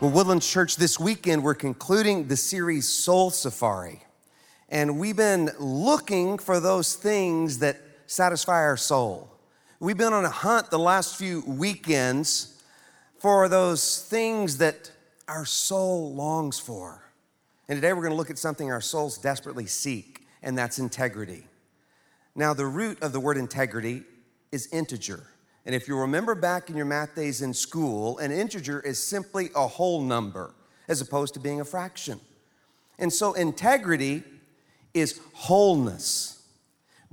Well, 0.00 0.12
Woodlands 0.12 0.50
Church, 0.50 0.76
this 0.76 0.98
weekend 0.98 1.44
we're 1.44 1.54
concluding 1.54 2.26
the 2.26 2.36
series 2.36 2.88
Soul 2.88 3.28
Safari. 3.28 4.02
And 4.70 4.98
we've 4.98 5.14
been 5.14 5.50
looking 5.58 6.38
for 6.38 6.58
those 6.58 6.94
things 6.94 7.58
that 7.58 7.78
satisfy 8.06 8.62
our 8.62 8.78
soul. 8.78 9.30
We've 9.78 9.98
been 9.98 10.14
on 10.14 10.24
a 10.24 10.30
hunt 10.30 10.70
the 10.70 10.78
last 10.78 11.16
few 11.16 11.42
weekends 11.46 12.62
for 13.18 13.46
those 13.50 14.00
things 14.00 14.56
that 14.56 14.90
our 15.28 15.44
soul 15.44 16.14
longs 16.14 16.58
for. 16.58 17.02
And 17.68 17.76
today 17.76 17.92
we're 17.92 18.00
going 18.00 18.12
to 18.12 18.16
look 18.16 18.30
at 18.30 18.38
something 18.38 18.72
our 18.72 18.80
souls 18.80 19.18
desperately 19.18 19.66
seek, 19.66 20.26
and 20.42 20.56
that's 20.56 20.78
integrity. 20.78 21.46
Now, 22.34 22.54
the 22.54 22.64
root 22.64 23.02
of 23.02 23.12
the 23.12 23.20
word 23.20 23.36
integrity 23.36 24.04
is 24.50 24.66
integer. 24.72 25.26
And 25.66 25.74
if 25.74 25.88
you 25.88 25.96
remember 25.96 26.34
back 26.34 26.70
in 26.70 26.76
your 26.76 26.86
math 26.86 27.14
days 27.14 27.42
in 27.42 27.52
school, 27.52 28.18
an 28.18 28.32
integer 28.32 28.80
is 28.80 29.02
simply 29.02 29.50
a 29.54 29.66
whole 29.66 30.02
number 30.02 30.54
as 30.88 31.00
opposed 31.00 31.34
to 31.34 31.40
being 31.40 31.60
a 31.60 31.64
fraction. 31.64 32.20
And 32.98 33.12
so 33.12 33.32
integrity 33.34 34.22
is 34.94 35.20
wholeness. 35.32 36.42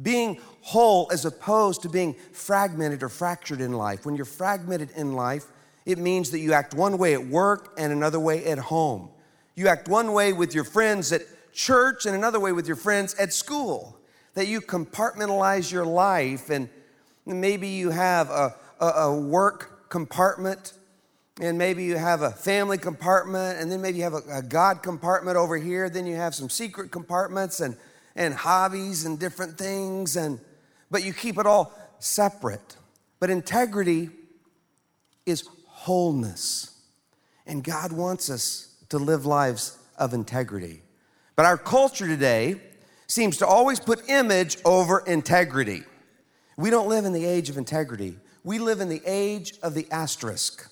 Being 0.02 0.40
whole 0.62 1.10
as 1.12 1.26
opposed 1.26 1.82
to 1.84 1.90
being 1.90 2.16
fragmented 2.32 3.04
or 3.04 3.10
fractured 3.10 3.62
in 3.62 3.74
life. 3.74 4.06
When 4.06 4.16
you're 4.16 4.26
fragmented 4.26 4.92
in 4.96 5.14
life, 5.14 5.46
it 5.86 5.98
means 5.98 6.32
that 6.32 6.40
you 6.40 6.54
act 6.54 6.74
one 6.74 6.98
way 6.98 7.14
at 7.14 7.26
work 7.26 7.74
and 7.78 7.94
another 7.94 8.20
way 8.20 8.46
at 8.46 8.58
home. 8.58 9.10
You 9.56 9.70
act 9.70 9.88
one 9.88 10.12
way 10.12 10.34
with 10.34 10.54
your 10.54 10.66
friends 10.66 11.12
at 11.12 11.22
church 11.54 12.06
and 12.06 12.16
another 12.16 12.40
way 12.40 12.52
with 12.52 12.68
your 12.68 12.76
friends 12.76 13.14
at 13.16 13.34
school. 13.34 13.98
That 14.34 14.48
you 14.48 14.62
compartmentalize 14.62 15.72
your 15.72 15.86
life 15.86 16.50
and 16.50 16.70
Maybe 17.28 17.68
you 17.68 17.90
have 17.90 18.30
a, 18.30 18.56
a, 18.80 18.86
a 18.86 19.20
work 19.20 19.90
compartment, 19.90 20.74
and 21.42 21.58
maybe 21.58 21.84
you 21.84 21.98
have 21.98 22.22
a 22.22 22.32
family 22.32 22.78
compartment, 22.78 23.60
and 23.60 23.70
then 23.70 23.82
maybe 23.82 23.98
you 23.98 24.04
have 24.04 24.14
a, 24.14 24.24
a 24.32 24.42
God 24.42 24.82
compartment 24.82 25.36
over 25.36 25.58
here. 25.58 25.90
Then 25.90 26.08
you 26.08 26.16
have 26.16 26.34
some 26.34 26.50
secret 26.50 26.90
compartments 26.90 27.60
and, 27.60 27.76
and 28.16 28.34
hobbies 28.34 29.06
and 29.06 29.20
different 29.20 29.58
things, 29.58 30.16
and, 30.16 30.40
but 30.90 31.04
you 31.04 31.12
keep 31.14 31.38
it 31.38 31.46
all 31.46 31.74
separate. 32.00 32.78
But 33.20 33.30
integrity 33.30 34.10
is 35.26 35.48
wholeness. 35.66 36.80
And 37.46 37.64
God 37.64 37.92
wants 37.92 38.30
us 38.30 38.76
to 38.90 38.98
live 38.98 39.26
lives 39.26 39.78
of 39.98 40.14
integrity. 40.14 40.82
But 41.36 41.46
our 41.46 41.58
culture 41.58 42.08
today 42.08 42.56
seems 43.08 43.38
to 43.38 43.48
always 43.48 43.80
put 43.80 44.10
image 44.10 44.58
over 44.66 45.00
integrity. 45.00 45.84
We 46.58 46.72
don't 46.72 46.90
live 46.90 47.06
in 47.06 47.14
the 47.14 47.26
age 47.26 47.50
of 47.50 47.58
integrity. 47.58 48.18
We 48.44 48.60
live 48.60 48.82
in 48.82 48.90
the 48.90 49.02
age 49.06 49.54
of 49.62 49.76
the 49.76 49.88
asterisk. 49.92 50.70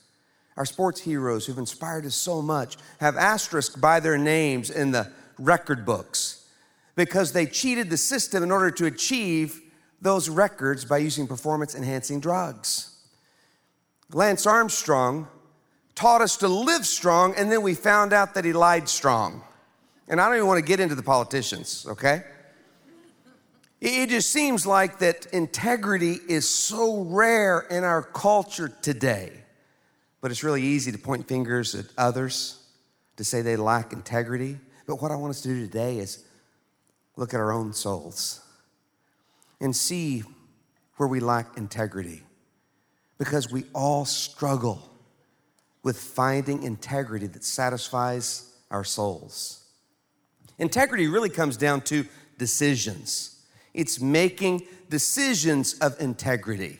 Our 0.57 0.65
sports 0.65 1.01
heroes 1.01 1.45
who've 1.45 1.57
inspired 1.57 2.05
us 2.05 2.15
so 2.15 2.41
much 2.41 2.77
have 2.99 3.17
asterisk 3.17 3.79
by 3.79 3.99
their 3.99 4.17
names 4.17 4.69
in 4.69 4.91
the 4.91 5.11
record 5.37 5.85
books 5.85 6.47
because 6.95 7.33
they 7.33 7.45
cheated 7.45 7.89
the 7.89 7.97
system 7.97 8.41
in 8.41 8.51
order 8.51 8.71
to 8.71 8.85
achieve 8.85 9.61
those 10.01 10.29
records 10.29 10.85
by 10.85 10.97
using 10.97 11.27
performance 11.27 11.75
enhancing 11.75 12.19
drugs. 12.19 12.95
Lance 14.13 14.45
Armstrong 14.45 15.27
taught 15.93 16.21
us 16.21 16.37
to 16.37 16.47
live 16.47 16.85
strong, 16.85 17.33
and 17.35 17.51
then 17.51 17.61
we 17.61 17.73
found 17.73 18.13
out 18.13 18.33
that 18.33 18.45
he 18.45 18.53
lied 18.53 18.87
strong. 18.87 19.43
And 20.07 20.21
I 20.21 20.27
don't 20.27 20.35
even 20.35 20.47
want 20.47 20.59
to 20.59 20.65
get 20.65 20.79
into 20.79 20.95
the 20.95 21.03
politicians, 21.03 21.85
okay? 21.89 22.23
It 23.87 24.09
just 24.09 24.31
seems 24.31 24.65
like 24.65 24.97
that 24.97 25.27
integrity 25.27 26.17
is 26.27 26.49
so 26.49 27.01
rare 27.03 27.59
in 27.69 27.83
our 27.83 28.01
culture 28.01 28.67
today. 28.67 29.31
But 30.21 30.31
it's 30.31 30.43
really 30.43 30.63
easy 30.63 30.91
to 30.91 30.97
point 30.97 31.27
fingers 31.27 31.75
at 31.75 31.85
others 31.95 32.63
to 33.17 33.23
say 33.23 33.43
they 33.43 33.55
lack 33.55 33.93
integrity. 33.93 34.57
But 34.87 35.03
what 35.03 35.11
I 35.11 35.15
want 35.15 35.29
us 35.29 35.41
to 35.41 35.49
do 35.49 35.63
today 35.67 35.99
is 35.99 36.23
look 37.15 37.35
at 37.35 37.39
our 37.39 37.51
own 37.51 37.73
souls 37.73 38.41
and 39.61 39.75
see 39.75 40.23
where 40.97 41.07
we 41.07 41.19
lack 41.19 41.55
integrity. 41.55 42.23
Because 43.19 43.51
we 43.51 43.65
all 43.71 44.03
struggle 44.05 44.81
with 45.83 45.99
finding 45.99 46.63
integrity 46.63 47.27
that 47.27 47.43
satisfies 47.43 48.51
our 48.71 48.83
souls. 48.83 49.63
Integrity 50.57 51.07
really 51.07 51.29
comes 51.29 51.55
down 51.55 51.81
to 51.81 52.03
decisions 52.39 53.34
it's 53.75 53.99
making 53.99 54.63
decisions 54.89 55.73
of 55.79 55.99
integrity. 55.99 56.79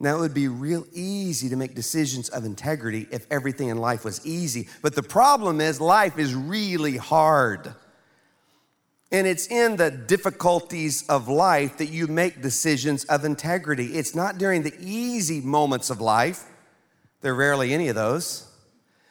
Now, 0.00 0.16
it 0.16 0.20
would 0.20 0.34
be 0.34 0.48
real 0.48 0.84
easy 0.92 1.48
to 1.48 1.56
make 1.56 1.74
decisions 1.74 2.28
of 2.28 2.44
integrity 2.44 3.06
if 3.10 3.26
everything 3.30 3.68
in 3.68 3.78
life 3.78 4.04
was 4.04 4.24
easy. 4.26 4.68
But 4.82 4.94
the 4.94 5.02
problem 5.02 5.60
is, 5.60 5.80
life 5.80 6.18
is 6.18 6.34
really 6.34 6.96
hard. 6.96 7.74
And 9.12 9.26
it's 9.26 9.46
in 9.46 9.76
the 9.76 9.90
difficulties 9.90 11.06
of 11.08 11.28
life 11.28 11.78
that 11.78 11.86
you 11.86 12.08
make 12.08 12.42
decisions 12.42 13.04
of 13.04 13.24
integrity. 13.24 13.86
It's 13.94 14.14
not 14.14 14.38
during 14.38 14.62
the 14.62 14.74
easy 14.80 15.40
moments 15.40 15.88
of 15.88 16.00
life, 16.00 16.44
there 17.20 17.32
are 17.32 17.36
rarely 17.36 17.72
any 17.72 17.88
of 17.88 17.94
those. 17.94 18.46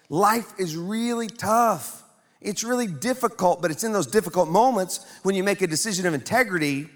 Life 0.09 0.53
is 0.59 0.77
really 0.77 1.27
tough. 1.27 2.02
It's 2.43 2.63
really 2.63 2.87
difficult, 2.87 3.61
but 3.61 3.71
it's 3.71 3.83
in 3.83 3.93
those 3.93 4.07
difficult 4.07 4.49
moments 4.49 5.05
when 5.23 5.35
you 5.35 5.43
make 5.43 5.61
a 5.61 5.67
decision 5.67 6.05
of 6.05 6.13
integrity 6.13 6.89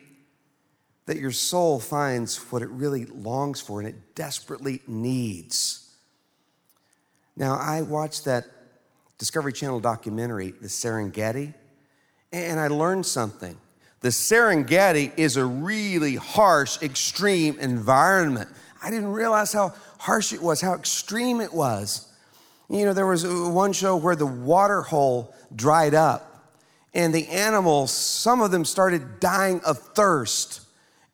that 1.06 1.18
your 1.18 1.32
soul 1.32 1.80
finds 1.80 2.38
what 2.52 2.62
it 2.62 2.70
really 2.70 3.06
longs 3.06 3.62
for 3.62 3.80
and 3.80 3.88
it 3.88 4.14
desperately 4.14 4.82
needs. 4.88 5.96
Now, 7.36 7.56
I 7.56 7.82
watched 7.82 8.26
that 8.26 8.46
Discovery 9.18 9.54
Channel 9.54 9.80
documentary, 9.80 10.52
The 10.52 10.68
Serengeti, 10.68 11.54
and 12.32 12.60
I 12.60 12.68
learned 12.68 13.06
something. 13.06 13.58
The 14.02 14.10
Serengeti 14.10 15.12
is 15.18 15.38
a 15.38 15.46
really 15.46 16.16
harsh, 16.16 16.82
extreme 16.82 17.58
environment. 17.60 18.50
I 18.84 18.92
didn't 18.92 19.12
realize 19.14 19.54
how 19.54 19.74
harsh 19.98 20.34
it 20.34 20.42
was, 20.42 20.62
how 20.62 20.74
extreme 20.74 21.42
it 21.42 21.54
was. 21.54 22.07
You 22.70 22.86
know, 22.86 22.94
there 22.94 23.08
was 23.08 23.24
uh, 23.24 23.30
one 23.30 23.74
show 23.74 23.96
where 23.96 24.16
the 24.16 24.26
water 24.26 24.82
hole 24.82 25.34
dried 25.56 25.94
up 25.94 26.54
and 26.94 27.14
the 27.14 27.28
animals, 27.28 27.92
some 27.92 28.42
of 28.42 28.52
them 28.52 28.66
started 28.66 29.20
dying 29.20 29.62
of 29.66 29.78
thirst 29.80 30.62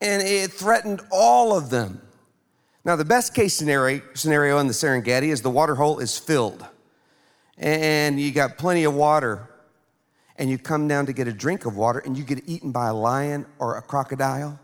and 0.02 0.22
it 0.22 0.52
threatened 0.52 1.02
all 1.12 1.56
of 1.56 1.70
them. 1.70 2.02
Now, 2.86 2.96
the 2.96 3.06
best 3.06 3.34
case 3.34 3.54
scenario, 3.54 4.02
scenario 4.14 4.58
in 4.58 4.68
the 4.68 4.74
Serengeti 4.74 5.30
is 5.30 5.42
the 5.42 5.50
water 5.50 5.76
hole 5.76 6.00
is 6.00 6.18
filled 6.18 6.66
and 7.58 8.20
you 8.20 8.32
got 8.32 8.58
plenty 8.58 8.84
of 8.84 8.94
water 8.94 9.48
and 10.38 10.50
you 10.50 10.58
come 10.58 10.88
down 10.88 11.06
to 11.06 11.14
get 11.14 11.28
a 11.28 11.34
drink 11.34 11.66
of 11.66 11.76
water 11.76 12.00
and 12.00 12.18
you 12.18 12.24
get 12.24 12.42
eaten 12.48 12.72
by 12.72 12.88
a 12.88 12.94
lion 12.94 13.46
or 13.60 13.78
a 13.78 13.82
crocodile 13.82 14.60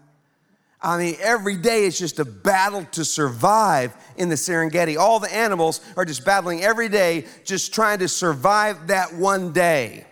I 0.82 0.98
mean, 0.98 1.16
every 1.20 1.58
day 1.58 1.86
it's 1.86 2.00
just 2.00 2.20
a 2.20 2.26
battle 2.26 2.86
to 2.94 3.04
survive 3.04 3.94
in 4.16 4.30
the 4.30 4.36
Serengeti. 4.36 4.98
All 4.98 5.20
the 5.20 5.34
animals 5.34 5.82
are 5.98 6.06
just 6.06 6.24
battling 6.24 6.64
every 6.64 6.88
day, 6.88 7.26
just 7.44 7.74
trying 7.74 8.00
to 8.00 8.08
survive 8.08 8.88
that 8.88 9.14
one 9.14 9.52
day. 9.52 10.06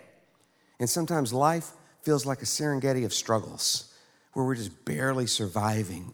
And 0.78 0.88
sometimes 0.88 1.32
life 1.32 1.70
feels 2.02 2.26
like 2.26 2.42
a 2.42 2.44
Serengeti 2.44 3.04
of 3.06 3.14
struggles 3.14 3.94
where 4.34 4.44
we're 4.44 4.56
just 4.56 4.84
barely 4.84 5.26
surviving. 5.26 6.12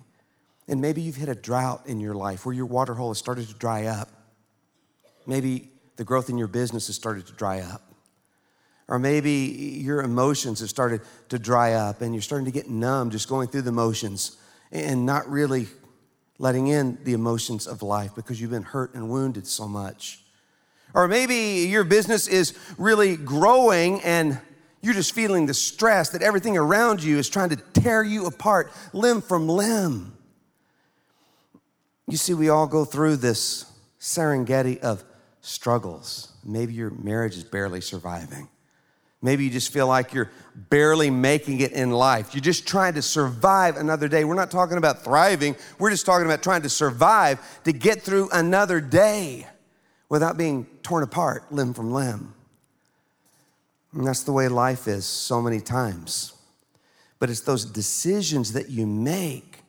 And 0.68 0.80
maybe 0.80 1.02
you've 1.02 1.16
hit 1.16 1.28
a 1.28 1.34
drought 1.34 1.82
in 1.86 1.98
your 1.98 2.14
life 2.14 2.46
where 2.46 2.54
your 2.54 2.66
water 2.66 2.94
hole 2.94 3.08
has 3.08 3.18
started 3.18 3.48
to 3.48 3.54
dry 3.54 3.86
up. 3.86 4.08
Maybe 5.26 5.68
the 5.96 6.04
growth 6.04 6.30
in 6.30 6.38
your 6.38 6.48
business 6.48 6.86
has 6.86 6.96
started 6.96 7.26
to 7.26 7.32
dry 7.32 7.60
up. 7.60 7.82
Or 8.86 8.98
maybe 8.98 9.32
your 9.32 10.02
emotions 10.02 10.60
have 10.60 10.68
started 10.68 11.00
to 11.30 11.38
dry 11.38 11.72
up 11.72 12.02
and 12.02 12.14
you're 12.14 12.22
starting 12.22 12.44
to 12.44 12.50
get 12.50 12.68
numb 12.68 13.10
just 13.10 13.28
going 13.28 13.48
through 13.48 13.62
the 13.62 13.72
motions 13.72 14.36
and 14.74 15.06
not 15.06 15.30
really 15.30 15.68
letting 16.38 16.66
in 16.66 16.98
the 17.04 17.12
emotions 17.12 17.66
of 17.66 17.80
life 17.82 18.14
because 18.14 18.40
you've 18.40 18.50
been 18.50 18.62
hurt 18.64 18.92
and 18.94 19.08
wounded 19.08 19.46
so 19.46 19.68
much. 19.68 20.20
Or 20.92 21.08
maybe 21.08 21.66
your 21.68 21.84
business 21.84 22.26
is 22.26 22.54
really 22.76 23.16
growing 23.16 24.02
and 24.02 24.40
you're 24.82 24.94
just 24.94 25.14
feeling 25.14 25.46
the 25.46 25.54
stress 25.54 26.10
that 26.10 26.22
everything 26.22 26.58
around 26.58 27.02
you 27.02 27.18
is 27.18 27.28
trying 27.28 27.48
to 27.50 27.56
tear 27.56 28.02
you 28.02 28.26
apart, 28.26 28.70
limb 28.92 29.22
from 29.22 29.48
limb. 29.48 30.16
You 32.06 32.18
see, 32.18 32.34
we 32.34 32.50
all 32.50 32.66
go 32.66 32.84
through 32.84 33.16
this 33.16 33.64
Serengeti 33.98 34.78
of 34.80 35.02
struggles. 35.40 36.32
Maybe 36.44 36.74
your 36.74 36.90
marriage 36.90 37.36
is 37.36 37.44
barely 37.44 37.80
surviving. 37.80 38.48
Maybe 39.24 39.44
you 39.44 39.50
just 39.50 39.72
feel 39.72 39.86
like 39.86 40.12
you're 40.12 40.30
barely 40.54 41.08
making 41.08 41.60
it 41.60 41.72
in 41.72 41.90
life. 41.90 42.34
You're 42.34 42.42
just 42.42 42.68
trying 42.68 42.92
to 42.92 43.00
survive 43.00 43.78
another 43.78 44.06
day. 44.06 44.22
We're 44.22 44.34
not 44.34 44.50
talking 44.50 44.76
about 44.76 45.02
thriving, 45.02 45.56
we're 45.78 45.88
just 45.88 46.04
talking 46.04 46.26
about 46.26 46.42
trying 46.42 46.60
to 46.60 46.68
survive 46.68 47.40
to 47.64 47.72
get 47.72 48.02
through 48.02 48.28
another 48.32 48.82
day 48.82 49.46
without 50.10 50.36
being 50.36 50.66
torn 50.82 51.02
apart 51.02 51.50
limb 51.50 51.72
from 51.72 51.90
limb. 51.90 52.34
And 53.94 54.06
that's 54.06 54.24
the 54.24 54.32
way 54.32 54.48
life 54.48 54.86
is 54.86 55.06
so 55.06 55.40
many 55.40 55.60
times. 55.60 56.34
But 57.18 57.30
it's 57.30 57.40
those 57.40 57.64
decisions 57.64 58.52
that 58.52 58.68
you 58.68 58.86
make 58.86 59.60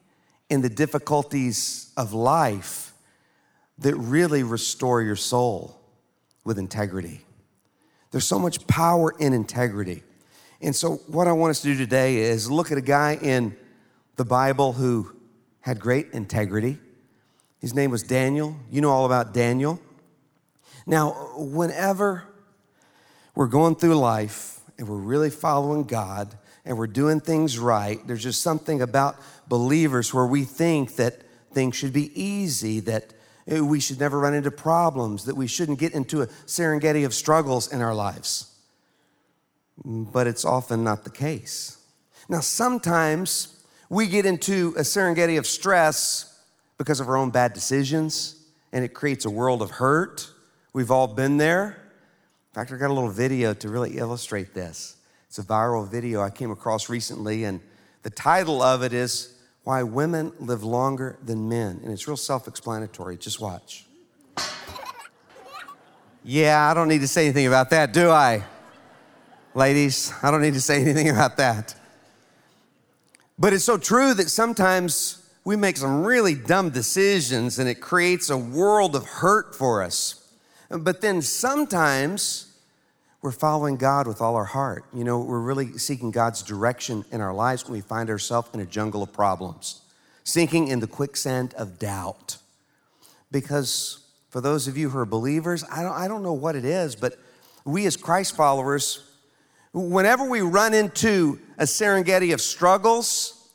in 0.49 0.63
the 0.63 0.69
difficulties 0.69 1.93
of 1.95 2.11
life 2.11 2.93
that 3.77 3.95
really 3.95 4.43
restore 4.43 5.01
your 5.01 5.15
soul. 5.15 5.79
with 6.43 6.59
integrity. 6.59 7.21
There's 8.15 8.25
so 8.25 8.39
much 8.39 8.65
power 8.65 9.13
in 9.19 9.33
integrity. 9.33 10.01
And 10.61 10.73
so, 10.73 11.01
what 11.07 11.27
I 11.27 11.33
want 11.33 11.49
us 11.51 11.61
to 11.63 11.67
do 11.67 11.75
today 11.75 12.19
is 12.19 12.49
look 12.49 12.71
at 12.71 12.77
a 12.77 12.81
guy 12.81 13.19
in 13.21 13.57
the 14.15 14.23
Bible 14.23 14.71
who 14.71 15.13
had 15.59 15.81
great 15.81 16.11
integrity. 16.13 16.77
His 17.59 17.73
name 17.73 17.91
was 17.91 18.03
Daniel. 18.03 18.55
You 18.71 18.79
know 18.79 18.89
all 18.89 19.05
about 19.05 19.33
Daniel. 19.33 19.81
Now, 20.87 21.33
whenever 21.35 22.23
we're 23.35 23.47
going 23.47 23.75
through 23.75 23.95
life 23.95 24.61
and 24.77 24.87
we're 24.87 24.95
really 24.95 25.29
following 25.29 25.83
God 25.83 26.37
and 26.63 26.77
we're 26.77 26.87
doing 26.87 27.19
things 27.19 27.59
right, 27.59 27.99
there's 28.07 28.23
just 28.23 28.41
something 28.41 28.81
about 28.81 29.17
believers 29.49 30.13
where 30.13 30.25
we 30.25 30.45
think 30.45 30.95
that 30.95 31.19
things 31.51 31.75
should 31.75 31.91
be 31.91 32.17
easy, 32.17 32.79
that 32.79 33.13
Eh, 33.47 33.59
we 33.59 33.79
should 33.79 33.99
never 33.99 34.19
run 34.19 34.33
into 34.33 34.51
problems, 34.51 35.25
that 35.25 35.35
we 35.35 35.47
shouldn't 35.47 35.79
get 35.79 35.93
into 35.93 36.21
a 36.21 36.27
Serengeti 36.27 37.05
of 37.05 37.13
struggles 37.13 37.71
in 37.71 37.81
our 37.81 37.93
lives. 37.93 38.51
But 39.83 40.25
it's 40.27 40.45
often 40.45 40.83
not 40.83 41.03
the 41.03 41.09
case. 41.09 41.77
Now, 42.27 42.39
sometimes 42.39 43.63
we 43.89 44.07
get 44.07 44.25
into 44.25 44.73
a 44.77 44.81
Serengeti 44.81 45.37
of 45.37 45.45
stress 45.45 46.39
because 46.77 46.99
of 46.99 47.07
our 47.07 47.17
own 47.17 47.29
bad 47.29 47.53
decisions, 47.53 48.35
and 48.73 48.83
it 48.83 48.93
creates 48.93 49.25
a 49.25 49.29
world 49.29 49.61
of 49.61 49.71
hurt. 49.71 50.29
We've 50.73 50.91
all 50.91 51.07
been 51.07 51.37
there. 51.37 51.67
In 51.67 52.55
fact, 52.55 52.71
I 52.71 52.77
got 52.77 52.89
a 52.89 52.93
little 52.93 53.09
video 53.09 53.53
to 53.53 53.69
really 53.69 53.97
illustrate 53.97 54.53
this. 54.53 54.95
It's 55.27 55.37
a 55.37 55.43
viral 55.43 55.87
video 55.87 56.21
I 56.21 56.29
came 56.29 56.51
across 56.51 56.89
recently, 56.89 57.43
and 57.43 57.59
the 58.01 58.09
title 58.09 58.61
of 58.61 58.81
it 58.81 58.93
is 58.93 59.34
why 59.65 59.81
women 59.81 60.31
live 60.39 60.63
longer 60.63 61.17
than 61.25 61.49
men. 61.49 61.81
And 61.83 61.91
it's 61.91 62.07
real 62.07 62.15
self 62.15 62.47
explanatory. 62.47 63.17
Just 63.17 63.41
watch. 63.41 63.85
yeah, 66.23 66.69
I 66.69 66.73
don't 66.73 66.87
need 66.87 67.01
to 67.01 67.07
say 67.07 67.25
anything 67.25 67.47
about 67.47 67.71
that, 67.71 67.91
do 67.91 68.09
I? 68.09 68.43
Ladies, 69.55 70.13
I 70.21 70.31
don't 70.31 70.41
need 70.41 70.53
to 70.53 70.61
say 70.61 70.81
anything 70.81 71.09
about 71.09 71.37
that. 71.37 71.75
But 73.39 73.53
it's 73.53 73.65
so 73.65 73.77
true 73.77 74.13
that 74.13 74.29
sometimes 74.29 75.27
we 75.43 75.55
make 75.55 75.77
some 75.77 76.05
really 76.05 76.35
dumb 76.35 76.69
decisions 76.69 77.57
and 77.57 77.67
it 77.67 77.81
creates 77.81 78.29
a 78.29 78.37
world 78.37 78.95
of 78.95 79.05
hurt 79.05 79.55
for 79.55 79.81
us. 79.81 80.29
But 80.69 81.01
then 81.01 81.21
sometimes 81.23 82.54
we're 83.25 83.31
following 83.31 83.75
God 83.75 84.05
with 84.05 84.21
all 84.21 84.35
our 84.35 84.45
heart. 84.45 84.85
You 84.93 85.03
know, 85.03 85.19
we're 85.19 85.39
really 85.39 85.79
seeking 85.79 86.11
God's 86.11 86.43
direction 86.43 87.03
in 87.11 87.21
our 87.21 87.33
lives 87.33 87.63
when 87.63 87.73
we 87.73 87.81
find 87.81 88.07
ourselves 88.07 88.49
in 88.53 88.59
a 88.59 88.67
jungle 88.67 89.01
of 89.01 89.11
problems, 89.11 89.81
sinking 90.23 90.67
in 90.67 90.79
the 90.79 90.85
quicksand 90.85 91.55
of 91.55 91.79
doubt. 91.79 92.37
Because 93.31 94.05
for 94.29 94.41
those 94.41 94.67
of 94.67 94.77
you 94.77 94.91
who 94.91 94.99
are 94.99 95.07
believers, 95.07 95.63
I 95.71 95.81
don't, 95.81 95.93
I 95.93 96.07
don't 96.07 96.21
know 96.21 96.33
what 96.33 96.55
it 96.55 96.65
is, 96.65 96.95
but 96.95 97.17
we 97.65 97.87
as 97.87 97.97
Christ 97.97 98.35
followers, 98.35 99.03
whenever 99.73 100.29
we 100.29 100.41
run 100.41 100.75
into 100.75 101.39
a 101.57 101.63
Serengeti 101.63 102.31
of 102.31 102.39
struggles, 102.39 103.49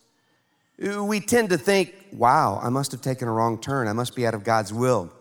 we 0.81 1.21
tend 1.21 1.51
to 1.51 1.59
think, 1.59 1.95
wow, 2.11 2.59
I 2.61 2.71
must 2.71 2.91
have 2.91 3.03
taken 3.03 3.29
a 3.29 3.33
wrong 3.33 3.57
turn. 3.57 3.87
I 3.87 3.93
must 3.93 4.17
be 4.17 4.27
out 4.27 4.35
of 4.35 4.43
God's 4.43 4.73
will. 4.73 5.13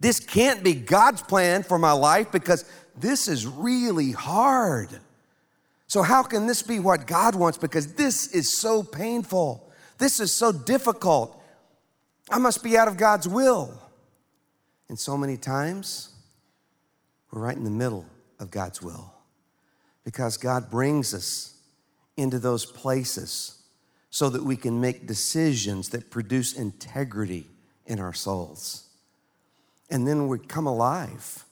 This 0.00 0.18
can't 0.18 0.64
be 0.64 0.72
God's 0.72 1.20
plan 1.20 1.62
for 1.62 1.78
my 1.78 1.92
life 1.92 2.32
because 2.32 2.64
this 2.96 3.28
is 3.28 3.46
really 3.46 4.12
hard. 4.12 4.88
So, 5.86 6.02
how 6.02 6.22
can 6.22 6.46
this 6.46 6.62
be 6.62 6.78
what 6.78 7.06
God 7.06 7.34
wants? 7.34 7.58
Because 7.58 7.94
this 7.94 8.28
is 8.28 8.52
so 8.52 8.82
painful. 8.82 9.70
This 9.98 10.20
is 10.20 10.32
so 10.32 10.52
difficult. 10.52 11.42
I 12.30 12.38
must 12.38 12.62
be 12.62 12.78
out 12.78 12.88
of 12.88 12.96
God's 12.96 13.26
will. 13.28 13.76
And 14.88 14.98
so 14.98 15.16
many 15.16 15.36
times, 15.36 16.10
we're 17.30 17.42
right 17.42 17.56
in 17.56 17.64
the 17.64 17.70
middle 17.70 18.06
of 18.38 18.50
God's 18.50 18.80
will 18.80 19.12
because 20.04 20.36
God 20.36 20.70
brings 20.70 21.14
us 21.14 21.54
into 22.16 22.38
those 22.38 22.66
places 22.66 23.62
so 24.10 24.28
that 24.30 24.42
we 24.42 24.56
can 24.56 24.80
make 24.80 25.06
decisions 25.06 25.90
that 25.90 26.10
produce 26.10 26.52
integrity 26.52 27.46
in 27.86 28.00
our 28.00 28.12
souls. 28.12 28.88
And 29.90 30.06
then 30.06 30.28
we 30.28 30.38
come 30.38 30.66
alive 30.66 31.44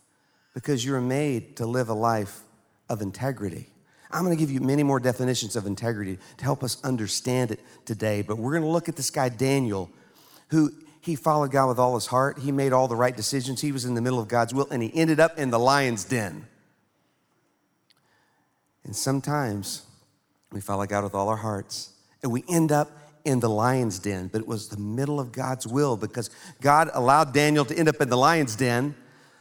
because 0.59 0.85
you're 0.85 1.01
made 1.01 1.55
to 1.55 1.65
live 1.65 1.89
a 1.89 1.95
life 1.95 2.41
of 2.89 3.01
integrity. 3.01 3.69
I'm 4.11 4.25
going 4.25 4.37
to 4.37 4.41
give 4.41 4.51
you 4.51 4.59
many 4.59 4.83
more 4.83 4.99
definitions 4.99 5.55
of 5.55 5.67
integrity 5.67 6.19
to 6.39 6.45
help 6.45 6.65
us 6.65 6.83
understand 6.83 7.53
it 7.53 7.61
today, 7.85 8.23
but 8.23 8.39
we're 8.39 8.51
going 8.51 8.65
to 8.65 8.69
look 8.69 8.89
at 8.89 8.97
this 8.97 9.09
guy, 9.09 9.29
Daniel, 9.29 9.89
who 10.49 10.73
he 11.01 11.15
followed 11.15 11.53
God 11.53 11.69
with 11.69 11.79
all 11.79 11.95
his 11.95 12.07
heart. 12.07 12.41
He 12.41 12.51
made 12.51 12.73
all 12.73 12.89
the 12.89 12.97
right 12.97 13.17
decisions. 13.17 13.61
He 13.61 13.71
was 13.71 13.85
in 13.85 13.95
the 13.95 14.01
middle 14.01 14.19
of 14.19 14.27
God's 14.27 14.53
will, 14.53 14.67
and 14.73 14.83
he 14.83 14.93
ended 14.97 15.21
up 15.21 15.39
in 15.39 15.51
the 15.51 15.61
lion's 15.61 16.03
den. 16.03 16.49
And 18.83 18.97
sometimes 18.97 19.87
we 20.51 20.61
follow 20.61 20.87
God 20.87 21.05
with 21.05 21.15
all 21.15 21.29
our 21.29 21.37
hearts, 21.37 21.93
and 22.25 22.33
we 22.33 22.43
end 22.49 22.73
up 22.73 22.91
in 23.25 23.39
the 23.39 23.49
lion's 23.49 24.01
den, 24.01 24.27
but 24.27 24.41
it 24.41 24.49
was 24.49 24.71
the 24.71 24.77
middle 24.77 25.21
of 25.21 25.31
God's 25.31 25.69
will 25.69 25.97
because 25.97 26.31
God 26.61 26.91
allowed 26.95 27.33
Daniel 27.33 27.65
to 27.65 27.79
end 27.79 27.89
up 27.89 28.01
in 28.01 28.09
the 28.09 28.17
lion's 28.17 28.57
den 28.57 28.97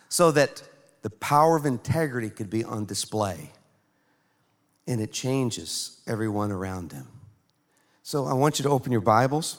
so 0.10 0.30
that 0.30 0.62
the 1.02 1.10
power 1.10 1.56
of 1.56 1.66
integrity 1.66 2.30
could 2.30 2.50
be 2.50 2.64
on 2.64 2.86
display. 2.86 3.52
And 4.88 5.02
it 5.02 5.12
changes 5.12 6.02
everyone 6.08 6.52
around 6.52 6.92
him. 6.92 7.08
So 8.04 8.26
I 8.26 8.34
want 8.34 8.58
you 8.60 8.64
to 8.64 8.70
open 8.70 8.92
your 8.92 9.02
Bibles 9.02 9.58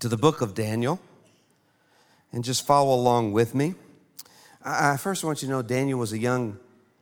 to 0.00 0.08
the 0.08 0.18
book 0.18 0.40
of 0.40 0.54
Daniel 0.54 1.00
and 2.32 2.44
just 2.44 2.66
follow 2.66 2.94
along 2.94 3.32
with 3.32 3.54
me. 3.54 3.74
I 4.62 4.96
first 4.96 5.24
want 5.24 5.42
you 5.42 5.48
to 5.48 5.52
know 5.52 5.62
Daniel 5.62 5.98
was 5.98 6.12
a 6.12 6.18
young 6.18 6.58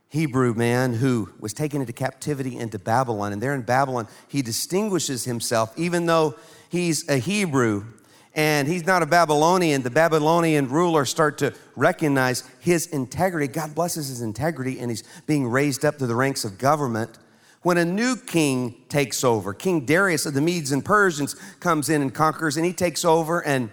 Hebrew 0.09 0.53
man 0.53 0.93
who 0.93 1.31
was 1.41 1.53
taken 1.55 1.81
into 1.81 1.93
captivity 1.95 2.59
into 2.59 2.79
Babylon. 2.79 3.33
And 3.33 3.43
there 3.43 3.55
in 3.55 3.63
Babylon, 3.63 4.09
he 4.29 4.43
distinguishes 4.43 5.25
himself, 5.25 5.73
even 5.79 6.05
though 6.07 6.35
he's 6.69 7.09
a 7.09 7.17
Hebrew, 7.17 7.87
and 8.35 8.67
he's 8.67 8.87
not 8.87 9.03
a 9.03 9.07
Babylonian, 9.07 9.83
the 9.83 9.91
Babylonian 9.91 10.69
rulers 10.69 11.11
start 11.11 11.37
to 11.39 11.53
recognize 11.77 12.45
his 12.61 12.87
integrity. 12.87 13.47
God 13.47 13.75
blesses 13.75 14.09
his 14.09 14.23
integrity, 14.23 14.79
and 14.79 14.91
he's 14.91 15.05
being 15.27 15.47
raised 15.47 15.85
up 15.85 15.99
to 15.99 16.07
the 16.07 16.15
ranks 16.15 16.45
of 16.45 16.57
government. 16.57 17.19
When 17.61 17.77
a 17.77 17.85
new 17.85 18.17
king 18.17 18.75
takes 18.89 19.23
over, 19.23 19.53
King 19.53 19.85
Darius 19.85 20.25
of 20.25 20.35
the 20.35 20.41
Medes 20.41 20.73
and 20.73 20.85
Persians 20.85 21.35
comes 21.61 21.91
in 21.91 22.01
and 22.01 22.13
conquers, 22.13 22.57
and 22.57 22.65
he 22.65 22.73
takes 22.73 23.05
over, 23.05 23.45
and 23.45 23.71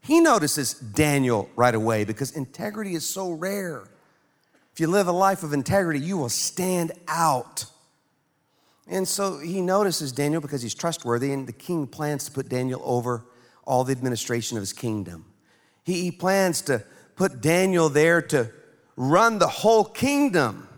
he 0.00 0.20
notices 0.20 0.74
Daniel 0.74 1.50
right 1.56 1.74
away 1.74 2.04
because 2.04 2.30
integrity 2.30 2.94
is 2.94 3.04
so 3.08 3.32
rare. 3.32 3.88
If 4.72 4.78
you 4.78 4.86
live 4.86 5.08
a 5.08 5.12
life 5.12 5.42
of 5.42 5.52
integrity, 5.52 5.98
you 5.98 6.16
will 6.16 6.28
stand 6.28 6.92
out. 7.08 7.64
And 8.86 9.08
so 9.08 9.40
he 9.40 9.60
notices 9.60 10.12
Daniel 10.12 10.40
because 10.40 10.62
he's 10.62 10.74
trustworthy, 10.74 11.32
and 11.32 11.48
the 11.48 11.52
king 11.52 11.88
plans 11.88 12.24
to 12.26 12.30
put 12.30 12.48
Daniel 12.48 12.80
over 12.84 13.24
all 13.66 13.84
the 13.84 13.92
administration 13.92 14.56
of 14.56 14.62
his 14.62 14.72
kingdom. 14.72 15.26
He, 15.84 16.04
he 16.04 16.10
plans 16.10 16.62
to 16.62 16.82
put 17.16 17.40
Daniel 17.40 17.88
there 17.88 18.22
to 18.22 18.50
run 18.96 19.38
the 19.38 19.48
whole 19.48 19.84
kingdom. 19.84 20.68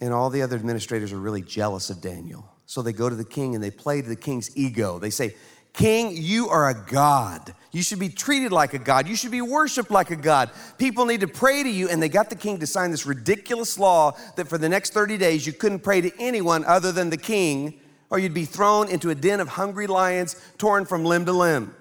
And 0.00 0.12
all 0.12 0.30
the 0.30 0.42
other 0.42 0.56
administrators 0.56 1.12
are 1.12 1.18
really 1.18 1.42
jealous 1.42 1.90
of 1.90 2.00
Daniel. 2.00 2.46
So 2.66 2.82
they 2.82 2.92
go 2.92 3.08
to 3.08 3.16
the 3.16 3.24
king 3.24 3.54
and 3.54 3.62
they 3.62 3.70
play 3.70 4.02
to 4.02 4.08
the 4.08 4.16
king's 4.16 4.56
ego. 4.56 4.98
They 4.98 5.10
say, 5.10 5.34
King, 5.72 6.10
you 6.14 6.48
are 6.48 6.68
a 6.68 6.74
God. 6.74 7.54
You 7.70 7.82
should 7.82 8.00
be 8.00 8.08
treated 8.08 8.50
like 8.50 8.74
a 8.74 8.78
God. 8.78 9.06
You 9.06 9.14
should 9.14 9.30
be 9.30 9.42
worshiped 9.42 9.90
like 9.90 10.10
a 10.10 10.16
God. 10.16 10.50
People 10.78 11.06
need 11.06 11.20
to 11.20 11.28
pray 11.28 11.62
to 11.62 11.68
you. 11.68 11.88
And 11.88 12.02
they 12.02 12.08
got 12.08 12.28
the 12.28 12.36
king 12.36 12.58
to 12.58 12.66
sign 12.66 12.90
this 12.90 13.06
ridiculous 13.06 13.78
law 13.78 14.16
that 14.36 14.48
for 14.48 14.58
the 14.58 14.68
next 14.68 14.92
30 14.92 15.16
days 15.16 15.46
you 15.46 15.52
couldn't 15.52 15.80
pray 15.80 16.00
to 16.00 16.10
anyone 16.18 16.64
other 16.64 16.90
than 16.90 17.10
the 17.10 17.16
king 17.16 17.80
or 18.10 18.18
you'd 18.18 18.34
be 18.34 18.44
thrown 18.44 18.88
into 18.88 19.10
a 19.10 19.14
den 19.14 19.40
of 19.40 19.48
hungry 19.48 19.86
lions, 19.86 20.36
torn 20.58 20.84
from 20.84 21.04
limb 21.04 21.24
to 21.26 21.32
limb. 21.32 21.74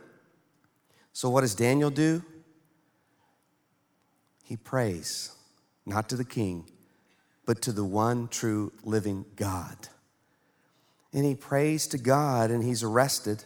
So, 1.11 1.29
what 1.29 1.41
does 1.41 1.55
Daniel 1.55 1.89
do? 1.89 2.23
He 4.43 4.55
prays, 4.55 5.31
not 5.85 6.07
to 6.09 6.15
the 6.15 6.23
king, 6.23 6.69
but 7.45 7.61
to 7.63 7.71
the 7.71 7.83
one 7.83 8.27
true 8.27 8.71
living 8.83 9.25
God. 9.35 9.75
And 11.11 11.25
he 11.25 11.35
prays 11.35 11.87
to 11.87 11.97
God 11.97 12.51
and 12.51 12.63
he's 12.63 12.83
arrested. 12.83 13.43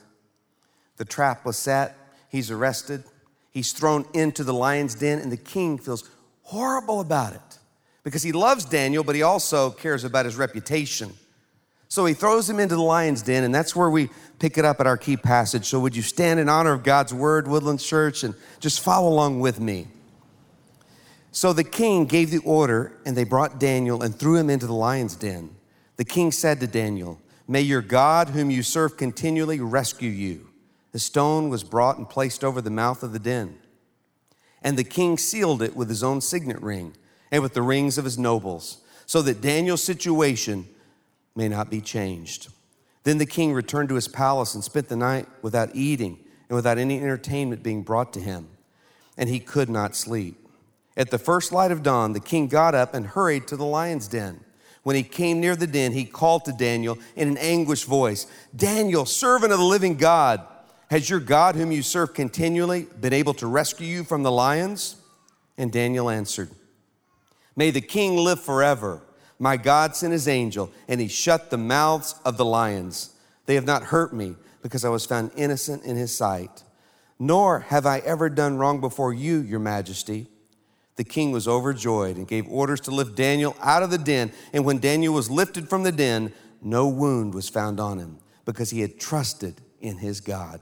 The 0.97 1.05
trap 1.05 1.45
was 1.45 1.57
set, 1.57 1.97
he's 2.29 2.51
arrested, 2.51 3.03
he's 3.49 3.71
thrown 3.71 4.05
into 4.13 4.43
the 4.43 4.53
lion's 4.53 4.95
den, 4.95 5.19
and 5.19 5.31
the 5.31 5.37
king 5.37 5.77
feels 5.77 6.09
horrible 6.43 6.99
about 6.99 7.33
it 7.33 7.57
because 8.03 8.23
he 8.23 8.33
loves 8.33 8.65
Daniel, 8.65 9.03
but 9.03 9.15
he 9.15 9.23
also 9.23 9.71
cares 9.71 10.03
about 10.03 10.25
his 10.25 10.35
reputation. 10.35 11.13
So 11.93 12.05
he 12.05 12.15
throws 12.15 12.49
him 12.49 12.59
into 12.59 12.73
the 12.73 12.81
lion's 12.81 13.21
den, 13.21 13.43
and 13.43 13.53
that's 13.53 13.75
where 13.75 13.87
we 13.91 14.09
pick 14.39 14.57
it 14.57 14.65
up 14.65 14.79
at 14.79 14.87
our 14.87 14.97
key 14.97 15.15
passage. 15.15 15.67
So 15.67 15.79
would 15.79 15.95
you 15.95 16.01
stand 16.01 16.39
in 16.39 16.49
honor 16.49 16.73
of 16.73 16.81
God's 16.81 17.13
word, 17.13 17.47
Woodland 17.47 17.81
Church, 17.81 18.23
and 18.23 18.33
just 18.59 18.79
follow 18.79 19.07
along 19.07 19.41
with 19.41 19.59
me? 19.59 19.89
So 21.31 21.53
the 21.53 21.63
king 21.63 22.05
gave 22.05 22.31
the 22.31 22.39
order, 22.39 22.97
and 23.05 23.15
they 23.15 23.25
brought 23.25 23.59
Daniel 23.59 24.01
and 24.01 24.15
threw 24.15 24.37
him 24.37 24.49
into 24.49 24.65
the 24.65 24.73
lion's 24.73 25.15
den. 25.15 25.55
The 25.97 26.03
king 26.03 26.31
said 26.31 26.59
to 26.61 26.65
Daniel, 26.67 27.21
May 27.47 27.61
your 27.61 27.83
God, 27.83 28.29
whom 28.29 28.49
you 28.49 28.63
serve 28.63 28.97
continually, 28.97 29.59
rescue 29.59 30.09
you. 30.09 30.49
The 30.93 30.99
stone 30.99 31.49
was 31.49 31.63
brought 31.63 31.99
and 31.99 32.09
placed 32.09 32.43
over 32.43 32.59
the 32.59 32.71
mouth 32.71 33.03
of 33.03 33.13
the 33.13 33.19
den. 33.19 33.59
And 34.63 34.79
the 34.79 34.83
king 34.83 35.19
sealed 35.19 35.61
it 35.61 35.75
with 35.75 35.89
his 35.89 36.01
own 36.01 36.21
signet 36.21 36.59
ring 36.59 36.95
and 37.29 37.43
with 37.43 37.53
the 37.53 37.61
rings 37.61 37.99
of 37.99 38.05
his 38.05 38.17
nobles, 38.17 38.81
so 39.05 39.21
that 39.21 39.41
Daniel's 39.41 39.83
situation 39.83 40.67
may 41.35 41.47
not 41.47 41.69
be 41.69 41.81
changed. 41.81 42.49
Then 43.03 43.17
the 43.17 43.25
king 43.25 43.53
returned 43.53 43.89
to 43.89 43.95
his 43.95 44.07
palace 44.07 44.55
and 44.55 44.63
spent 44.63 44.87
the 44.87 44.95
night 44.95 45.27
without 45.41 45.75
eating 45.75 46.19
and 46.49 46.55
without 46.55 46.77
any 46.77 46.99
entertainment 46.99 47.63
being 47.63 47.83
brought 47.83 48.13
to 48.13 48.19
him, 48.19 48.47
and 49.17 49.29
he 49.29 49.39
could 49.39 49.69
not 49.69 49.95
sleep. 49.95 50.37
At 50.95 51.09
the 51.09 51.17
first 51.17 51.51
light 51.51 51.71
of 51.71 51.83
dawn, 51.83 52.13
the 52.13 52.19
king 52.19 52.47
got 52.47 52.75
up 52.75 52.93
and 52.93 53.07
hurried 53.07 53.47
to 53.47 53.57
the 53.57 53.65
lion's 53.65 54.07
den. 54.07 54.39
When 54.83 54.95
he 54.95 55.03
came 55.03 55.39
near 55.39 55.55
the 55.55 55.67
den, 55.67 55.93
he 55.93 56.05
called 56.05 56.45
to 56.45 56.51
Daniel 56.51 56.97
in 57.15 57.27
an 57.27 57.37
anguished 57.37 57.85
voice 57.85 58.27
Daniel, 58.55 59.05
servant 59.05 59.51
of 59.51 59.59
the 59.59 59.65
living 59.65 59.95
God, 59.95 60.45
has 60.93 61.09
your 61.09 61.19
God, 61.19 61.55
whom 61.55 61.71
you 61.71 61.81
serve 61.81 62.13
continually, 62.13 62.85
been 63.01 63.13
able 63.13 63.33
to 63.35 63.47
rescue 63.47 63.87
you 63.87 64.03
from 64.03 64.21
the 64.21 64.31
lions? 64.31 64.97
And 65.57 65.71
Daniel 65.71 66.07
answered, 66.07 66.51
May 67.55 67.71
the 67.71 67.81
king 67.81 68.15
live 68.15 68.39
forever. 68.39 69.01
My 69.39 69.57
God 69.57 69.95
sent 69.95 70.13
his 70.13 70.27
angel, 70.27 70.71
and 70.87 71.01
he 71.01 71.07
shut 71.07 71.49
the 71.49 71.57
mouths 71.57 72.15
of 72.23 72.37
the 72.37 72.45
lions. 72.45 73.13
They 73.45 73.55
have 73.55 73.65
not 73.65 73.83
hurt 73.83 74.13
me, 74.13 74.35
because 74.61 74.85
I 74.85 74.89
was 74.89 75.05
found 75.05 75.31
innocent 75.35 75.83
in 75.83 75.97
his 75.97 76.15
sight. 76.15 76.63
Nor 77.19 77.59
have 77.59 77.85
I 77.85 77.99
ever 77.99 78.29
done 78.29 78.57
wrong 78.57 78.79
before 78.79 79.13
you, 79.13 79.39
your 79.39 79.59
majesty. 79.59 80.27
The 80.95 81.03
king 81.03 81.31
was 81.31 81.47
overjoyed 81.47 82.17
and 82.17 82.27
gave 82.27 82.47
orders 82.47 82.79
to 82.81 82.91
lift 82.91 83.15
Daniel 83.15 83.55
out 83.61 83.83
of 83.83 83.89
the 83.89 83.97
den. 83.97 84.31
And 84.53 84.63
when 84.63 84.79
Daniel 84.79 85.13
was 85.13 85.29
lifted 85.29 85.69
from 85.69 85.83
the 85.83 85.91
den, 85.91 86.31
no 86.61 86.87
wound 86.87 87.33
was 87.33 87.49
found 87.49 87.79
on 87.79 87.99
him, 87.99 88.19
because 88.45 88.69
he 88.69 88.81
had 88.81 88.99
trusted 88.99 89.61
in 89.81 89.97
his 89.97 90.21
God. 90.21 90.61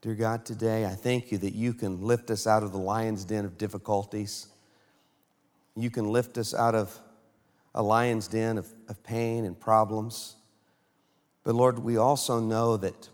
Dear 0.00 0.14
God, 0.14 0.44
today 0.44 0.84
I 0.84 0.94
thank 0.94 1.30
you 1.32 1.38
that 1.38 1.54
you 1.54 1.74
can 1.74 2.02
lift 2.02 2.30
us 2.30 2.46
out 2.46 2.62
of 2.62 2.72
the 2.72 2.78
lion's 2.78 3.24
den 3.24 3.44
of 3.44 3.58
difficulties. 3.58 4.48
You 5.76 5.90
can 5.90 6.10
lift 6.10 6.38
us 6.38 6.54
out 6.54 6.74
of 6.74 6.98
a 7.76 7.82
lion's 7.82 8.26
den 8.26 8.58
of, 8.58 8.66
of 8.88 9.02
pain 9.04 9.44
and 9.44 9.58
problems. 9.58 10.36
But 11.44 11.54
Lord, 11.54 11.78
we 11.78 11.96
also 11.96 12.40
know 12.40 12.76
that 12.78 13.08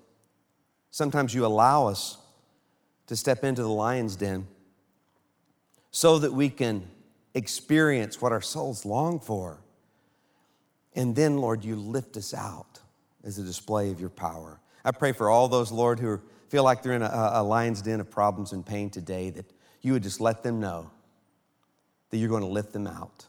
sometimes 0.91 1.35
you 1.35 1.45
allow 1.45 1.89
us 1.89 2.17
to 3.09 3.17
step 3.17 3.45
into 3.45 3.63
the 3.63 3.69
lion's 3.69 4.17
den 4.17 4.47
so 5.91 6.19
that 6.21 6.33
we 6.33 6.49
can 6.49 6.89
experience 7.35 8.23
what 8.23 8.33
our 8.33 8.41
souls 8.41 8.87
long 8.87 9.21
for. 9.21 9.61
And 10.95 11.15
then, 11.15 11.39
Lord, 11.39 11.65
you 11.65 11.77
lift 11.77 12.17
us 12.17 12.33
out 12.33 12.81
as 13.25 13.39
a 13.39 13.43
display 13.43 13.91
of 13.91 14.01
your 14.01 14.11
power. 14.11 14.61
I 14.85 14.93
pray 14.93 15.13
for 15.13 15.29
all 15.29 15.49
those, 15.49 15.73
Lord, 15.73 15.99
who 16.01 16.21
feel 16.49 16.65
like 16.65 16.83
they're 16.83 16.93
in 16.93 17.03
a, 17.03 17.31
a 17.35 17.43
lion's 17.43 17.83
den 17.83 18.01
of 18.01 18.11
problems 18.11 18.53
and 18.53 18.65
pain 18.65 18.91
today, 18.91 19.31
that 19.31 19.51
you 19.81 19.95
would 19.95 20.03
just 20.03 20.21
let 20.21 20.43
them 20.43 20.61
know 20.61 20.91
that 22.11 22.19
you're 22.19 22.29
going 22.29 22.43
to 22.43 22.49
lift 22.49 22.73
them 22.73 22.87
out. 22.87 23.27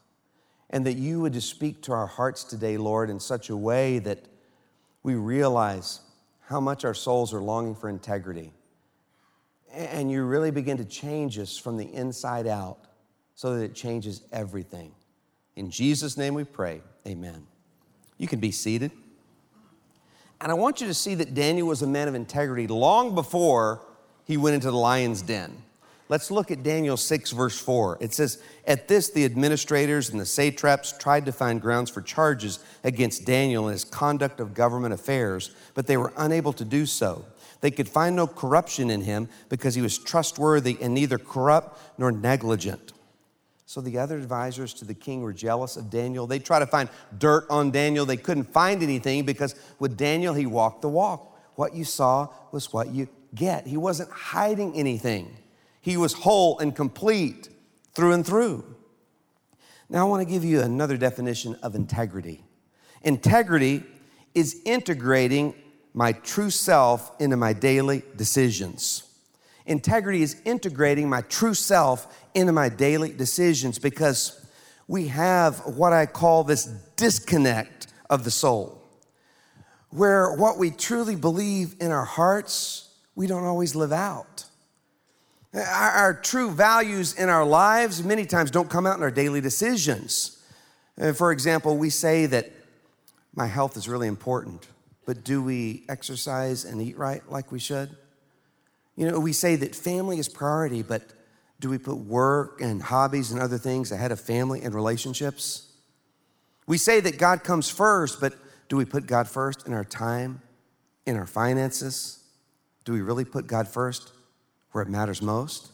And 0.74 0.88
that 0.88 0.96
you 0.96 1.22
would 1.22 1.34
just 1.34 1.50
speak 1.52 1.84
to 1.84 1.94
our 1.94 2.08
hearts 2.08 2.44
today, 2.44 2.78
Lord, 2.78 3.12
in 3.12 3.20
such 3.20 3.50
a 3.50 3.56
way 3.56 4.00
that 4.00 4.26
we 5.04 5.14
realize 5.14 6.02
how 6.48 6.60
much 6.60 6.84
our 6.84 6.96
souls 6.96 7.32
are 7.32 7.42
longing 7.42 7.76
for 7.76 7.90
integrity. 7.90 8.52
And 9.72 10.10
you 10.10 10.24
really 10.24 10.50
begin 10.50 10.78
to 10.78 10.86
change 10.86 11.38
us 11.38 11.58
from 11.58 11.78
the 11.78 11.86
inside 11.94 12.48
out 12.48 12.80
so 13.36 13.56
that 13.56 13.64
it 13.64 13.76
changes 13.76 14.24
everything. 14.32 14.92
In 15.56 15.70
Jesus' 15.70 16.18
name 16.18 16.34
we 16.34 16.44
pray, 16.44 16.82
amen. 17.08 17.46
You 18.18 18.28
can 18.28 18.40
be 18.40 18.52
seated. 18.52 18.92
And 20.42 20.52
I 20.52 20.56
want 20.56 20.82
you 20.82 20.88
to 20.88 20.94
see 20.96 21.14
that 21.16 21.36
Daniel 21.36 21.68
was 21.68 21.84
a 21.84 21.88
man 21.88 22.08
of 22.08 22.16
integrity 22.16 22.66
long 22.66 23.14
before 23.14 23.86
he 24.26 24.38
went 24.38 24.56
into 24.56 24.72
the 24.72 24.78
lion's 24.78 25.22
den. 25.22 25.56
Let's 26.14 26.30
look 26.30 26.52
at 26.52 26.62
Daniel 26.62 26.96
6, 26.96 27.32
verse 27.32 27.60
4. 27.60 27.98
It 28.00 28.14
says, 28.14 28.38
At 28.68 28.88
this, 28.88 29.10
the 29.10 29.26
administrators 29.26 30.12
and 30.12 30.22
the 30.22 30.28
satraps 30.28 30.96
tried 30.96 31.26
to 31.26 31.32
find 31.32 31.60
grounds 31.60 31.90
for 31.90 32.04
charges 32.04 32.60
against 32.84 33.26
Daniel 33.26 33.68
in 33.68 33.72
his 33.72 33.84
conduct 33.84 34.40
of 34.40 34.54
government 34.54 34.94
affairs, 34.94 35.50
but 35.74 35.88
they 35.88 35.98
were 35.98 36.14
unable 36.16 36.54
to 36.54 36.64
do 36.64 36.86
so. 36.86 37.26
They 37.62 37.72
could 37.72 37.90
find 37.90 38.16
no 38.16 38.28
corruption 38.28 38.92
in 38.92 39.02
him 39.02 39.28
because 39.50 39.74
he 39.74 39.82
was 39.82 39.98
trustworthy 39.98 40.78
and 40.80 40.94
neither 40.94 41.18
corrupt 41.18 41.82
nor 41.98 42.12
negligent. 42.12 42.94
So 43.66 43.82
the 43.82 43.98
other 43.98 44.20
advisors 44.20 44.76
to 44.76 44.86
the 44.86 44.94
king 44.94 45.22
were 45.24 45.34
jealous 45.34 45.78
of 45.78 45.90
Daniel. 45.90 46.28
They 46.28 46.38
tried 46.38 46.60
to 46.60 46.68
find 46.68 46.90
dirt 47.18 47.48
on 47.50 47.72
Daniel. 47.72 48.06
They 48.06 48.18
couldn't 48.18 48.54
find 48.54 48.84
anything 48.84 49.26
because 49.26 49.56
with 49.80 49.98
Daniel, 49.98 50.36
he 50.36 50.46
walked 50.46 50.84
the 50.84 50.90
walk. 50.90 51.36
What 51.56 51.74
you 51.74 51.86
saw 51.86 52.28
was 52.52 52.72
what 52.72 52.90
you 52.90 53.10
get. 53.34 53.66
He 53.66 53.78
wasn't 53.78 54.12
hiding 54.12 54.76
anything. 54.76 55.38
He 55.84 55.98
was 55.98 56.14
whole 56.14 56.60
and 56.60 56.74
complete 56.74 57.50
through 57.94 58.14
and 58.14 58.26
through. 58.26 58.64
Now, 59.90 60.08
I 60.08 60.10
want 60.10 60.26
to 60.26 60.34
give 60.34 60.46
you 60.46 60.62
another 60.62 60.96
definition 60.96 61.58
of 61.62 61.76
integrity. 61.76 62.42
Integrity 63.02 63.84
is 64.34 64.62
integrating 64.64 65.54
my 65.94 66.14
true 66.14 66.50
self 66.50 67.12
into 67.20 67.36
my 67.36 67.52
daily 67.52 68.02
decisions. 68.16 69.04
Integrity 69.66 70.22
is 70.22 70.42
integrating 70.46 71.10
my 71.10 71.20
true 71.20 71.54
self 71.54 72.08
into 72.34 72.54
my 72.54 72.70
daily 72.70 73.12
decisions 73.12 73.78
because 73.78 74.40
we 74.88 75.10
have 75.10 75.60
what 75.66 75.92
I 75.92 76.06
call 76.06 76.46
this 76.46 76.64
disconnect 76.96 77.88
of 78.10 78.24
the 78.24 78.32
soul, 78.32 78.82
where 79.90 80.34
what 80.34 80.58
we 80.58 80.72
truly 80.72 81.18
believe 81.18 81.76
in 81.82 81.92
our 81.92 82.06
hearts, 82.06 82.90
we 83.16 83.28
don't 83.28 83.44
always 83.44 83.76
live 83.76 83.92
out. 83.92 84.46
Our, 85.54 85.62
our, 85.62 86.14
true 86.16 86.50
values 86.50 87.14
in 87.14 87.30
our 87.30 87.46
lives 87.46 88.04
many 88.04 88.26
times 88.26 88.50
don't 88.50 88.70
come 88.70 88.88
out 88.88 88.98
in 88.98 89.04
our 89.04 89.12
daily 89.12 89.40
decisions. 89.40 90.44
Uh, 91.00 91.14
for 91.14 91.32
example, 91.32 91.78
we 91.78 91.92
say 91.92 92.26
that 92.26 92.52
my 93.36 93.46
health 93.46 93.78
is 93.78 93.88
really 93.88 94.08
important, 94.08 94.68
but 95.06 95.24
do 95.24 95.44
we 95.44 95.84
exercise 95.90 96.66
and 96.66 96.82
eat 96.82 96.98
right 96.98 97.22
like 97.30 97.52
we 97.52 97.60
should? 97.60 97.96
You 98.96 99.12
know, 99.12 99.20
we 99.20 99.32
say 99.32 99.56
that 99.58 99.76
family 99.76 100.18
is 100.18 100.28
priority, 100.28 100.82
but 100.82 101.04
do 101.60 101.70
we 101.70 101.78
put 101.78 101.98
work 101.98 102.60
and 102.60 102.82
hobbies 102.82 103.32
and 103.32 103.40
other 103.40 103.60
things 103.60 103.92
ahead 103.92 104.12
of 104.12 104.20
family 104.20 104.62
and 104.62 104.74
relationships? 104.74 105.72
We 106.66 106.80
say 106.80 107.00
that 107.02 107.20
God 107.20 107.44
comes 107.44 107.70
first, 107.70 108.20
but 108.20 108.34
do 108.70 108.76
we 108.76 108.86
put 108.86 109.06
God 109.06 109.28
first 109.28 109.68
in 109.68 109.74
our 109.74 109.84
time, 109.84 110.42
in 111.06 111.16
our 111.16 111.28
finances? 111.28 112.24
Do 112.86 112.94
we 112.94 113.02
really 113.02 113.26
put 113.26 113.46
God 113.46 113.68
first 113.68 114.14
where 114.74 114.84
it 114.84 114.90
matters 114.90 115.22
most. 115.22 115.70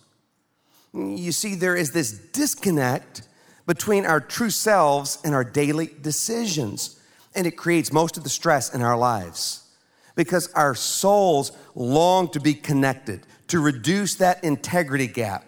You 0.94 1.32
see, 1.32 1.56
there 1.56 1.76
is 1.76 1.92
this 1.92 2.12
disconnect 2.12 3.24
between 3.66 4.06
our 4.06 4.20
true 4.20 4.50
selves 4.50 5.20
and 5.24 5.34
our 5.34 5.44
daily 5.44 5.90
decisions, 6.02 7.00
and 7.36 7.46
it 7.48 7.52
creates 7.52 7.92
most 7.92 8.18
of 8.18 8.24
the 8.24 8.30
stress 8.30 8.74
in 8.74 8.82
our 8.82 8.98
lives 8.98 9.66
because 10.16 10.52
our 10.54 10.76
souls 10.76 11.52
long 11.76 12.30
to 12.30 12.40
be 12.40 12.54
connected, 12.54 13.22
to 13.48 13.60
reduce 13.60 14.16
that 14.16 14.44
integrity 14.44 15.08
gap. 15.08 15.46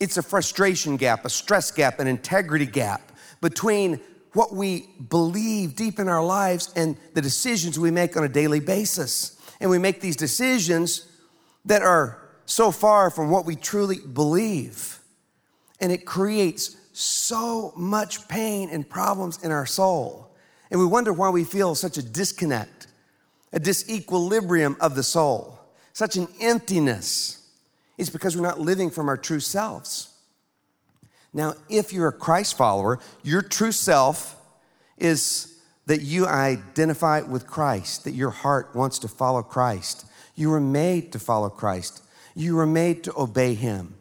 It's 0.00 0.16
a 0.16 0.22
frustration 0.22 0.96
gap, 0.96 1.24
a 1.24 1.30
stress 1.30 1.70
gap, 1.70 2.00
an 2.00 2.08
integrity 2.08 2.66
gap 2.66 3.12
between 3.40 4.00
what 4.32 4.52
we 4.52 4.88
believe 5.08 5.76
deep 5.76 6.00
in 6.00 6.08
our 6.08 6.24
lives 6.24 6.72
and 6.74 6.96
the 7.12 7.22
decisions 7.22 7.78
we 7.78 7.90
make 7.92 8.16
on 8.16 8.24
a 8.24 8.28
daily 8.28 8.58
basis. 8.58 9.38
And 9.60 9.70
we 9.70 9.78
make 9.78 10.00
these 10.00 10.16
decisions 10.16 11.06
that 11.64 11.82
are 11.82 12.23
so 12.46 12.70
far 12.70 13.10
from 13.10 13.30
what 13.30 13.46
we 13.46 13.56
truly 13.56 13.98
believe. 13.98 14.98
And 15.80 15.90
it 15.90 16.04
creates 16.04 16.76
so 16.92 17.72
much 17.76 18.28
pain 18.28 18.70
and 18.70 18.88
problems 18.88 19.42
in 19.42 19.50
our 19.50 19.66
soul. 19.66 20.30
And 20.70 20.80
we 20.80 20.86
wonder 20.86 21.12
why 21.12 21.30
we 21.30 21.44
feel 21.44 21.74
such 21.74 21.98
a 21.98 22.02
disconnect, 22.02 22.86
a 23.52 23.60
disequilibrium 23.60 24.78
of 24.78 24.94
the 24.94 25.02
soul, 25.02 25.58
such 25.92 26.16
an 26.16 26.28
emptiness. 26.40 27.48
It's 27.98 28.10
because 28.10 28.36
we're 28.36 28.42
not 28.42 28.60
living 28.60 28.90
from 28.90 29.08
our 29.08 29.16
true 29.16 29.40
selves. 29.40 30.10
Now, 31.32 31.54
if 31.68 31.92
you're 31.92 32.08
a 32.08 32.12
Christ 32.12 32.56
follower, 32.56 33.00
your 33.22 33.42
true 33.42 33.72
self 33.72 34.36
is 34.96 35.60
that 35.86 36.00
you 36.00 36.26
identify 36.26 37.20
with 37.20 37.46
Christ, 37.46 38.04
that 38.04 38.12
your 38.12 38.30
heart 38.30 38.74
wants 38.74 38.98
to 39.00 39.08
follow 39.08 39.42
Christ. 39.42 40.06
You 40.34 40.50
were 40.50 40.60
made 40.60 41.12
to 41.12 41.18
follow 41.18 41.50
Christ. 41.50 42.02
You 42.34 42.56
were 42.56 42.66
made 42.66 43.04
to 43.04 43.12
obey 43.16 43.54
him. 43.54 43.94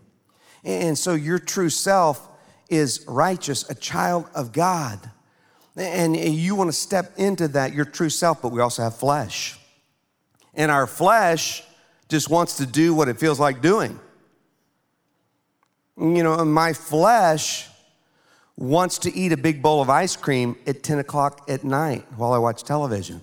And 0.64 0.98
so 0.98 1.14
your 1.14 1.40
true 1.40 1.70
self 1.70 2.28
is 2.70 3.04
righteous, 3.08 3.70
a 3.70 3.76
child 3.76 4.30
of 4.34 4.52
God. 4.52 5.00
And 5.76 6.16
you 6.16 6.56
want 6.56 6.70
to 6.70 6.74
step 6.74 7.14
into 7.18 7.48
that, 7.50 7.74
your 7.74 7.86
true 7.86 8.10
self, 8.10 8.42
but 8.42 8.50
we 8.50 8.62
also 8.62 8.84
have 8.84 8.96
flesh. 8.96 9.58
And 10.54 10.72
our 10.72 10.88
flesh 10.88 11.64
just 12.10 12.30
wants 12.30 12.58
to 12.58 12.66
do 12.66 12.94
what 12.94 13.10
it 13.10 13.20
feels 13.20 13.40
like 13.40 13.62
doing. 13.62 14.00
You 15.98 16.24
know, 16.24 16.44
my 16.46 16.74
flesh 16.74 17.68
wants 18.56 19.00
to 19.00 19.14
eat 19.14 19.32
a 19.32 19.38
big 19.38 19.62
bowl 19.62 19.82
of 19.82 19.90
ice 19.90 20.16
cream 20.16 20.56
at 20.68 20.84
10 20.84 21.00
o'clock 21.00 21.46
at 21.50 21.64
night 21.64 22.06
while 22.16 22.34
I 22.34 22.38
watch 22.38 22.64
television. 22.64 23.22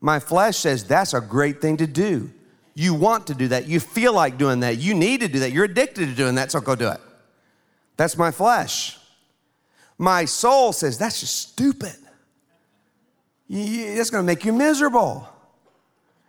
My 0.00 0.18
flesh 0.18 0.58
says 0.58 0.84
that's 0.84 1.14
a 1.14 1.20
great 1.20 1.62
thing 1.62 1.78
to 1.78 1.86
do 1.86 2.30
You 2.74 2.94
want 2.94 3.28
to 3.28 3.34
do 3.34 3.48
that. 3.48 3.66
You 3.66 3.78
feel 3.80 4.12
like 4.12 4.36
doing 4.36 4.60
that. 4.60 4.78
You 4.78 4.94
need 4.94 5.20
to 5.20 5.28
do 5.28 5.38
that. 5.40 5.52
You're 5.52 5.64
addicted 5.64 6.06
to 6.06 6.14
doing 6.14 6.34
that, 6.34 6.50
so 6.50 6.60
go 6.60 6.74
do 6.74 6.88
it. 6.88 7.00
That's 7.96 8.18
my 8.18 8.30
flesh. 8.30 8.98
My 9.96 10.24
soul 10.24 10.72
says, 10.72 10.98
that's 10.98 11.20
just 11.20 11.36
stupid. 11.36 11.94
That's 13.48 14.10
going 14.10 14.22
to 14.22 14.26
make 14.26 14.44
you 14.44 14.52
miserable. 14.52 15.28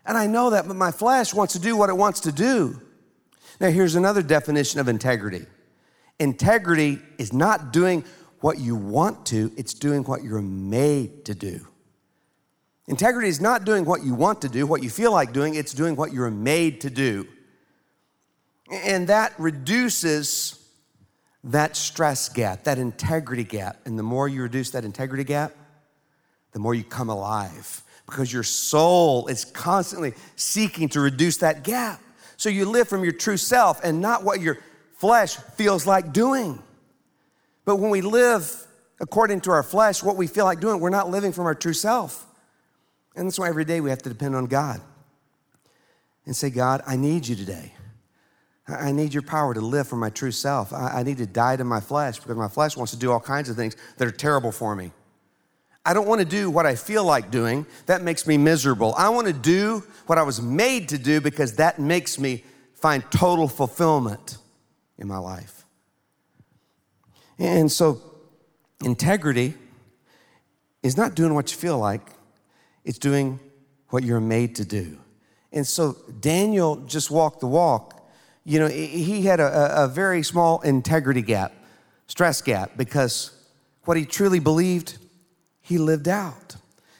And 0.05 0.17
I 0.17 0.27
know 0.27 0.51
that, 0.51 0.67
but 0.67 0.75
my 0.75 0.91
flesh 0.91 1.33
wants 1.33 1.53
to 1.53 1.59
do 1.59 1.75
what 1.75 1.89
it 1.89 1.97
wants 1.97 2.19
to 2.21 2.31
do. 2.31 2.79
Now, 3.59 3.69
here's 3.69 3.95
another 3.95 4.21
definition 4.21 4.79
of 4.79 4.87
integrity 4.87 5.45
integrity 6.19 6.99
is 7.17 7.33
not 7.33 7.73
doing 7.73 8.05
what 8.39 8.59
you 8.59 8.75
want 8.75 9.25
to, 9.25 9.51
it's 9.57 9.73
doing 9.73 10.03
what 10.03 10.23
you're 10.23 10.41
made 10.41 11.25
to 11.25 11.33
do. 11.33 11.67
Integrity 12.87 13.27
is 13.27 13.41
not 13.41 13.65
doing 13.65 13.83
what 13.85 14.03
you 14.03 14.13
want 14.13 14.41
to 14.41 14.49
do, 14.49 14.67
what 14.67 14.83
you 14.83 14.89
feel 14.89 15.11
like 15.11 15.33
doing, 15.33 15.55
it's 15.55 15.73
doing 15.73 15.95
what 15.95 16.13
you're 16.13 16.29
made 16.29 16.81
to 16.81 16.89
do. 16.89 17.27
And 18.71 19.07
that 19.07 19.33
reduces 19.39 20.61
that 21.43 21.75
stress 21.75 22.29
gap, 22.29 22.63
that 22.63 22.77
integrity 22.77 23.43
gap. 23.43 23.77
And 23.85 23.97
the 23.97 24.03
more 24.03 24.27
you 24.27 24.41
reduce 24.41 24.71
that 24.71 24.83
integrity 24.83 25.23
gap, 25.23 25.53
the 26.51 26.59
more 26.59 26.73
you 26.73 26.83
come 26.83 27.09
alive 27.09 27.83
because 28.05 28.31
your 28.31 28.43
soul 28.43 29.27
is 29.27 29.45
constantly 29.45 30.13
seeking 30.35 30.89
to 30.89 30.99
reduce 30.99 31.37
that 31.37 31.63
gap. 31.63 32.01
So 32.37 32.49
you 32.49 32.65
live 32.65 32.87
from 32.87 33.03
your 33.03 33.13
true 33.13 33.37
self 33.37 33.83
and 33.83 34.01
not 34.01 34.23
what 34.23 34.41
your 34.41 34.59
flesh 34.97 35.35
feels 35.35 35.87
like 35.87 36.13
doing. 36.13 36.61
But 37.65 37.77
when 37.77 37.89
we 37.89 38.01
live 38.01 38.67
according 38.99 39.41
to 39.41 39.51
our 39.51 39.63
flesh, 39.63 40.03
what 40.03 40.15
we 40.15 40.27
feel 40.27 40.45
like 40.45 40.59
doing, 40.59 40.79
we're 40.79 40.89
not 40.89 41.09
living 41.09 41.31
from 41.31 41.45
our 41.45 41.55
true 41.55 41.73
self. 41.73 42.25
And 43.15 43.27
that's 43.27 43.39
why 43.39 43.49
every 43.49 43.65
day 43.65 43.81
we 43.81 43.89
have 43.89 44.01
to 44.03 44.09
depend 44.09 44.35
on 44.35 44.45
God 44.45 44.81
and 46.25 46.35
say, 46.35 46.49
God, 46.49 46.81
I 46.85 46.95
need 46.95 47.27
you 47.27 47.35
today. 47.35 47.73
I 48.67 48.91
need 48.91 49.13
your 49.13 49.21
power 49.23 49.53
to 49.53 49.61
live 49.61 49.87
for 49.87 49.95
my 49.95 50.09
true 50.09 50.31
self. 50.31 50.73
I 50.73 51.03
need 51.03 51.17
to 51.19 51.27
die 51.27 51.55
to 51.55 51.63
my 51.63 51.79
flesh 51.79 52.19
because 52.19 52.35
my 52.35 52.47
flesh 52.47 52.75
wants 52.75 52.91
to 52.93 52.97
do 52.97 53.11
all 53.11 53.19
kinds 53.19 53.47
of 53.47 53.55
things 53.55 53.75
that 53.97 54.07
are 54.07 54.11
terrible 54.11 54.51
for 54.51 54.75
me. 54.75 54.91
I 55.85 55.93
don't 55.93 56.07
want 56.07 56.19
to 56.19 56.25
do 56.25 56.49
what 56.49 56.65
I 56.65 56.73
feel 56.73 57.03
like 57.03 57.29
doing. 57.29 57.67
That 57.85 58.01
makes 58.01 58.25
me 58.25 58.37
miserable. 58.37 58.95
I 58.97 59.09
want 59.09 59.27
to 59.27 59.33
do 59.33 59.83
what 60.07 60.17
I 60.17 60.23
was 60.23 60.41
made 60.41 60.89
to 60.89 60.97
do 60.97 61.21
because 61.21 61.57
that 61.57 61.77
makes 61.77 62.17
me 62.17 62.43
find 62.73 63.03
total 63.11 63.47
fulfillment 63.47 64.37
in 64.97 65.07
my 65.07 65.19
life. 65.19 65.63
And 67.37 67.71
so, 67.71 68.01
integrity 68.83 69.53
is 70.81 70.97
not 70.97 71.13
doing 71.13 71.35
what 71.35 71.51
you 71.51 71.57
feel 71.57 71.77
like, 71.77 72.01
it's 72.85 72.97
doing 72.97 73.39
what 73.89 74.03
you're 74.03 74.21
made 74.21 74.55
to 74.55 74.65
do. 74.65 74.97
And 75.51 75.67
so, 75.67 75.97
Daniel 76.19 76.77
just 76.77 77.11
walked 77.11 77.41
the 77.41 77.47
walk 77.47 77.95
you 78.47 78.59
know, 78.59 78.67
he 78.67 79.23
had 79.23 79.39
a, 79.39 79.85
a 79.85 79.87
very 79.87 80.21
small 80.21 80.61
integrity 80.61 81.23
gap, 81.23 81.51
stress 82.05 82.43
gap, 82.43 82.77
because 82.77 83.31
what 83.85 83.97
he 83.97 84.05
truly 84.05 84.39
believed, 84.39 84.99
he 85.61 85.79
lived 85.79 86.07
out. 86.07 86.55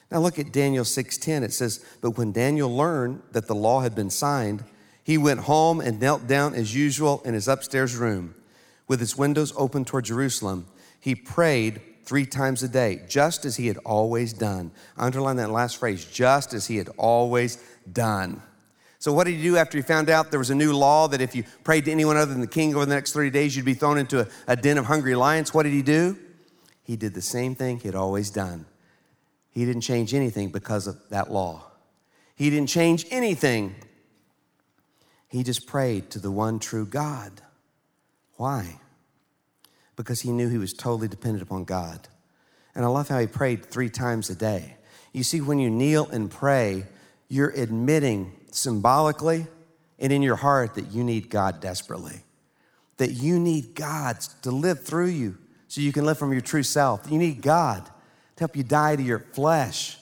Now 0.10 0.20
look 0.20 0.40
at 0.40 0.52
Daniel 0.52 0.84
6:10. 0.84 1.44
It 1.44 1.54
says, 1.54 1.86
"But 2.02 2.18
when 2.18 2.32
Daniel 2.32 2.76
learned 2.76 3.22
that 3.32 3.46
the 3.48 3.54
law 3.54 3.82
had 3.82 3.94
been 3.94 4.10
signed, 4.10 4.64
he 5.04 5.20
went 5.20 5.42
home 5.42 5.80
and 5.80 6.00
knelt 6.00 6.26
down 6.26 6.56
as 6.56 6.74
usual 6.74 7.22
in 7.24 7.36
his 7.36 7.48
upstairs 7.48 7.96
room, 7.96 8.34
with 8.88 9.00
his 9.00 9.16
windows 9.16 9.54
open 9.56 9.86
toward 9.86 10.06
Jerusalem. 10.06 10.66
He 11.00 11.14
prayed 11.14 11.80
three 12.06 12.26
times 12.26 12.64
a 12.64 12.68
day, 12.68 13.02
just 13.08 13.46
as 13.46 13.58
he 13.58 13.68
had 13.68 13.78
always 13.80 14.34
done." 14.34 14.72
Underline 14.98 15.38
that 15.38 15.52
last 15.52 15.78
phrase, 15.78 16.06
just 16.06 16.54
as 16.54 16.68
he 16.68 16.78
had 16.78 16.90
always 16.98 17.58
done. 17.92 18.42
So, 19.00 19.14
what 19.14 19.26
did 19.26 19.36
he 19.36 19.44
do 19.44 19.58
after 19.58 19.78
he 19.78 19.84
found 19.84 20.10
out 20.10 20.32
there 20.32 20.40
was 20.40 20.50
a 20.50 20.56
new 20.56 20.76
law 20.76 21.08
that 21.10 21.22
if 21.22 21.36
you 21.36 21.44
prayed 21.64 21.86
to 21.86 21.92
anyone 21.92 22.18
other 22.18 22.32
than 22.32 22.42
the 22.42 22.48
king 22.48 22.74
over 22.76 22.86
the 22.86 22.96
next 22.96 23.14
30 23.14 23.30
days, 23.30 23.56
you'd 23.56 23.64
be 23.64 23.76
thrown 23.76 23.98
into 23.98 24.22
a, 24.22 24.28
a 24.48 24.56
den 24.56 24.78
of 24.78 24.86
hungry 24.86 25.14
lions? 25.14 25.54
What 25.54 25.64
did 25.64 25.74
he 25.74 25.82
do? 25.82 26.18
He 26.84 26.96
did 26.96 27.14
the 27.14 27.22
same 27.22 27.56
thing 27.56 27.80
he 27.80 27.88
had 27.88 27.96
always 27.96 28.30
done. 28.30 28.66
He 29.52 29.66
didn't 29.66 29.82
change 29.82 30.14
anything 30.14 30.50
because 30.50 30.88
of 30.88 30.98
that 31.10 31.32
law. 31.32 31.66
He 32.36 32.50
didn't 32.50 32.70
change 32.70 33.06
anything. 33.12 33.76
He 35.28 35.44
just 35.44 35.68
prayed 35.68 36.10
to 36.12 36.20
the 36.20 36.32
one 36.32 36.60
true 36.60 36.86
God. 36.86 37.32
Why? 38.38 38.80
Because 39.96 40.22
he 40.22 40.32
knew 40.32 40.50
he 40.50 40.58
was 40.58 40.74
totally 40.74 41.08
dependent 41.08 41.44
upon 41.44 41.64
God. 41.64 42.08
And 42.74 42.84
I 42.84 42.88
love 42.90 43.08
how 43.08 43.20
he 43.20 43.28
prayed 43.28 43.66
three 43.66 43.90
times 43.90 44.30
a 44.30 44.36
day. 44.36 44.76
You 45.14 45.24
see, 45.24 45.40
when 45.40 45.60
you 45.60 45.70
kneel 45.70 46.08
and 46.10 46.30
pray, 46.30 46.86
you're 47.30 47.52
admitting 47.52 48.34
symbolically 48.52 49.48
and 49.98 50.12
in 50.12 50.22
your 50.22 50.36
heart 50.36 50.76
that 50.76 50.92
you 50.92 51.04
need 51.04 51.30
God 51.30 51.62
desperately. 51.62 52.22
That 52.98 53.12
you 53.12 53.40
need 53.40 53.76
God 53.76 54.20
to 54.42 54.52
live 54.52 54.84
through 54.84 55.08
you 55.08 55.38
so 55.68 55.82
you 55.82 55.92
can 55.92 56.06
live 56.06 56.18
from 56.18 56.32
your 56.32 56.42
true 56.42 56.64
self. 56.64 57.10
You 57.10 57.18
need 57.18 57.42
God 57.42 57.86
to 57.86 57.92
help 58.40 58.56
you 58.56 58.64
die 58.64 58.96
to 58.96 59.04
your 59.04 59.20
flesh. 59.20 59.98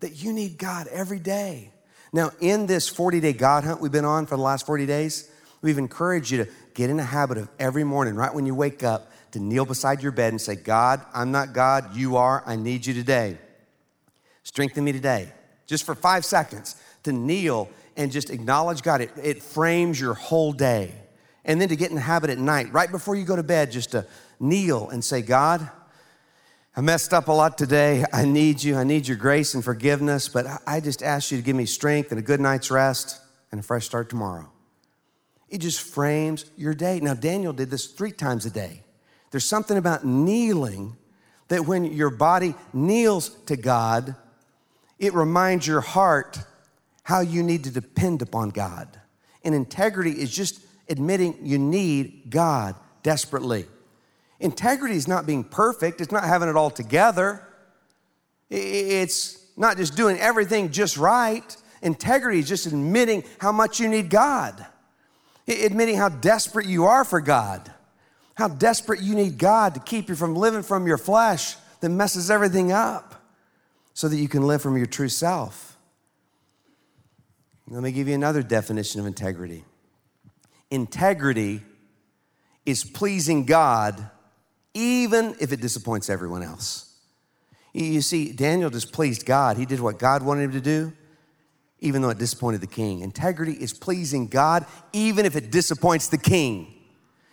That 0.00 0.22
you 0.22 0.32
need 0.32 0.58
God 0.58 0.86
every 0.88 1.18
day. 1.18 1.72
Now, 2.12 2.30
in 2.40 2.66
this 2.66 2.88
40 2.88 3.20
day 3.20 3.32
God 3.32 3.64
hunt 3.64 3.80
we've 3.80 3.92
been 3.92 4.04
on 4.04 4.26
for 4.26 4.36
the 4.36 4.42
last 4.42 4.66
40 4.66 4.86
days, 4.86 5.30
we've 5.62 5.78
encouraged 5.78 6.30
you 6.30 6.44
to 6.44 6.50
get 6.76 6.90
in 6.90 7.00
a 7.00 7.04
habit 7.04 7.38
of 7.38 7.48
every 7.58 7.82
morning, 7.82 8.14
right 8.14 8.32
when 8.32 8.46
you 8.46 8.54
wake 8.54 8.84
up, 8.84 9.10
to 9.32 9.40
kneel 9.40 9.64
beside 9.64 10.02
your 10.02 10.12
bed 10.12 10.32
and 10.32 10.40
say, 10.40 10.54
God, 10.54 11.00
I'm 11.12 11.32
not 11.32 11.52
God, 11.52 11.96
you 11.96 12.16
are, 12.16 12.44
I 12.46 12.54
need 12.54 12.86
you 12.86 12.94
today. 12.94 13.38
Strengthen 14.44 14.84
me 14.84 14.92
today. 14.92 15.32
Just 15.66 15.84
for 15.84 15.94
five 15.94 16.24
seconds 16.24 16.76
to 17.02 17.12
kneel 17.12 17.68
and 17.96 18.12
just 18.12 18.30
acknowledge 18.30 18.82
God. 18.82 19.00
It, 19.00 19.10
it 19.20 19.42
frames 19.42 19.98
your 19.98 20.14
whole 20.14 20.52
day. 20.52 20.94
And 21.44 21.60
then 21.60 21.68
to 21.70 21.76
get 21.76 21.88
in 21.88 21.96
the 21.96 22.02
habit 22.02 22.30
at 22.30 22.38
night, 22.38 22.72
right 22.72 22.90
before 22.90 23.16
you 23.16 23.24
go 23.24 23.36
to 23.36 23.42
bed, 23.42 23.72
just 23.72 23.92
to 23.92 24.06
kneel 24.38 24.90
and 24.90 25.02
say, 25.02 25.22
God, 25.22 25.68
I 26.76 26.82
messed 26.82 27.14
up 27.14 27.28
a 27.28 27.32
lot 27.32 27.56
today. 27.56 28.04
I 28.12 28.26
need 28.26 28.62
you. 28.62 28.76
I 28.76 28.84
need 28.84 29.08
your 29.08 29.16
grace 29.16 29.54
and 29.54 29.64
forgiveness, 29.64 30.28
but 30.28 30.46
I 30.66 30.80
just 30.80 31.02
ask 31.02 31.30
you 31.30 31.38
to 31.38 31.42
give 31.42 31.56
me 31.56 31.64
strength 31.64 32.10
and 32.10 32.18
a 32.18 32.22
good 32.22 32.40
night's 32.40 32.70
rest 32.70 33.18
and 33.50 33.60
a 33.60 33.62
fresh 33.62 33.86
start 33.86 34.10
tomorrow. 34.10 34.50
It 35.48 35.58
just 35.58 35.80
frames 35.80 36.44
your 36.56 36.74
day. 36.74 37.00
Now, 37.00 37.14
Daniel 37.14 37.52
did 37.52 37.70
this 37.70 37.86
three 37.86 38.12
times 38.12 38.46
a 38.46 38.50
day. 38.50 38.82
There's 39.30 39.44
something 39.44 39.76
about 39.76 40.04
kneeling 40.04 40.96
that 41.48 41.66
when 41.66 41.84
your 41.84 42.10
body 42.10 42.54
kneels 42.72 43.28
to 43.46 43.56
God, 43.56 44.16
it 44.98 45.14
reminds 45.14 45.66
your 45.66 45.80
heart 45.80 46.38
how 47.02 47.20
you 47.20 47.42
need 47.42 47.64
to 47.64 47.70
depend 47.70 48.22
upon 48.22 48.50
God. 48.50 48.88
And 49.44 49.54
integrity 49.54 50.10
is 50.10 50.34
just 50.34 50.60
admitting 50.88 51.38
you 51.42 51.58
need 51.58 52.30
God 52.30 52.74
desperately. 53.02 53.66
Integrity 54.40 54.96
is 54.96 55.06
not 55.06 55.24
being 55.24 55.44
perfect, 55.44 56.00
it's 56.00 56.12
not 56.12 56.24
having 56.24 56.48
it 56.48 56.56
all 56.56 56.70
together, 56.70 57.46
it's 58.50 59.38
not 59.56 59.76
just 59.76 59.96
doing 59.96 60.18
everything 60.18 60.70
just 60.70 60.96
right. 60.96 61.56
Integrity 61.82 62.40
is 62.40 62.48
just 62.48 62.66
admitting 62.66 63.24
how 63.38 63.52
much 63.52 63.80
you 63.80 63.88
need 63.88 64.10
God, 64.10 64.66
admitting 65.46 65.96
how 65.96 66.08
desperate 66.08 66.66
you 66.66 66.84
are 66.84 67.04
for 67.04 67.20
God, 67.20 67.72
how 68.34 68.48
desperate 68.48 69.00
you 69.00 69.14
need 69.14 69.38
God 69.38 69.74
to 69.74 69.80
keep 69.80 70.08
you 70.08 70.14
from 70.14 70.34
living 70.34 70.62
from 70.62 70.86
your 70.86 70.98
flesh 70.98 71.56
that 71.80 71.88
messes 71.88 72.30
everything 72.30 72.72
up 72.72 73.26
so 73.94 74.08
that 74.08 74.16
you 74.16 74.28
can 74.28 74.46
live 74.46 74.60
from 74.60 74.76
your 74.76 74.86
true 74.86 75.08
self. 75.08 75.76
Let 77.68 77.82
me 77.82 77.92
give 77.92 78.08
you 78.08 78.14
another 78.14 78.42
definition 78.42 79.00
of 79.00 79.06
integrity 79.06 79.64
integrity 80.70 81.62
is 82.64 82.82
pleasing 82.84 83.44
God 83.44 84.10
even 84.74 85.36
if 85.40 85.52
it 85.52 85.60
disappoints 85.60 86.10
everyone 86.10 86.42
else. 86.42 86.92
You 87.72 88.00
see, 88.00 88.32
Daniel 88.32 88.68
just 88.68 88.92
pleased 88.92 89.24
God. 89.24 89.56
He 89.56 89.64
did 89.64 89.80
what 89.80 89.98
God 89.98 90.22
wanted 90.22 90.44
him 90.44 90.52
to 90.52 90.60
do, 90.60 90.92
even 91.86 92.02
though 92.02 92.10
it 92.10 92.18
disappointed 92.18 92.60
the 92.60 92.66
king. 92.66 93.00
Integrity 93.00 93.52
is 93.52 93.72
pleasing 93.72 94.26
God 94.26 94.66
even 94.92 95.24
if 95.24 95.36
it 95.36 95.50
disappoints 95.50 96.08
the 96.08 96.18
king. 96.18 96.72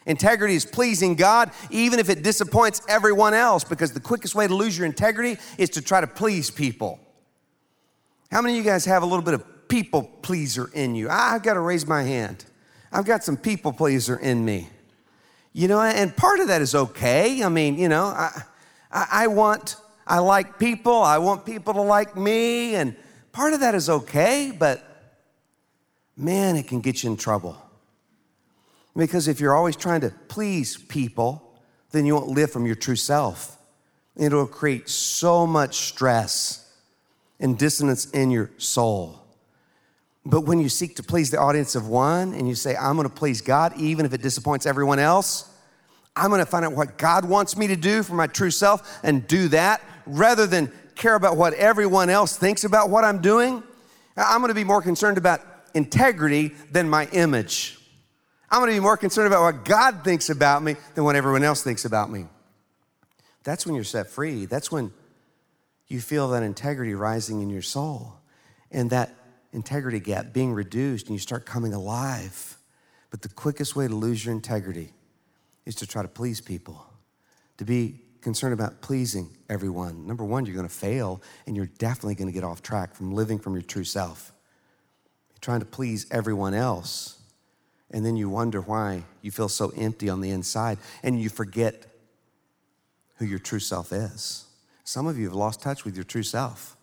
Integrity 0.06 0.56
is 0.56 0.66
pleasing 0.66 1.16
God 1.16 1.52
even 1.70 2.00
if 2.00 2.10
it 2.10 2.24
disappoints 2.24 2.82
everyone 2.88 3.34
else, 3.34 3.64
because 3.64 3.94
the 3.94 4.00
quickest 4.00 4.36
way 4.36 4.48
to 4.48 4.54
lose 4.54 4.78
your 4.78 4.86
integrity 4.86 5.40
is 5.58 5.70
to 5.72 5.82
try 5.82 6.02
to 6.02 6.08
please 6.08 6.52
people. 6.52 7.00
How 8.32 8.42
many 8.42 8.58
of 8.58 8.66
you 8.66 8.70
guys 8.70 8.86
have 8.86 9.04
a 9.04 9.06
little 9.06 9.24
bit 9.24 9.34
of 9.34 9.44
people 9.74 10.04
pleaser 10.22 10.70
in 10.74 10.94
you. 10.94 11.08
Ah, 11.10 11.34
I've 11.34 11.42
got 11.42 11.56
to 11.56 11.60
raise 11.60 11.88
my 11.88 12.04
hand. 12.04 12.46
I've 12.92 13.06
got 13.06 13.24
some 13.24 13.38
people 13.38 13.74
pleaser 13.74 14.18
in 14.18 14.46
me. 14.46 14.70
You 15.52 15.68
know, 15.68 15.82
and 15.82 16.16
part 16.16 16.40
of 16.40 16.48
that 16.50 16.62
is 16.62 16.76
okay. 16.76 17.44
I 17.44 17.50
mean, 17.50 17.80
you 17.80 17.90
know, 17.90 18.06
I, 18.06 18.44
I, 18.92 19.08
I 19.12 19.28
want, 19.28 19.78
I 20.06 20.20
like 20.20 20.60
people, 20.60 21.02
I 21.02 21.18
want 21.18 21.44
people 21.44 21.74
to 21.74 21.82
like 21.82 22.16
me, 22.16 22.76
and 22.76 22.96
part 23.34 23.54
of 23.54 23.60
that 23.60 23.76
is 23.76 23.90
okay, 23.90 24.56
but 24.58 24.82
man, 26.16 26.56
it 26.56 26.68
can 26.68 26.80
get 26.80 27.04
you 27.04 27.12
in 27.12 27.18
trouble. 27.18 27.58
Because 28.96 29.28
if 29.28 29.42
you're 29.42 29.56
always 29.56 29.76
trying 29.76 30.02
to 30.02 30.14
please 30.30 30.78
people, 30.78 31.54
then 31.92 32.06
you 32.06 32.14
won't 32.14 32.30
live 32.30 32.52
from 32.52 32.66
your 32.66 32.76
true 32.76 32.96
self. 32.96 33.58
It'll 34.16 34.48
create 34.48 34.88
so 34.88 35.46
much 35.46 35.76
stress 35.78 36.72
and 37.40 37.58
dissonance 37.58 38.10
in 38.12 38.32
your 38.32 38.52
soul. 38.58 39.20
But 40.26 40.42
when 40.42 40.60
you 40.60 40.70
seek 40.70 40.96
to 40.98 41.04
please 41.04 41.32
the 41.32 41.40
audience 41.40 41.76
of 41.76 41.88
one 41.88 42.34
and 42.34 42.48
you 42.48 42.56
say, 42.56 42.76
I'm 42.76 42.96
gonna 42.96 43.10
please 43.10 43.42
God, 43.42 43.74
even 43.78 44.06
if 44.06 44.14
it 44.14 44.22
disappoints 44.22 44.66
everyone 44.66 45.00
else, 45.00 45.50
I'm 46.16 46.30
gonna 46.30 46.46
find 46.46 46.64
out 46.64 46.74
what 46.74 46.98
God 46.98 47.26
wants 47.26 47.58
me 47.58 47.68
to 47.68 47.76
do 47.76 48.04
for 48.04 48.14
my 48.14 48.28
true 48.28 48.52
self 48.52 49.00
and 49.04 49.28
do 49.28 49.48
that 49.50 49.82
rather 50.06 50.46
than 50.46 50.72
care 50.96 51.16
about 51.16 51.38
what 51.38 51.54
everyone 51.54 52.10
else 52.10 52.38
thinks 52.38 52.64
about 52.64 52.90
what 52.90 53.04
I'm 53.04 53.22
doing. 53.22 53.64
I'm 54.16 54.42
gonna 54.42 54.54
be 54.54 54.64
more 54.64 54.82
concerned 54.82 55.18
about 55.18 55.42
integrity 55.74 56.50
than 56.72 56.90
my 56.90 57.08
image. 57.08 57.78
I'm 58.50 58.60
gonna 58.60 58.74
be 58.74 58.80
more 58.80 58.98
concerned 58.98 59.28
about 59.28 59.42
what 59.42 59.66
God 59.66 60.04
thinks 60.04 60.30
about 60.30 60.62
me 60.62 60.76
than 60.96 61.04
what 61.04 61.16
everyone 61.16 61.44
else 61.44 61.64
thinks 61.64 61.86
about 61.86 62.12
me. 62.12 62.28
That's 63.44 63.66
when 63.66 63.76
you're 63.76 63.84
set 63.84 64.08
free. 64.08 64.46
That's 64.46 64.72
when 64.72 64.94
you 65.88 66.00
feel 66.00 66.30
that 66.30 66.44
integrity 66.44 66.94
rising 66.94 67.42
in 67.42 67.50
your 67.50 67.62
soul 67.62 68.16
and 68.72 68.90
that 68.90 69.14
integrity 69.52 70.00
gap 70.00 70.34
being 70.34 70.54
reduced 70.54 71.08
and 71.08 71.16
you 71.16 71.20
start 71.20 71.46
coming 71.46 71.74
alive. 71.74 72.58
But 73.10 73.22
the 73.22 73.30
quickest 73.30 73.76
way 73.76 73.88
to 73.88 73.94
lose 73.94 74.26
your 74.26 74.34
integrity 74.34 74.94
is 75.66 75.76
to 75.76 75.88
try 75.88 76.02
to 76.02 76.08
please 76.08 76.42
people, 76.42 76.86
to 77.58 77.66
be 77.66 78.00
concerned 78.24 78.54
about 78.54 78.82
pleasing 78.82 79.30
everyone. 79.50 80.08
Number 80.08 80.24
one, 80.24 80.46
you're 80.46 80.56
gonna 80.56 80.70
fail 80.70 81.22
and 81.46 81.56
you're 81.56 81.70
definitely 81.78 82.16
gonna 82.16 82.32
get 82.32 82.44
off 82.44 82.62
track 82.62 82.96
from 82.96 83.12
living 83.12 83.38
from 83.38 83.54
your 83.54 83.62
true 83.62 83.84
self. 83.84 84.32
You're 85.32 85.42
trying 85.42 85.60
to 85.60 85.66
please 85.66 86.08
everyone 86.10 86.54
else, 86.54 87.20
and 87.92 88.06
then 88.06 88.16
you 88.16 88.30
wonder 88.30 88.62
why 88.62 89.04
you 89.22 89.32
feel 89.32 89.50
so 89.50 89.72
empty 89.78 90.10
on 90.10 90.22
the 90.22 90.32
inside 90.32 90.80
and 91.04 91.22
you 91.22 91.30
forget 91.30 91.86
who 93.18 93.26
your 93.26 93.40
true 93.40 93.60
self 93.60 93.92
is. 93.92 94.46
Some 94.84 95.08
of 95.08 95.18
you 95.18 95.26
have 95.26 95.36
lost 95.36 95.62
touch 95.62 95.86
with 95.86 95.96
your 95.96 96.04
true 96.04 96.24
self. 96.24 96.76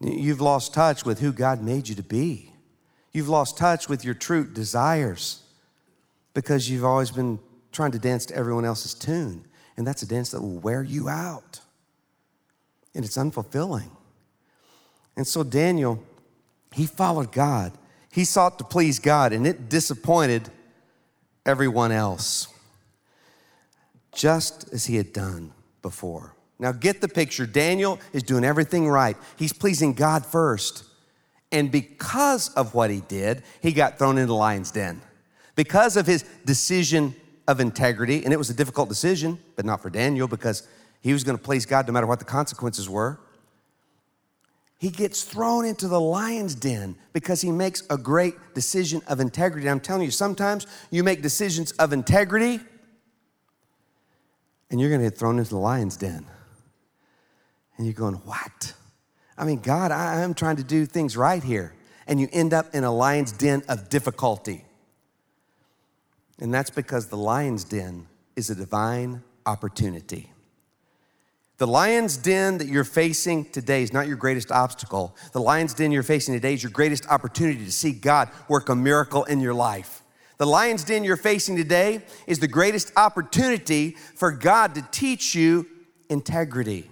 You've 0.00 0.40
lost 0.40 0.72
touch 0.72 1.04
with 1.04 1.18
who 1.18 1.32
God 1.32 1.62
made 1.62 1.88
you 1.88 1.94
to 1.96 2.02
be. 2.02 2.52
You've 3.12 3.28
lost 3.28 3.58
touch 3.58 3.88
with 3.88 4.04
your 4.04 4.14
true 4.14 4.46
desires 4.46 5.42
because 6.34 6.70
you've 6.70 6.84
always 6.84 7.10
been 7.10 7.40
trying 7.72 7.90
to 7.92 7.98
dance 7.98 8.26
to 8.26 8.36
everyone 8.36 8.64
else's 8.64 8.94
tune. 8.94 9.44
And 9.78 9.86
that's 9.86 10.02
a 10.02 10.06
dance 10.06 10.32
that 10.32 10.42
will 10.42 10.58
wear 10.58 10.82
you 10.82 11.08
out. 11.08 11.60
And 12.96 13.04
it's 13.04 13.16
unfulfilling. 13.16 13.88
And 15.16 15.24
so 15.24 15.44
Daniel, 15.44 16.02
he 16.72 16.84
followed 16.84 17.30
God. 17.30 17.72
He 18.10 18.24
sought 18.24 18.58
to 18.58 18.64
please 18.64 18.98
God, 18.98 19.32
and 19.32 19.46
it 19.46 19.68
disappointed 19.68 20.50
everyone 21.46 21.92
else, 21.92 22.48
just 24.12 24.72
as 24.72 24.86
he 24.86 24.96
had 24.96 25.12
done 25.12 25.52
before. 25.80 26.34
Now, 26.58 26.72
get 26.72 27.00
the 27.00 27.06
picture. 27.06 27.46
Daniel 27.46 28.00
is 28.12 28.24
doing 28.24 28.42
everything 28.42 28.88
right. 28.88 29.16
He's 29.36 29.52
pleasing 29.52 29.92
God 29.92 30.26
first. 30.26 30.82
And 31.52 31.70
because 31.70 32.48
of 32.54 32.74
what 32.74 32.90
he 32.90 33.00
did, 33.02 33.44
he 33.62 33.72
got 33.72 33.96
thrown 33.96 34.18
into 34.18 34.26
the 34.26 34.34
lion's 34.34 34.72
den. 34.72 35.00
Because 35.54 35.96
of 35.96 36.04
his 36.04 36.24
decision 36.44 37.14
of 37.48 37.58
integrity, 37.58 38.22
and 38.22 38.32
it 38.32 38.36
was 38.36 38.50
a 38.50 38.54
difficult 38.54 38.88
decision, 38.88 39.40
but 39.56 39.64
not 39.64 39.80
for 39.80 39.90
Daniel 39.90 40.28
because 40.28 40.68
he 41.00 41.12
was 41.12 41.24
going 41.24 41.36
to 41.36 41.42
please 41.42 41.66
God 41.66 41.86
no 41.86 41.92
matter 41.92 42.06
what 42.06 42.20
the 42.20 42.24
consequences 42.24 42.88
were. 42.88 43.18
He 44.78 44.90
gets 44.90 45.24
thrown 45.24 45.64
into 45.64 45.88
the 45.88 46.00
lion's 46.00 46.54
den 46.54 46.94
because 47.12 47.40
he 47.40 47.50
makes 47.50 47.82
a 47.90 47.98
great 47.98 48.34
decision 48.54 49.02
of 49.08 49.18
integrity. 49.18 49.68
I'm 49.68 49.80
telling 49.80 50.02
you, 50.02 50.12
sometimes 50.12 50.68
you 50.92 51.02
make 51.02 51.20
decisions 51.20 51.72
of 51.72 51.92
integrity 51.92 52.60
and 54.70 54.80
you're 54.80 54.90
going 54.90 55.00
to 55.00 55.08
get 55.08 55.18
thrown 55.18 55.38
into 55.38 55.50
the 55.50 55.56
lion's 55.56 55.96
den. 55.96 56.26
And 57.76 57.86
you're 57.86 57.94
going, 57.94 58.14
What? 58.14 58.74
I 59.36 59.44
mean, 59.44 59.60
God, 59.60 59.90
I, 59.90 60.20
am 60.20 60.34
trying 60.34 60.56
to 60.56 60.64
do 60.64 60.84
things 60.84 61.16
right 61.16 61.42
here. 61.42 61.72
And 62.06 62.20
you 62.20 62.28
end 62.32 62.52
up 62.52 62.74
in 62.74 62.84
a 62.84 62.92
lion's 62.92 63.32
den 63.32 63.62
of 63.68 63.88
difficulty. 63.88 64.64
And 66.40 66.52
that's 66.54 66.70
because 66.70 67.08
the 67.08 67.16
lion's 67.16 67.64
den 67.64 68.06
is 68.36 68.50
a 68.50 68.54
divine 68.54 69.22
opportunity. 69.44 70.32
The 71.58 71.66
lion's 71.66 72.16
den 72.16 72.58
that 72.58 72.68
you're 72.68 72.84
facing 72.84 73.46
today 73.46 73.82
is 73.82 73.92
not 73.92 74.06
your 74.06 74.16
greatest 74.16 74.52
obstacle. 74.52 75.16
The 75.32 75.40
lion's 75.40 75.74
den 75.74 75.90
you're 75.90 76.04
facing 76.04 76.34
today 76.34 76.54
is 76.54 76.62
your 76.62 76.70
greatest 76.70 77.06
opportunity 77.08 77.64
to 77.64 77.72
see 77.72 77.90
God 77.90 78.30
work 78.48 78.68
a 78.68 78.76
miracle 78.76 79.24
in 79.24 79.40
your 79.40 79.54
life. 79.54 80.02
The 80.36 80.46
lion's 80.46 80.84
den 80.84 81.02
you're 81.02 81.16
facing 81.16 81.56
today 81.56 82.02
is 82.28 82.38
the 82.38 82.46
greatest 82.46 82.92
opportunity 82.96 83.96
for 84.14 84.30
God 84.30 84.76
to 84.76 84.86
teach 84.92 85.34
you 85.34 85.66
integrity 86.08 86.88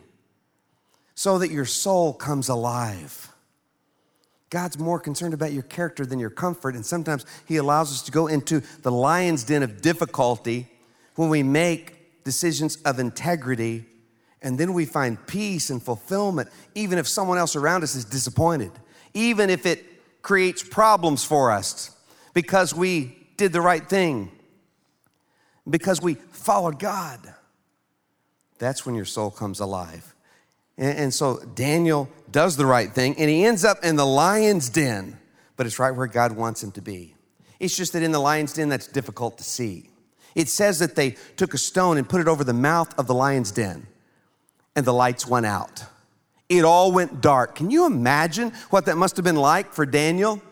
so 1.14 1.38
that 1.38 1.52
your 1.52 1.64
soul 1.64 2.12
comes 2.12 2.48
alive. 2.48 3.32
God's 4.50 4.78
more 4.78 5.00
concerned 5.00 5.34
about 5.34 5.52
your 5.52 5.64
character 5.64 6.06
than 6.06 6.18
your 6.18 6.30
comfort, 6.30 6.74
and 6.74 6.86
sometimes 6.86 7.26
He 7.46 7.56
allows 7.56 7.90
us 7.92 8.02
to 8.02 8.12
go 8.12 8.26
into 8.26 8.60
the 8.82 8.92
lion's 8.92 9.44
den 9.44 9.62
of 9.62 9.82
difficulty 9.82 10.68
when 11.16 11.28
we 11.28 11.42
make 11.42 12.22
decisions 12.24 12.76
of 12.84 12.98
integrity, 12.98 13.84
and 14.42 14.58
then 14.58 14.72
we 14.72 14.84
find 14.84 15.24
peace 15.26 15.70
and 15.70 15.82
fulfillment, 15.82 16.48
even 16.74 16.98
if 16.98 17.08
someone 17.08 17.38
else 17.38 17.56
around 17.56 17.82
us 17.82 17.94
is 17.94 18.04
disappointed, 18.04 18.70
even 19.14 19.50
if 19.50 19.66
it 19.66 19.84
creates 20.22 20.62
problems 20.62 21.24
for 21.24 21.50
us 21.50 21.96
because 22.34 22.74
we 22.74 23.16
did 23.36 23.52
the 23.52 23.60
right 23.60 23.88
thing, 23.88 24.30
because 25.70 26.02
we 26.02 26.14
followed 26.14 26.78
God. 26.80 27.32
That's 28.58 28.84
when 28.84 28.94
your 28.94 29.04
soul 29.04 29.30
comes 29.30 29.60
alive. 29.60 30.15
And, 30.78 30.98
and 30.98 31.14
so 31.14 31.38
Daniel 31.54 32.08
does 32.30 32.56
the 32.56 32.66
right 32.66 32.92
thing 32.92 33.14
and 33.18 33.30
he 33.30 33.44
ends 33.44 33.64
up 33.64 33.84
in 33.84 33.96
the 33.96 34.06
lion's 34.06 34.68
den, 34.68 35.18
but 35.56 35.66
it's 35.66 35.78
right 35.78 35.90
where 35.90 36.06
God 36.06 36.32
wants 36.32 36.62
him 36.62 36.72
to 36.72 36.82
be. 36.82 37.14
It's 37.58 37.76
just 37.76 37.92
that 37.94 38.02
in 38.02 38.12
the 38.12 38.18
lion's 38.18 38.52
den, 38.52 38.68
that's 38.68 38.86
difficult 38.86 39.38
to 39.38 39.44
see. 39.44 39.90
It 40.34 40.48
says 40.48 40.78
that 40.80 40.94
they 40.94 41.16
took 41.36 41.54
a 41.54 41.58
stone 41.58 41.96
and 41.96 42.06
put 42.06 42.20
it 42.20 42.28
over 42.28 42.44
the 42.44 42.52
mouth 42.52 42.96
of 42.98 43.06
the 43.06 43.14
lion's 43.14 43.50
den, 43.50 43.86
and 44.74 44.84
the 44.84 44.92
lights 44.92 45.26
went 45.26 45.46
out. 45.46 45.82
It 46.50 46.64
all 46.64 46.92
went 46.92 47.22
dark. 47.22 47.54
Can 47.54 47.70
you 47.70 47.86
imagine 47.86 48.52
what 48.68 48.84
that 48.84 48.96
must 48.96 49.16
have 49.16 49.24
been 49.24 49.36
like 49.36 49.72
for 49.72 49.86
Daniel? 49.86 50.42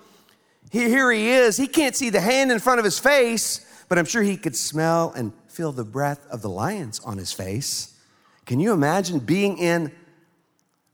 Here, 0.71 1.13
he 1.13 1.31
is. 1.31 1.59
He 1.59 1.67
can't 1.67 1.95
see 1.95 2.09
the 2.09 2.21
hand 2.21 2.51
in 2.51 2.59
front 2.59 2.79
of 2.79 2.85
his 2.85 2.99
face, 2.99 3.65
but 3.89 3.99
I'm 3.99 4.07
sure 4.07 4.23
he 4.23 4.39
could 4.39 4.57
smell 4.57 5.13
and 5.15 5.33
feel 5.49 5.71
the 5.71 5.85
breath 5.85 6.27
of 6.31 6.41
the 6.41 6.49
lions 6.49 6.99
on 7.01 7.19
his 7.19 7.33
face. 7.33 7.95
Can 8.47 8.61
you 8.61 8.73
imagine 8.73 9.19
being 9.19 9.59
in 9.59 9.93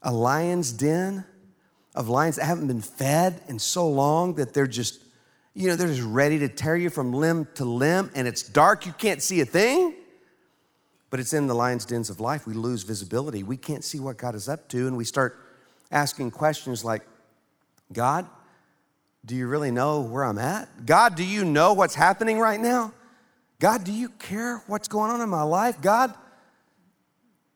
a 0.01 0.11
lion's 0.11 0.71
den 0.71 1.25
of 1.93 2.09
lions 2.09 2.37
that 2.37 2.45
haven't 2.45 2.67
been 2.67 2.81
fed 2.81 3.41
in 3.47 3.59
so 3.59 3.87
long 3.89 4.35
that 4.35 4.53
they're 4.53 4.67
just, 4.67 5.01
you 5.53 5.67
know, 5.67 5.75
they're 5.75 5.87
just 5.87 6.01
ready 6.01 6.39
to 6.39 6.47
tear 6.47 6.75
you 6.75 6.89
from 6.89 7.13
limb 7.13 7.47
to 7.55 7.65
limb 7.65 8.09
and 8.15 8.27
it's 8.27 8.43
dark, 8.43 8.85
you 8.85 8.93
can't 8.93 9.21
see 9.21 9.41
a 9.41 9.45
thing. 9.45 9.95
But 11.09 11.19
it's 11.19 11.33
in 11.33 11.47
the 11.47 11.53
lion's 11.53 11.85
dens 11.85 12.09
of 12.09 12.21
life. 12.21 12.47
We 12.47 12.53
lose 12.53 12.83
visibility. 12.83 13.43
We 13.43 13.57
can't 13.57 13.83
see 13.83 13.99
what 13.99 14.17
God 14.17 14.33
is 14.33 14.47
up 14.47 14.69
to, 14.69 14.87
and 14.87 14.95
we 14.95 15.03
start 15.03 15.37
asking 15.91 16.31
questions 16.31 16.85
like, 16.85 17.01
God, 17.91 18.25
do 19.25 19.35
you 19.35 19.47
really 19.47 19.71
know 19.71 20.01
where 20.01 20.23
I'm 20.23 20.39
at? 20.39 20.85
God, 20.85 21.15
do 21.15 21.25
you 21.25 21.43
know 21.43 21.73
what's 21.73 21.95
happening 21.95 22.39
right 22.39 22.59
now? 22.59 22.93
God, 23.59 23.83
do 23.83 23.91
you 23.91 24.07
care 24.09 24.63
what's 24.67 24.87
going 24.87 25.11
on 25.11 25.19
in 25.19 25.29
my 25.29 25.43
life? 25.43 25.81
God, 25.81 26.13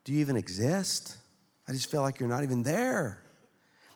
do 0.04 0.12
you 0.12 0.20
even 0.20 0.36
exist? 0.36 1.16
I 1.68 1.72
just 1.72 1.90
feel 1.90 2.02
like 2.02 2.20
you're 2.20 2.28
not 2.28 2.42
even 2.42 2.62
there. 2.62 3.20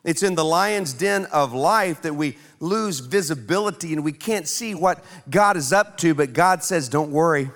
It's 0.03 0.23
in 0.23 0.35
the 0.35 0.43
lion's 0.43 0.93
den 0.93 1.25
of 1.25 1.53
life 1.53 2.01
that 2.01 2.15
we 2.15 2.37
lose 2.59 2.99
visibility 2.99 3.93
and 3.93 4.03
we 4.03 4.11
can't 4.11 4.47
see 4.47 4.73
what 4.73 5.03
God 5.29 5.57
is 5.57 5.71
up 5.71 5.97
to, 5.97 6.13
but 6.13 6.33
God 6.33 6.63
says, 6.63 6.89
Don't 6.89 7.11
worry. 7.11 7.51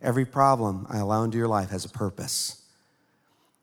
Every 0.00 0.24
problem 0.24 0.86
I 0.90 0.98
allow 0.98 1.22
into 1.22 1.38
your 1.38 1.48
life 1.48 1.70
has 1.70 1.84
a 1.84 1.88
purpose. 1.88 2.62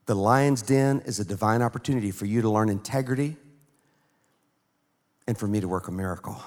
The 0.05 0.15
lion's 0.15 0.61
den 0.61 1.01
is 1.05 1.19
a 1.19 1.25
divine 1.25 1.61
opportunity 1.61 2.11
for 2.11 2.25
you 2.25 2.41
to 2.41 2.49
learn 2.49 2.69
integrity 2.69 3.37
and 5.27 5.37
for 5.37 5.47
me 5.47 5.59
to 5.59 5.67
work 5.67 5.87
a 5.87 5.91
miracle, 5.91 6.41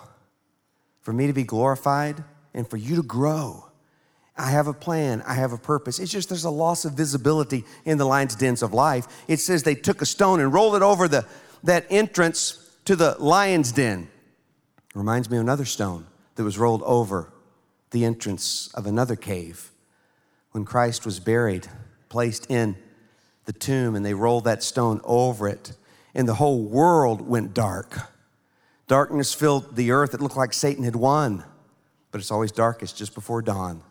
for 1.01 1.13
me 1.13 1.27
to 1.27 1.33
be 1.33 1.45
glorified 1.45 2.25
and 2.53 2.69
for 2.69 2.77
you 2.77 2.97
to 2.97 3.03
grow. 3.03 3.65
I 4.37 4.51
have 4.51 4.67
a 4.67 4.73
plan. 4.73 5.23
I 5.27 5.35
have 5.35 5.53
a 5.53 5.59
purpose. 5.59 5.99
It's 5.99 6.11
just 6.11 6.29
there's 6.29 6.45
a 6.45 6.51
loss 6.51 6.85
of 6.85 6.95
visibility 6.95 7.65
in 7.85 7.99
the 7.99 8.05
lion's 8.05 8.35
dens 8.35 8.63
of 8.63 8.73
life. 8.73 9.07
It 9.29 9.39
says 9.39 9.63
they 9.63 9.77
took 9.77 10.03
a 10.03 10.07
stone 10.07 10.41
and 10.41 10.53
rolled 10.53 10.75
it 10.75 10.83
over 10.83 11.07
the, 11.07 11.25
that 11.63 11.87
entrance 11.89 12.59
to 12.85 12.97
the 12.97 13.17
lion's 13.21 13.71
den. 13.71 14.09
Reminds 14.95 15.31
me 15.31 15.37
of 15.37 15.43
another 15.43 15.65
stone 15.65 16.07
that 16.35 16.43
was 16.43 16.59
rolled 16.59 16.83
over 16.83 17.33
the 17.91 18.05
entrance 18.05 18.71
of 18.75 18.87
another 18.87 19.15
cave 19.15 19.71
when 20.51 20.65
Christ 20.65 21.05
was 21.05 21.21
buried, 21.21 21.69
placed 22.09 22.51
in 22.51 22.77
the 23.45 23.53
tomb, 23.53 23.95
and 23.95 24.05
they 24.05 24.15
rolled 24.15 24.45
that 24.45 24.63
stone 24.63 25.01
over 25.05 25.49
it, 25.49 25.73
and 26.13 26.29
the 26.29 26.35
whole 26.35 26.63
world 26.63 27.21
went 27.21 27.55
dark. 27.55 27.99
Darkness 28.89 29.33
filled 29.33 29.77
the 29.77 29.93
earth. 29.93 30.13
It 30.15 30.21
looked 30.21 30.37
like 30.37 30.53
Satan 30.53 30.85
had 30.85 30.97
won, 30.97 31.45
but 32.11 32.21
it's 32.21 32.31
always 32.31 32.53
darkest 32.53 32.97
just 32.97 33.15
before 33.15 33.43
dawn 33.43 33.83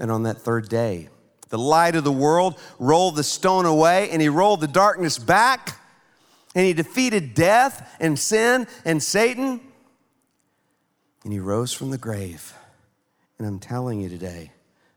and 0.00 0.10
on 0.10 0.24
that 0.24 0.38
third 0.38 0.68
day. 0.68 1.08
The 1.50 1.58
light 1.58 1.94
of 1.94 2.04
the 2.04 2.10
world 2.10 2.58
rolled 2.78 3.16
the 3.16 3.22
stone 3.22 3.66
away 3.66 4.10
and 4.10 4.22
he 4.22 4.28
rolled 4.28 4.60
the 4.60 4.68
darkness 4.68 5.18
back. 5.18 5.76
And 6.54 6.66
he 6.66 6.72
defeated 6.72 7.34
death 7.34 7.96
and 8.00 8.18
sin 8.18 8.66
and 8.84 9.00
Satan. 9.00 9.60
And 11.22 11.32
he 11.32 11.38
rose 11.38 11.72
from 11.72 11.90
the 11.90 11.98
grave. 11.98 12.54
And 13.38 13.46
I'm 13.46 13.58
telling 13.58 14.00
you 14.00 14.08
today, 14.08 14.52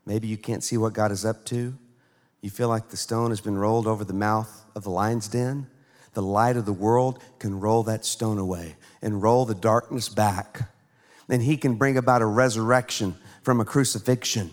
maybe 0.06 0.28
you 0.28 0.38
can't 0.38 0.64
see 0.64 0.78
what 0.78 0.94
God 0.94 1.12
is 1.12 1.26
up 1.26 1.46
to. 1.46 1.78
You 2.42 2.50
feel 2.50 2.70
like 2.70 2.90
the 2.90 2.98
stone 2.98 3.30
has 3.30 3.42
been 3.42 3.58
rolled 3.58 3.88
over 3.88 4.04
the 4.04 4.14
mouth 4.14 4.66
of 4.76 4.84
the 4.84 4.90
lion's 4.90 5.28
den. 5.28 5.68
The 6.14 6.22
light 6.22 6.58
of 6.58 6.66
the 6.66 6.74
world 6.74 7.20
can 7.40 7.60
roll 7.60 7.84
that 7.84 8.06
stone 8.06 8.38
away 8.38 8.76
and 9.02 9.22
roll 9.22 9.46
the 9.46 9.56
darkness 9.56 10.10
back. 10.10 10.70
And 11.30 11.42
he 11.42 11.58
can 11.58 11.76
bring 11.76 11.98
about 11.98 12.22
a 12.22 12.26
resurrection 12.26 13.16
from 13.42 13.60
a 13.60 13.66
crucifixion. 13.66 14.52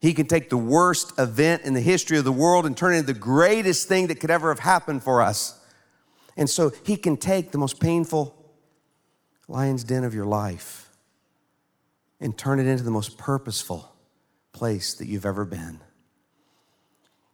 He 0.00 0.14
can 0.14 0.26
take 0.26 0.48
the 0.48 0.56
worst 0.56 1.18
event 1.18 1.62
in 1.62 1.74
the 1.74 1.80
history 1.80 2.18
of 2.18 2.24
the 2.24 2.32
world 2.32 2.66
and 2.66 2.76
turn 2.76 2.94
it 2.94 2.98
into 2.98 3.12
the 3.12 3.18
greatest 3.18 3.88
thing 3.88 4.06
that 4.08 4.20
could 4.20 4.30
ever 4.30 4.48
have 4.50 4.60
happened 4.60 5.02
for 5.02 5.20
us. 5.20 5.58
And 6.36 6.48
so 6.48 6.72
he 6.84 6.96
can 6.96 7.16
take 7.16 7.50
the 7.50 7.58
most 7.58 7.80
painful 7.80 8.34
lion's 9.48 9.82
den 9.82 10.04
of 10.04 10.14
your 10.14 10.26
life 10.26 10.90
and 12.20 12.36
turn 12.36 12.60
it 12.60 12.66
into 12.66 12.84
the 12.84 12.90
most 12.90 13.18
purposeful 13.18 13.92
place 14.52 14.94
that 14.94 15.06
you've 15.06 15.26
ever 15.26 15.44
been. 15.44 15.80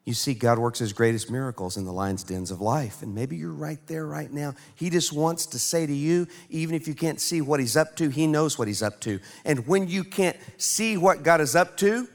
You 0.04 0.12
see, 0.12 0.34
God 0.34 0.58
works 0.58 0.78
his 0.78 0.92
greatest 0.92 1.30
miracles 1.30 1.78
in 1.78 1.86
the 1.86 1.92
lion's 1.92 2.22
dens 2.22 2.50
of 2.50 2.60
life. 2.60 3.02
And 3.02 3.14
maybe 3.14 3.36
you're 3.36 3.52
right 3.52 3.78
there 3.86 4.06
right 4.06 4.30
now. 4.30 4.54
He 4.74 4.90
just 4.90 5.14
wants 5.14 5.46
to 5.46 5.58
say 5.58 5.86
to 5.86 5.94
you, 5.94 6.28
even 6.50 6.74
if 6.74 6.86
you 6.86 6.94
can't 6.94 7.20
see 7.20 7.40
what 7.40 7.58
he's 7.58 7.76
up 7.76 7.96
to, 7.96 8.10
he 8.10 8.26
knows 8.26 8.58
what 8.58 8.68
he's 8.68 8.82
up 8.82 9.00
to. 9.00 9.18
And 9.46 9.66
when 9.66 9.88
you 9.88 10.04
can't 10.04 10.36
see 10.58 10.98
what 10.98 11.22
God 11.22 11.40
is 11.40 11.56
up 11.56 11.78
to, 11.78 12.06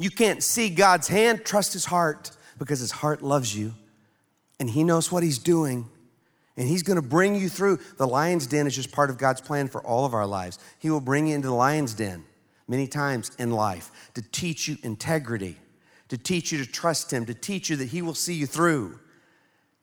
you 0.00 0.10
can't 0.10 0.42
see 0.42 0.70
God's 0.70 1.08
hand, 1.08 1.44
trust 1.44 1.72
his 1.72 1.84
heart 1.84 2.32
because 2.58 2.80
his 2.80 2.90
heart 2.90 3.22
loves 3.22 3.56
you 3.56 3.74
and 4.58 4.68
he 4.68 4.82
knows 4.82 5.12
what 5.12 5.22
he's 5.22 5.38
doing. 5.38 5.88
And 6.56 6.68
he's 6.68 6.82
going 6.82 7.00
to 7.00 7.06
bring 7.06 7.36
you 7.36 7.48
through. 7.48 7.78
The 7.96 8.06
lion's 8.06 8.46
den 8.46 8.66
is 8.66 8.74
just 8.74 8.92
part 8.92 9.08
of 9.08 9.16
God's 9.16 9.40
plan 9.40 9.68
for 9.68 9.80
all 9.82 10.04
of 10.04 10.12
our 10.12 10.26
lives. 10.26 10.58
He 10.78 10.90
will 10.90 11.00
bring 11.00 11.28
you 11.28 11.34
into 11.34 11.48
the 11.48 11.54
lion's 11.54 11.94
den 11.94 12.24
many 12.68 12.86
times 12.86 13.30
in 13.38 13.50
life 13.50 14.10
to 14.14 14.22
teach 14.22 14.68
you 14.68 14.76
integrity 14.82 15.56
to 16.10 16.18
teach 16.18 16.52
you 16.52 16.58
to 16.58 16.70
trust 16.70 17.12
Him, 17.12 17.24
to 17.24 17.34
teach 17.34 17.70
you 17.70 17.76
that 17.76 17.88
He 17.88 18.02
will 18.02 18.14
see 18.14 18.34
you 18.34 18.46
through, 18.46 18.98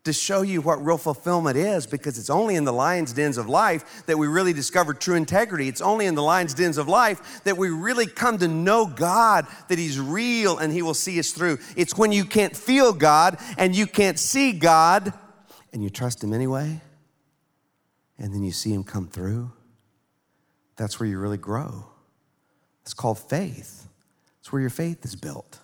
to 0.07 0.13
show 0.13 0.41
you 0.41 0.61
what 0.61 0.83
real 0.83 0.97
fulfillment 0.97 1.55
is, 1.55 1.85
because 1.85 2.17
it's 2.17 2.29
only 2.29 2.55
in 2.55 2.63
the 2.63 2.73
lion's 2.73 3.13
dens 3.13 3.37
of 3.37 3.47
life 3.47 4.05
that 4.07 4.17
we 4.17 4.27
really 4.27 4.53
discover 4.53 4.93
true 4.93 5.15
integrity. 5.15 5.67
It's 5.67 5.81
only 5.81 6.05
in 6.05 6.15
the 6.15 6.23
lion's 6.23 6.53
dens 6.53 6.77
of 6.77 6.87
life 6.87 7.43
that 7.43 7.57
we 7.57 7.69
really 7.69 8.07
come 8.07 8.37
to 8.39 8.47
know 8.47 8.85
God, 8.87 9.45
that 9.67 9.77
He's 9.77 9.99
real 9.99 10.57
and 10.57 10.73
He 10.73 10.81
will 10.81 10.93
see 10.93 11.19
us 11.19 11.31
through. 11.31 11.59
It's 11.75 11.97
when 11.97 12.11
you 12.11 12.25
can't 12.25 12.55
feel 12.55 12.93
God 12.93 13.37
and 13.57 13.75
you 13.75 13.85
can't 13.85 14.17
see 14.17 14.53
God 14.53 15.13
and 15.73 15.83
you 15.83 15.89
trust 15.89 16.23
Him 16.23 16.33
anyway, 16.33 16.81
and 18.17 18.33
then 18.33 18.43
you 18.43 18.51
see 18.51 18.73
Him 18.73 18.83
come 18.83 19.07
through. 19.07 19.51
That's 20.77 20.99
where 20.99 21.07
you 21.07 21.19
really 21.19 21.37
grow. 21.37 21.85
It's 22.81 22.93
called 22.93 23.19
faith. 23.19 23.87
It's 24.39 24.51
where 24.51 24.61
your 24.61 24.69
faith 24.69 25.03
is 25.03 25.15
built 25.15 25.59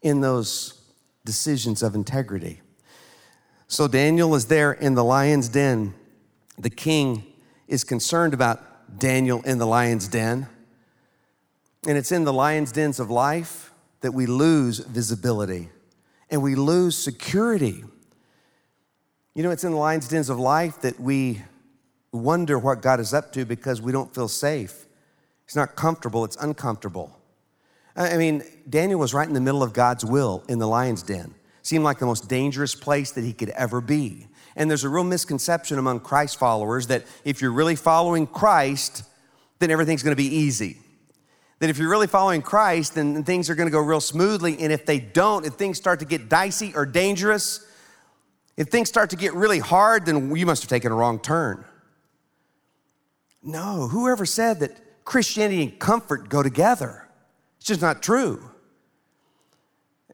in 0.00 0.22
those 0.22 0.80
decisions 1.26 1.82
of 1.82 1.94
integrity. 1.94 2.62
So 3.70 3.86
Daniel 3.86 4.34
is 4.34 4.46
there 4.46 4.72
in 4.72 4.94
the 4.94 5.04
lion's 5.04 5.50
den. 5.50 5.92
The 6.56 6.70
king 6.70 7.24
is 7.66 7.84
concerned 7.84 8.32
about 8.32 8.98
Daniel 8.98 9.42
in 9.42 9.58
the 9.58 9.66
lion's 9.66 10.08
den. 10.08 10.48
And 11.86 11.98
it's 11.98 12.10
in 12.10 12.24
the 12.24 12.32
lion's 12.32 12.72
dens 12.72 12.98
of 12.98 13.10
life 13.10 13.70
that 14.00 14.12
we 14.12 14.24
lose 14.24 14.78
visibility 14.78 15.68
and 16.30 16.42
we 16.42 16.54
lose 16.54 16.96
security. 16.96 17.84
You 19.34 19.42
know, 19.42 19.50
it's 19.50 19.64
in 19.64 19.72
the 19.72 19.78
lion's 19.78 20.08
dens 20.08 20.30
of 20.30 20.38
life 20.38 20.80
that 20.80 20.98
we 20.98 21.42
wonder 22.10 22.58
what 22.58 22.80
God 22.80 23.00
is 23.00 23.12
up 23.12 23.32
to 23.34 23.44
because 23.44 23.82
we 23.82 23.92
don't 23.92 24.14
feel 24.14 24.28
safe. 24.28 24.86
It's 25.44 25.56
not 25.56 25.76
comfortable, 25.76 26.24
it's 26.24 26.36
uncomfortable. 26.36 27.14
I 27.94 28.16
mean, 28.16 28.44
Daniel 28.68 28.98
was 28.98 29.12
right 29.12 29.28
in 29.28 29.34
the 29.34 29.40
middle 29.40 29.62
of 29.62 29.74
God's 29.74 30.04
will 30.04 30.42
in 30.48 30.58
the 30.58 30.68
lion's 30.68 31.02
den. 31.02 31.34
Seemed 31.68 31.84
like 31.84 31.98
the 31.98 32.06
most 32.06 32.30
dangerous 32.30 32.74
place 32.74 33.10
that 33.10 33.24
he 33.24 33.34
could 33.34 33.50
ever 33.50 33.82
be. 33.82 34.26
And 34.56 34.70
there's 34.70 34.84
a 34.84 34.88
real 34.88 35.04
misconception 35.04 35.78
among 35.78 36.00
Christ 36.00 36.38
followers 36.38 36.86
that 36.86 37.04
if 37.26 37.42
you're 37.42 37.52
really 37.52 37.76
following 37.76 38.26
Christ, 38.26 39.02
then 39.58 39.70
everything's 39.70 40.02
gonna 40.02 40.16
be 40.16 40.34
easy. 40.34 40.78
That 41.58 41.68
if 41.68 41.76
you're 41.76 41.90
really 41.90 42.06
following 42.06 42.40
Christ, 42.40 42.94
then 42.94 43.22
things 43.22 43.50
are 43.50 43.54
gonna 43.54 43.68
go 43.68 43.80
real 43.80 44.00
smoothly. 44.00 44.58
And 44.60 44.72
if 44.72 44.86
they 44.86 44.98
don't, 44.98 45.44
if 45.44 45.56
things 45.56 45.76
start 45.76 45.98
to 45.98 46.06
get 46.06 46.30
dicey 46.30 46.72
or 46.74 46.86
dangerous, 46.86 47.60
if 48.56 48.68
things 48.68 48.88
start 48.88 49.10
to 49.10 49.16
get 49.16 49.34
really 49.34 49.58
hard, 49.58 50.06
then 50.06 50.34
you 50.34 50.46
must 50.46 50.62
have 50.62 50.70
taken 50.70 50.90
a 50.90 50.94
wrong 50.94 51.20
turn. 51.20 51.66
No, 53.42 53.88
whoever 53.88 54.24
said 54.24 54.60
that 54.60 55.04
Christianity 55.04 55.62
and 55.64 55.78
comfort 55.78 56.30
go 56.30 56.42
together? 56.42 57.10
It's 57.58 57.66
just 57.66 57.82
not 57.82 58.02
true. 58.02 58.47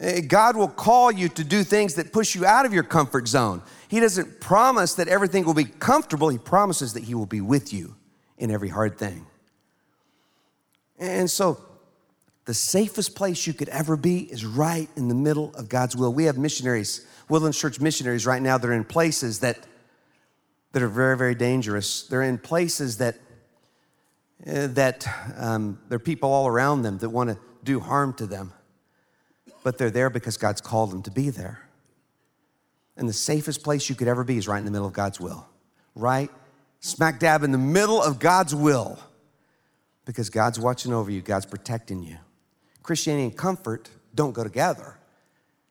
Eh, 0.05 0.21
God 0.21 0.55
will 0.55 0.69
call 0.69 1.11
you 1.11 1.31
to 1.31 1.43
do 1.43 1.65
things 1.65 1.95
that 1.95 2.13
push 2.13 2.35
you 2.35 2.45
out 2.45 2.67
of 2.67 2.75
your 2.75 2.83
comfort 2.83 3.27
zone. 3.27 3.63
He 3.89 4.01
doesn't 4.01 4.39
promise 4.39 4.95
that 4.97 5.09
everything 5.09 5.47
will 5.47 5.55
be 5.55 5.65
comfortable, 5.65 6.29
He 6.29 6.37
promises 6.37 6.93
that 6.93 7.05
He 7.05 7.15
will 7.15 7.25
be 7.25 7.41
with 7.41 7.73
you 7.73 7.97
in 8.37 8.51
every 8.51 8.69
hard 8.69 8.99
thing. 8.99 9.25
And 10.99 11.31
so, 11.31 11.59
the 12.45 12.53
safest 12.53 13.15
place 13.15 13.47
you 13.47 13.55
could 13.55 13.71
ever 13.71 13.97
be 13.97 14.19
is 14.19 14.45
right 14.45 14.91
in 14.97 15.09
the 15.09 15.15
middle 15.15 15.55
of 15.55 15.71
God's 15.71 15.97
will. 15.97 16.13
We 16.13 16.25
have 16.25 16.37
missionaries, 16.37 17.07
Woodlands 17.31 17.59
Church 17.59 17.81
missionaries 17.81 18.27
right 18.27 18.43
now, 18.43 18.59
they're 18.59 18.73
in 18.73 18.85
places 18.85 19.41
that, 19.41 19.59
that 20.73 20.83
are 20.83 20.89
very, 20.89 21.17
very 21.17 21.35
dangerous. 21.35 22.03
They're 22.03 22.23
in 22.23 22.37
places 22.37 22.99
that 22.99 23.17
uh, 24.47 24.67
that 24.67 25.07
um, 25.39 25.79
there 25.89 25.97
are 25.97 26.01
people 26.01 26.31
all 26.31 26.47
around 26.47 26.83
them 26.83 26.99
that 26.99 27.09
want 27.09 27.31
to 27.31 27.39
do 27.63 27.81
harm 27.81 28.13
to 28.13 28.27
them, 28.27 28.53
but 29.65 29.79
they're 29.79 29.91
there 29.91 30.11
because 30.11 30.37
God's 30.37 30.61
called 30.61 30.93
them 30.93 31.03
to 31.03 31.11
be 31.11 31.31
there. 31.31 31.69
And 32.97 33.09
the 33.09 33.13
safest 33.13 33.65
place 33.65 33.89
you 33.89 33.97
could 33.97 34.07
ever 34.07 34.23
be 34.23 34.37
is 34.37 34.47
right 34.47 34.59
in 34.59 34.65
the 34.65 34.71
middle 34.71 34.87
of 34.87 34.93
God's 34.93 35.19
will, 35.19 35.49
right 35.97 36.31
smack 36.85 37.19
dab 37.19 37.43
in 37.43 37.51
the 37.51 37.59
middle 37.59 38.01
of 38.01 38.19
God's 38.19 38.55
will, 38.55 38.99
because 40.05 40.29
God's 40.29 40.61
watching 40.61 40.93
over 40.93 41.11
you, 41.11 41.23
God's 41.23 41.47
protecting 41.47 42.03
you. 42.03 42.19
Christianity 42.83 43.25
and 43.25 43.37
comfort 43.37 43.89
don't 44.15 44.33
go 44.33 44.45
together. 44.45 44.99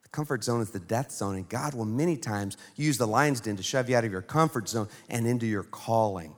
The 0.02 0.10
comfort 0.10 0.44
zone 0.44 0.60
is 0.62 0.72
the 0.72 0.80
death 0.80 1.12
zone, 1.12 1.36
and 1.36 1.48
God 1.48 1.76
will 1.76 1.86
many 1.86 2.18
times 2.18 2.58
use 2.76 2.98
the 2.98 3.06
lion's 3.06 3.42
den 3.42 3.58
to 3.58 3.64
shove 3.64 3.90
you 3.90 3.96
out 3.96 4.04
of 4.04 4.12
your 4.12 4.24
comfort 4.24 4.68
zone 4.68 4.90
and 5.08 5.28
into 5.28 5.46
your 5.46 5.62
calling. 5.62 6.36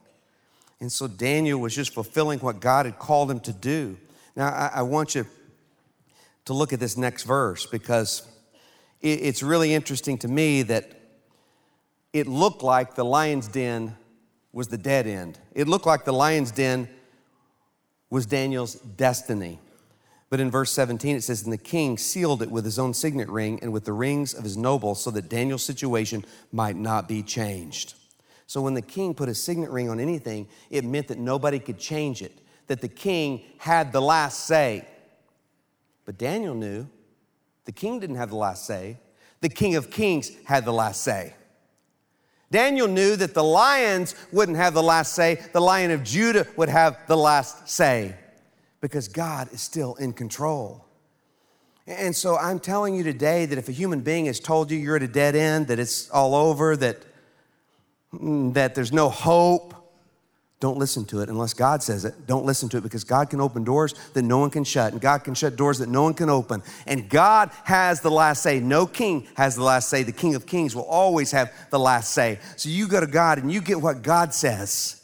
And 0.81 0.91
so 0.91 1.07
Daniel 1.07 1.61
was 1.61 1.73
just 1.73 1.93
fulfilling 1.93 2.39
what 2.39 2.59
God 2.59 2.85
had 2.85 2.99
called 2.99 3.31
him 3.31 3.39
to 3.39 3.53
do. 3.53 3.97
Now, 4.35 4.49
I, 4.49 4.71
I 4.75 4.81
want 4.81 5.15
you 5.15 5.25
to 6.45 6.53
look 6.53 6.73
at 6.73 6.79
this 6.79 6.97
next 6.97 7.23
verse 7.23 7.65
because 7.65 8.27
it, 9.01 9.19
it's 9.21 9.43
really 9.43 9.73
interesting 9.73 10.17
to 10.19 10.27
me 10.27 10.61
that 10.63 10.91
it 12.13 12.27
looked 12.27 12.63
like 12.63 12.95
the 12.95 13.05
lion's 13.05 13.47
den 13.47 13.95
was 14.53 14.69
the 14.69 14.77
dead 14.77 15.05
end. 15.05 15.37
It 15.53 15.67
looked 15.67 15.85
like 15.85 16.05
the 16.05 16.13
lion's 16.13 16.51
den 16.51 16.87
was 18.09 18.25
Daniel's 18.25 18.75
destiny. 18.75 19.59
But 20.29 20.39
in 20.39 20.49
verse 20.49 20.71
17, 20.71 21.17
it 21.17 21.23
says, 21.23 21.43
And 21.43 21.53
the 21.53 21.57
king 21.57 21.97
sealed 21.97 22.41
it 22.41 22.49
with 22.49 22.65
his 22.65 22.79
own 22.79 22.93
signet 22.93 23.29
ring 23.29 23.59
and 23.61 23.71
with 23.71 23.85
the 23.85 23.93
rings 23.93 24.33
of 24.33 24.43
his 24.43 24.57
nobles 24.57 25.03
so 25.03 25.11
that 25.11 25.29
Daniel's 25.29 25.63
situation 25.63 26.25
might 26.51 26.75
not 26.75 27.07
be 27.07 27.21
changed. 27.21 27.93
So 28.47 28.61
when 28.61 28.73
the 28.73 28.81
king 28.81 29.13
put 29.13 29.29
a 29.29 29.35
signet 29.35 29.69
ring 29.69 29.89
on 29.89 29.99
anything, 29.99 30.47
it 30.69 30.85
meant 30.85 31.07
that 31.09 31.17
nobody 31.17 31.59
could 31.59 31.79
change 31.79 32.21
it, 32.21 32.39
that 32.67 32.81
the 32.81 32.87
king 32.87 33.43
had 33.57 33.91
the 33.91 34.01
last 34.01 34.45
say. 34.45 34.87
But 36.05 36.17
Daniel 36.17 36.55
knew 36.55 36.87
the 37.65 37.71
king 37.71 37.99
didn't 37.99 38.17
have 38.17 38.29
the 38.29 38.35
last 38.35 38.65
say, 38.65 38.97
the 39.41 39.49
king 39.49 39.75
of 39.75 39.89
kings 39.89 40.31
had 40.45 40.65
the 40.65 40.73
last 40.73 41.01
say. 41.01 41.33
Daniel 42.51 42.87
knew 42.87 43.15
that 43.15 43.33
the 43.33 43.43
lions 43.43 44.15
wouldn't 44.31 44.57
have 44.57 44.73
the 44.73 44.83
last 44.83 45.13
say, 45.13 45.41
the 45.51 45.59
lion 45.59 45.91
of 45.91 46.03
Judah 46.03 46.47
would 46.55 46.69
have 46.69 46.97
the 47.07 47.17
last 47.17 47.67
say 47.67 48.15
because 48.81 49.07
God 49.07 49.51
is 49.51 49.61
still 49.61 49.95
in 49.95 50.13
control. 50.13 50.85
And 51.87 52.15
so 52.15 52.37
I'm 52.37 52.59
telling 52.59 52.95
you 52.95 53.03
today 53.03 53.45
that 53.45 53.57
if 53.57 53.67
a 53.67 53.71
human 53.71 54.01
being 54.01 54.25
has 54.27 54.39
told 54.39 54.71
you 54.71 54.77
you're 54.77 54.95
at 54.95 55.03
a 55.03 55.07
dead 55.07 55.35
end, 55.35 55.67
that 55.67 55.79
it's 55.79 56.09
all 56.09 56.33
over, 56.33 56.77
that 56.77 56.97
Mm, 58.21 58.53
that 58.53 58.75
there's 58.75 58.93
no 58.93 59.09
hope, 59.09 59.74
don't 60.65 60.79
listen 60.79 61.05
to 61.05 61.21
it 61.21 61.29
unless 61.29 61.53
God 61.53 61.83
says 61.83 62.05
it. 62.05 62.25
Don't 62.25 62.43
listen 62.43 62.69
to 62.69 62.77
it 62.77 62.81
because 62.81 63.03
God 63.03 63.29
can 63.29 63.39
open 63.39 63.63
doors 63.63 63.93
that 64.15 64.23
no 64.23 64.39
one 64.39 64.49
can 64.49 64.63
shut, 64.63 64.93
and 64.93 64.99
God 64.99 65.23
can 65.23 65.35
shut 65.35 65.55
doors 65.55 65.77
that 65.77 65.89
no 65.89 66.01
one 66.01 66.15
can 66.15 66.27
open. 66.27 66.63
And 66.87 67.07
God 67.07 67.51
has 67.65 68.01
the 68.01 68.09
last 68.09 68.41
say. 68.41 68.59
No 68.59 68.87
king 68.87 69.27
has 69.35 69.55
the 69.55 69.61
last 69.61 69.89
say. 69.89 70.01
The 70.01 70.11
King 70.11 70.33
of 70.33 70.47
Kings 70.47 70.75
will 70.75 70.85
always 70.85 71.29
have 71.33 71.53
the 71.69 71.77
last 71.77 72.15
say. 72.15 72.39
So 72.55 72.69
you 72.69 72.87
go 72.87 72.99
to 72.99 73.05
God 73.05 73.37
and 73.37 73.53
you 73.53 73.61
get 73.61 73.79
what 73.79 74.01
God 74.01 74.33
says. 74.33 75.03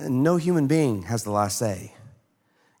No 0.00 0.36
human 0.36 0.66
being 0.66 1.02
has 1.02 1.22
the 1.22 1.30
last 1.30 1.56
say. 1.56 1.94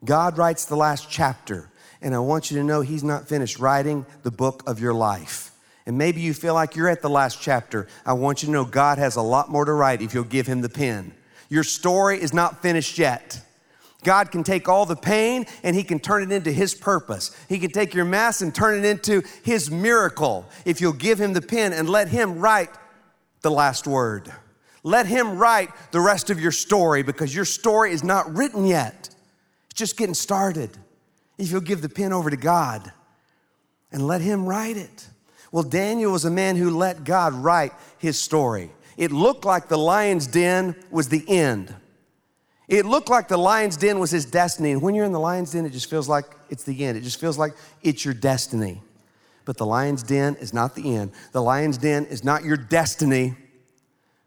God 0.04 0.38
writes 0.38 0.64
the 0.64 0.76
last 0.76 1.08
chapter, 1.08 1.70
and 2.02 2.16
I 2.16 2.18
want 2.18 2.50
you 2.50 2.58
to 2.58 2.64
know 2.64 2.80
He's 2.80 3.04
not 3.04 3.28
finished 3.28 3.60
writing 3.60 4.06
the 4.24 4.32
book 4.32 4.64
of 4.66 4.80
your 4.80 4.92
life. 4.92 5.52
And 5.86 5.98
maybe 5.98 6.20
you 6.20 6.32
feel 6.32 6.54
like 6.54 6.76
you're 6.76 6.88
at 6.88 7.02
the 7.02 7.10
last 7.10 7.42
chapter. 7.42 7.88
I 8.06 8.14
want 8.14 8.42
you 8.42 8.46
to 8.46 8.52
know 8.52 8.64
God 8.64 8.98
has 8.98 9.16
a 9.16 9.22
lot 9.22 9.50
more 9.50 9.64
to 9.64 9.72
write 9.72 10.00
if 10.00 10.14
you'll 10.14 10.24
give 10.24 10.46
Him 10.46 10.62
the 10.62 10.68
pen. 10.68 11.12
Your 11.50 11.64
story 11.64 12.20
is 12.20 12.32
not 12.32 12.62
finished 12.62 12.98
yet. 12.98 13.40
God 14.02 14.30
can 14.30 14.44
take 14.44 14.68
all 14.68 14.86
the 14.86 14.96
pain 14.96 15.46
and 15.62 15.76
He 15.76 15.82
can 15.82 15.98
turn 15.98 16.22
it 16.22 16.32
into 16.32 16.52
His 16.52 16.74
purpose. 16.74 17.36
He 17.48 17.58
can 17.58 17.70
take 17.70 17.94
your 17.94 18.04
mess 18.04 18.40
and 18.40 18.54
turn 18.54 18.78
it 18.78 18.86
into 18.86 19.22
His 19.42 19.70
miracle 19.70 20.46
if 20.64 20.80
you'll 20.80 20.92
give 20.92 21.20
Him 21.20 21.32
the 21.32 21.42
pen 21.42 21.72
and 21.72 21.88
let 21.88 22.08
Him 22.08 22.38
write 22.38 22.70
the 23.42 23.50
last 23.50 23.86
word. 23.86 24.32
Let 24.82 25.06
Him 25.06 25.36
write 25.38 25.70
the 25.90 26.00
rest 26.00 26.30
of 26.30 26.40
your 26.40 26.52
story 26.52 27.02
because 27.02 27.34
your 27.34 27.46
story 27.46 27.92
is 27.92 28.04
not 28.04 28.34
written 28.34 28.66
yet. 28.66 29.10
It's 29.70 29.78
just 29.78 29.96
getting 29.96 30.14
started. 30.14 30.70
If 31.36 31.50
you'll 31.50 31.62
give 31.62 31.82
the 31.82 31.88
pen 31.88 32.12
over 32.12 32.30
to 32.30 32.36
God 32.36 32.92
and 33.90 34.06
let 34.06 34.20
Him 34.20 34.46
write 34.46 34.76
it. 34.76 35.08
Well, 35.54 35.62
Daniel 35.62 36.10
was 36.10 36.24
a 36.24 36.32
man 36.32 36.56
who 36.56 36.68
let 36.68 37.04
God 37.04 37.32
write 37.32 37.72
his 37.98 38.20
story. 38.20 38.72
It 38.96 39.12
looked 39.12 39.44
like 39.44 39.68
the 39.68 39.78
lion's 39.78 40.26
den 40.26 40.74
was 40.90 41.10
the 41.10 41.24
end. 41.28 41.72
It 42.66 42.84
looked 42.84 43.08
like 43.08 43.28
the 43.28 43.36
lion's 43.36 43.76
den 43.76 44.00
was 44.00 44.10
his 44.10 44.24
destiny. 44.24 44.72
And 44.72 44.82
when 44.82 44.96
you're 44.96 45.04
in 45.04 45.12
the 45.12 45.20
lion's 45.20 45.52
den, 45.52 45.64
it 45.64 45.70
just 45.70 45.88
feels 45.88 46.08
like 46.08 46.24
it's 46.50 46.64
the 46.64 46.84
end. 46.84 46.98
It 46.98 47.02
just 47.02 47.20
feels 47.20 47.38
like 47.38 47.54
it's 47.82 48.04
your 48.04 48.14
destiny. 48.14 48.82
But 49.44 49.56
the 49.56 49.64
lion's 49.64 50.02
den 50.02 50.34
is 50.40 50.52
not 50.52 50.74
the 50.74 50.96
end. 50.96 51.12
The 51.30 51.40
lion's 51.40 51.78
den 51.78 52.06
is 52.06 52.24
not 52.24 52.42
your 52.42 52.56
destiny, 52.56 53.36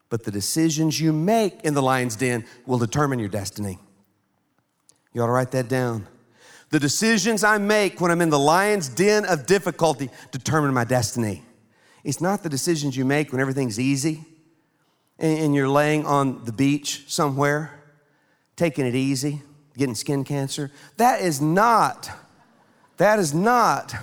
but 0.08 0.24
the 0.24 0.32
decisions 0.32 0.98
you 0.98 1.12
make 1.12 1.60
in 1.66 1.74
the 1.74 1.84
lion's 1.84 2.16
den 2.16 2.46
will 2.66 2.78
determine 2.78 3.20
your 3.20 3.28
destiny. 3.28 3.80
You 5.12 5.24
ought 5.24 5.26
to 5.26 5.34
write 5.34 5.52
that 5.52 5.68
down. 5.68 6.08
The 6.70 6.80
decisions 6.80 7.44
I 7.44 7.58
make 7.58 8.02
when 8.02 8.12
I'm 8.12 8.22
in 8.22 8.30
the 8.30 8.40
lion's 8.40 8.90
den 8.90 9.26
of 9.26 9.46
difficulty 9.46 10.10
determine 10.32 10.74
my 10.74 10.84
destiny. 10.84 11.44
It's 12.04 12.22
not 12.22 12.44
the 12.44 12.50
decisions 12.50 12.96
you 12.98 13.06
make 13.06 13.32
when 13.32 13.42
everything's 13.42 13.80
easy 13.80 14.26
and 15.20 15.56
you're 15.56 15.70
laying 15.70 16.06
on 16.06 16.44
the 16.46 16.52
beach 16.52 17.06
somewhere 17.08 17.78
taking 18.58 18.86
it 18.86 18.96
easy, 18.96 19.42
getting 19.78 19.96
skin 19.96 20.26
cancer. 20.26 20.72
That 20.98 21.22
is 21.22 21.40
not, 21.40 22.10
that 22.98 23.20
is 23.20 23.34
not 23.34 23.96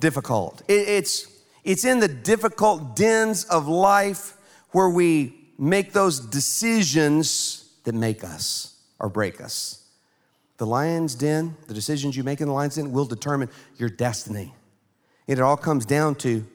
difficult. 0.00 0.62
It's, 0.68 1.26
it's 1.64 1.84
in 1.84 2.00
the 2.00 2.08
difficult 2.08 2.96
dens 2.96 3.44
of 3.44 3.68
life 3.68 4.36
where 4.72 4.90
we 4.90 5.34
make 5.56 5.92
those 5.92 6.20
decisions 6.20 7.72
that 7.84 7.94
make 7.94 8.22
us 8.24 8.76
or 8.98 9.08
break 9.08 9.40
us. 9.40 9.79
The 10.60 10.66
lion's 10.66 11.14
den, 11.14 11.56
the 11.68 11.72
decisions 11.72 12.18
you 12.18 12.22
make 12.22 12.42
in 12.42 12.46
the 12.46 12.52
lion's 12.52 12.74
den 12.74 12.92
will 12.92 13.06
determine 13.06 13.48
your 13.78 13.88
destiny. 13.88 14.54
And 15.26 15.38
it 15.38 15.42
all 15.42 15.56
comes 15.56 15.86
down 15.86 16.16
to 16.16 16.46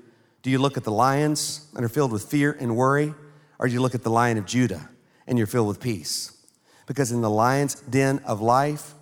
do 0.43 0.51
you 0.51 0.59
look 0.59 0.77
at 0.77 0.83
the 0.83 0.91
lions 0.91 1.67
and 1.75 1.83
are 1.83 1.89
filled 1.89 2.11
with 2.11 2.29
fear 2.29 2.55
and 2.59 2.75
worry, 2.75 3.15
or 3.57 3.67
do 3.67 3.73
you 3.73 3.81
look 3.81 3.95
at 3.95 4.03
the 4.03 4.11
lion 4.11 4.37
of 4.37 4.45
Judah 4.45 4.91
and 5.25 5.39
you're 5.39 5.47
filled 5.47 5.67
with 5.67 5.79
peace? 5.79 6.37
Because 6.85 7.11
in 7.11 7.21
the 7.21 7.31
lion's 7.31 7.73
den 7.73 8.19
of 8.27 8.41
life, 8.41 8.93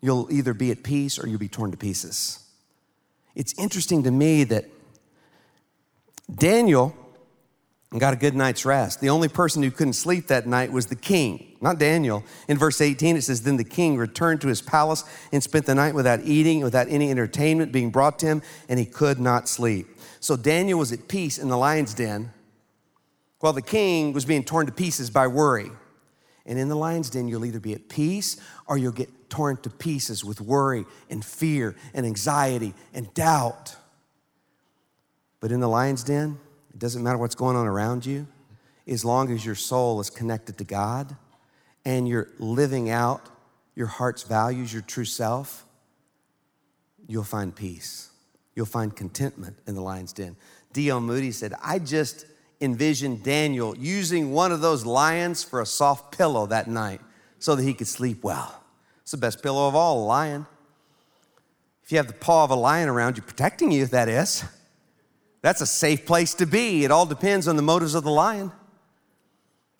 you'll 0.00 0.28
either 0.30 0.54
be 0.54 0.70
at 0.70 0.84
peace 0.84 1.18
or 1.18 1.26
you'll 1.26 1.40
be 1.40 1.48
torn 1.48 1.72
to 1.72 1.76
pieces. 1.76 2.38
It's 3.34 3.52
interesting 3.58 4.04
to 4.04 4.12
me 4.12 4.44
that 4.44 4.66
Daniel 6.32 6.94
got 8.00 8.12
a 8.12 8.16
good 8.16 8.34
night's 8.34 8.64
rest. 8.64 9.00
The 9.00 9.10
only 9.10 9.28
person 9.28 9.62
who 9.62 9.70
couldn't 9.70 9.92
sleep 9.92 10.26
that 10.26 10.48
night 10.48 10.72
was 10.72 10.86
the 10.86 10.96
king, 10.96 11.56
not 11.60 11.78
Daniel. 11.78 12.24
In 12.48 12.58
verse 12.58 12.80
18, 12.80 13.16
it 13.16 13.22
says, 13.22 13.42
Then 13.42 13.56
the 13.56 13.62
king 13.62 13.96
returned 13.96 14.40
to 14.40 14.48
his 14.48 14.60
palace 14.60 15.04
and 15.32 15.40
spent 15.42 15.66
the 15.66 15.76
night 15.76 15.94
without 15.94 16.20
eating, 16.24 16.62
without 16.62 16.88
any 16.88 17.10
entertainment 17.10 17.70
being 17.70 17.90
brought 17.90 18.18
to 18.18 18.26
him, 18.26 18.42
and 18.68 18.80
he 18.80 18.84
could 18.84 19.20
not 19.20 19.48
sleep. 19.48 19.86
So 20.18 20.36
Daniel 20.36 20.78
was 20.78 20.90
at 20.90 21.06
peace 21.06 21.38
in 21.38 21.48
the 21.48 21.56
lion's 21.56 21.94
den, 21.94 22.32
while 23.38 23.52
the 23.52 23.62
king 23.62 24.12
was 24.12 24.24
being 24.24 24.42
torn 24.42 24.66
to 24.66 24.72
pieces 24.72 25.10
by 25.10 25.28
worry. 25.28 25.70
And 26.46 26.58
in 26.58 26.68
the 26.68 26.76
lion's 26.76 27.10
den, 27.10 27.28
you'll 27.28 27.44
either 27.44 27.60
be 27.60 27.74
at 27.74 27.88
peace 27.88 28.38
or 28.66 28.76
you'll 28.76 28.92
get 28.92 29.30
torn 29.30 29.56
to 29.58 29.70
pieces 29.70 30.24
with 30.24 30.40
worry 30.40 30.84
and 31.10 31.24
fear 31.24 31.76
and 31.94 32.04
anxiety 32.04 32.74
and 32.92 33.12
doubt. 33.14 33.76
But 35.40 35.52
in 35.52 35.60
the 35.60 35.68
lion's 35.68 36.02
den, 36.02 36.38
it 36.74 36.80
doesn't 36.80 37.02
matter 37.02 37.16
what's 37.16 37.36
going 37.36 37.56
on 37.56 37.66
around 37.66 38.04
you, 38.04 38.26
as 38.86 39.04
long 39.04 39.30
as 39.30 39.46
your 39.46 39.54
soul 39.54 40.00
is 40.00 40.10
connected 40.10 40.58
to 40.58 40.64
God 40.64 41.16
and 41.84 42.08
you're 42.08 42.28
living 42.38 42.90
out 42.90 43.22
your 43.76 43.86
heart's 43.86 44.24
values, 44.24 44.72
your 44.72 44.82
true 44.82 45.04
self, 45.04 45.64
you'll 47.06 47.24
find 47.24 47.54
peace. 47.54 48.10
You'll 48.54 48.66
find 48.66 48.94
contentment 48.94 49.56
in 49.66 49.74
the 49.74 49.80
lion's 49.80 50.12
den. 50.12 50.36
D.L. 50.72 51.00
Moody 51.00 51.32
said, 51.32 51.54
I 51.62 51.78
just 51.78 52.26
envisioned 52.60 53.22
Daniel 53.22 53.76
using 53.76 54.32
one 54.32 54.52
of 54.52 54.60
those 54.60 54.84
lions 54.84 55.42
for 55.42 55.60
a 55.60 55.66
soft 55.66 56.16
pillow 56.16 56.46
that 56.46 56.68
night 56.68 57.00
so 57.38 57.54
that 57.54 57.62
he 57.62 57.74
could 57.74 57.88
sleep 57.88 58.22
well. 58.24 58.62
It's 59.02 59.10
the 59.10 59.16
best 59.16 59.42
pillow 59.42 59.68
of 59.68 59.74
all, 59.74 60.04
a 60.04 60.06
lion. 60.06 60.46
If 61.84 61.92
you 61.92 61.98
have 61.98 62.06
the 62.06 62.14
paw 62.14 62.44
of 62.44 62.50
a 62.50 62.56
lion 62.56 62.88
around 62.88 63.16
you, 63.16 63.22
protecting 63.22 63.70
you, 63.70 63.86
that 63.86 64.08
is, 64.08 64.44
that's 65.44 65.60
a 65.60 65.66
safe 65.66 66.06
place 66.06 66.32
to 66.36 66.46
be. 66.46 66.86
It 66.86 66.90
all 66.90 67.04
depends 67.04 67.48
on 67.48 67.56
the 67.56 67.62
motives 67.62 67.94
of 67.94 68.02
the 68.02 68.10
lion. 68.10 68.50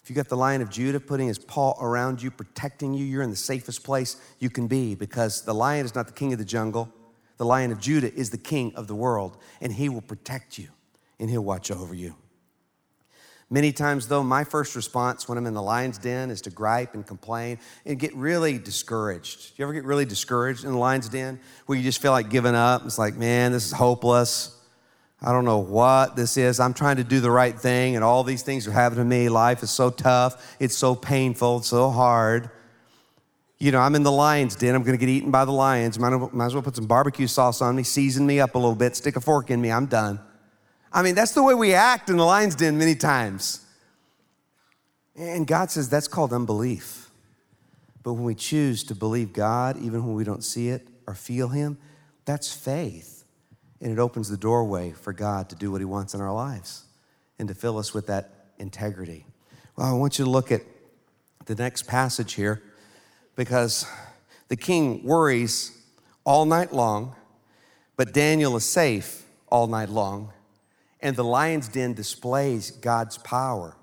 If 0.03 0.11
you 0.11 0.15
got 0.15 0.29
the 0.29 0.37
lion 0.37 0.61
of 0.61 0.69
Judah 0.69 1.01
putting 1.01 1.27
his 1.27 1.39
paw 1.39 1.73
around 1.81 2.23
you, 2.23 2.31
protecting 2.31 2.93
you, 2.93 3.03
you're 3.07 3.23
in 3.23 3.31
the 3.31 3.37
safest 3.37 3.83
place 3.83 4.19
you 4.39 4.51
can 4.51 4.67
be 4.67 4.95
because 4.95 5.41
the 5.41 5.55
lion 5.55 5.87
is 5.87 5.95
not 5.95 6.07
the 6.07 6.13
king 6.13 6.35
of 6.35 6.39
the 6.39 6.45
jungle. 6.45 6.93
The 7.39 7.47
lion 7.47 7.73
of 7.73 7.81
Judah 7.81 8.13
is 8.13 8.29
the 8.29 8.37
king 8.37 8.75
of 8.77 8.89
the 8.89 8.95
world, 8.95 9.39
and 9.63 9.73
he 9.73 9.89
will 9.89 10.03
protect 10.03 10.59
you 10.59 10.69
and 11.19 11.31
he'll 11.31 11.43
watch 11.43 11.71
over 11.71 11.95
you. 11.95 12.15
Many 13.49 13.73
times, 13.73 14.09
though, 14.09 14.23
my 14.23 14.45
first 14.45 14.77
response 14.77 15.27
when 15.27 15.39
I'm 15.39 15.47
in 15.47 15.55
the 15.55 15.63
lion's 15.63 15.97
den 15.97 16.31
is 16.31 16.43
to 16.43 16.51
gripe 16.51 16.93
and 16.93 17.07
complain 17.07 17.59
and 17.87 17.99
get 17.99 18.15
really 18.15 18.59
discouraged. 18.59 19.57
Do 19.57 19.63
you 19.63 19.65
ever 19.65 19.73
get 19.73 19.85
really 19.85 20.05
discouraged 20.05 20.65
in 20.65 20.73
the 20.73 20.79
lion's 20.79 21.09
den 21.09 21.41
where 21.65 21.79
you 21.79 21.85
just 21.85 22.03
feel 22.03 22.13
like 22.13 22.29
giving 22.29 22.55
up? 22.55 22.85
It's 22.85 22.99
like, 22.99 23.15
man, 23.15 23.53
this 23.53 23.65
is 23.65 23.73
hopeless. 23.73 24.61
I 25.27 25.33
don't 25.33 25.47
know 25.47 25.59
what 25.59 26.17
this 26.17 26.37
is. 26.37 26.61
I'm 26.61 26.75
trying 26.75 26.97
to 26.97 27.05
do 27.05 27.19
the 27.19 27.31
right 27.31 27.59
thing, 27.59 27.97
and 27.97 28.05
all 28.05 28.25
these 28.25 28.43
things 28.43 28.69
are 28.69 28.73
happening 28.73 29.05
to 29.05 29.09
me. 29.09 29.31
Life 29.31 29.63
is 29.63 29.71
so 29.71 29.89
tough, 29.89 30.55
it's 30.61 30.77
so 30.77 30.95
painful, 30.95 31.59
it's 31.59 31.69
so 31.69 31.89
hard. 31.89 32.51
You 33.59 33.73
know, 33.73 33.79
I'm 33.79 33.95
in 33.95 34.03
the 34.03 34.13
lion's 34.13 34.55
den. 34.55 34.75
I'm 34.75 34.83
going 34.83 34.99
to 34.99 35.01
get 35.01 35.09
eaten 35.09 35.31
by 35.31 35.47
the 35.47 35.53
lions. 35.53 35.99
Might, 35.99 36.11
might 36.35 36.47
as 36.47 36.55
well 36.55 36.63
put 36.63 36.77
some 36.77 36.87
barbecue 36.87 37.27
sauce 37.27 37.63
on 37.63 37.75
me, 37.75 37.85
season 37.85 38.27
me 38.27 38.39
up 38.39 38.55
a 38.55 38.59
little 38.59 38.75
bit, 38.75 38.97
stick 38.97 39.17
a 39.17 39.21
fork 39.21 39.51
in 39.51 39.63
me. 39.63 39.73
I'm 39.73 39.87
done. 39.87 40.21
I 40.93 41.03
mean, 41.03 41.15
that's 41.15 41.33
the 41.33 41.43
way 41.43 41.55
we 41.55 41.73
act 41.73 42.11
in 42.11 42.19
the 42.19 42.25
lion's 42.25 42.55
den 42.55 42.77
many 42.77 42.95
times. 42.95 43.65
And 45.17 45.47
God 45.47 45.71
says 45.71 45.89
that's 45.89 46.09
called 46.09 46.35
unbelief. 46.35 47.09
But 48.03 48.13
when 48.13 48.25
we 48.25 48.35
choose 48.35 48.85
to 48.85 48.95
believe 48.95 49.33
God, 49.33 49.79
even 49.79 50.05
when 50.05 50.15
we 50.15 50.25
don't 50.25 50.45
see 50.45 50.69
it 50.69 50.87
or 51.07 51.15
feel 51.15 51.49
Him, 51.49 51.79
that's 52.27 52.53
faith. 52.53 53.24
And 53.85 53.93
it 53.93 54.01
opens 54.01 54.29
the 54.29 54.37
doorway 54.37 54.91
for 54.91 55.13
God 55.13 55.49
to 55.51 55.55
do 55.55 55.71
what 55.71 55.81
He 55.81 55.85
wants 55.85 56.13
in 56.13 56.21
our 56.21 56.35
lives 56.35 56.85
and 57.39 57.47
to 57.47 57.55
fill 57.55 57.79
us 57.79 57.95
with 57.95 58.09
that 58.09 58.49
integrity. 58.59 59.25
Well, 59.77 59.87
I 59.87 59.93
want 59.93 60.19
you 60.19 60.25
to 60.25 60.31
look 60.31 60.51
at 60.51 60.63
the 61.47 61.55
next 61.55 61.87
passage 61.87 62.33
here 62.33 62.61
because 63.37 63.87
the 64.49 64.57
king 64.57 65.05
worries 65.05 65.79
all 66.25 66.45
night 66.45 66.73
long, 66.73 67.15
but 67.97 68.13
Daniel 68.13 68.57
is 68.57 68.65
safe 68.65 69.25
all 69.49 69.69
night 69.69 69.89
long 69.91 70.33
and 71.05 71.15
the 71.15 71.23
lion's 71.23 71.69
den 71.69 71.93
displays 71.93 72.71
God's 72.71 73.19
power. 73.19 73.77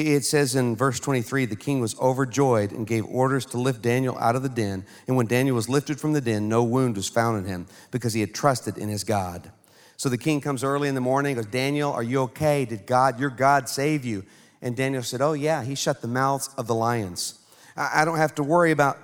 It 0.00 0.24
says 0.24 0.56
in 0.56 0.76
verse 0.76 0.98
23 0.98 1.46
the 1.46 1.56
king 1.56 1.80
was 1.80 1.98
overjoyed 2.00 2.72
and 2.72 2.86
gave 2.86 3.04
orders 3.06 3.46
to 3.46 3.58
lift 3.58 3.82
Daniel 3.82 4.18
out 4.18 4.34
of 4.34 4.42
the 4.42 4.48
den. 4.48 4.84
And 5.06 5.16
when 5.16 5.26
Daniel 5.26 5.54
was 5.54 5.68
lifted 5.68 6.00
from 6.00 6.12
the 6.12 6.20
den, 6.20 6.48
no 6.48 6.64
wound 6.64 6.96
was 6.96 7.08
found 7.08 7.38
in 7.38 7.44
him 7.44 7.66
because 7.90 8.12
he 8.12 8.20
had 8.20 8.34
trusted 8.34 8.78
in 8.78 8.88
his 8.88 9.04
God. 9.04 9.52
So 9.96 10.08
the 10.08 10.18
king 10.18 10.40
comes 10.40 10.64
early 10.64 10.88
in 10.88 10.94
the 10.94 11.00
morning, 11.00 11.36
goes, 11.36 11.46
Daniel, 11.46 11.92
are 11.92 12.02
you 12.02 12.22
okay? 12.22 12.64
Did 12.64 12.86
God, 12.86 13.20
your 13.20 13.30
God, 13.30 13.68
save 13.68 14.04
you? 14.04 14.24
And 14.60 14.76
Daniel 14.76 15.02
said, 15.02 15.20
Oh, 15.20 15.34
yeah, 15.34 15.62
he 15.62 15.74
shut 15.74 16.00
the 16.00 16.08
mouths 16.08 16.50
of 16.58 16.66
the 16.66 16.74
lions. 16.74 17.38
I 17.76 18.04
don't 18.04 18.18
have 18.18 18.34
to 18.36 18.42
worry 18.42 18.70
about. 18.70 18.98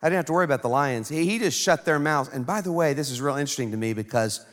I 0.00 0.08
didn't 0.08 0.18
have 0.18 0.26
to 0.26 0.32
worry 0.34 0.44
about 0.44 0.62
the 0.62 0.68
lions. 0.68 1.08
He 1.08 1.38
just 1.38 1.58
shut 1.58 1.86
their 1.86 1.98
mouths. 1.98 2.28
And 2.28 2.44
by 2.44 2.60
the 2.60 2.70
way, 2.70 2.92
this 2.92 3.10
is 3.10 3.22
real 3.22 3.36
interesting 3.36 3.70
to 3.70 3.76
me 3.78 3.94
because 3.94 4.44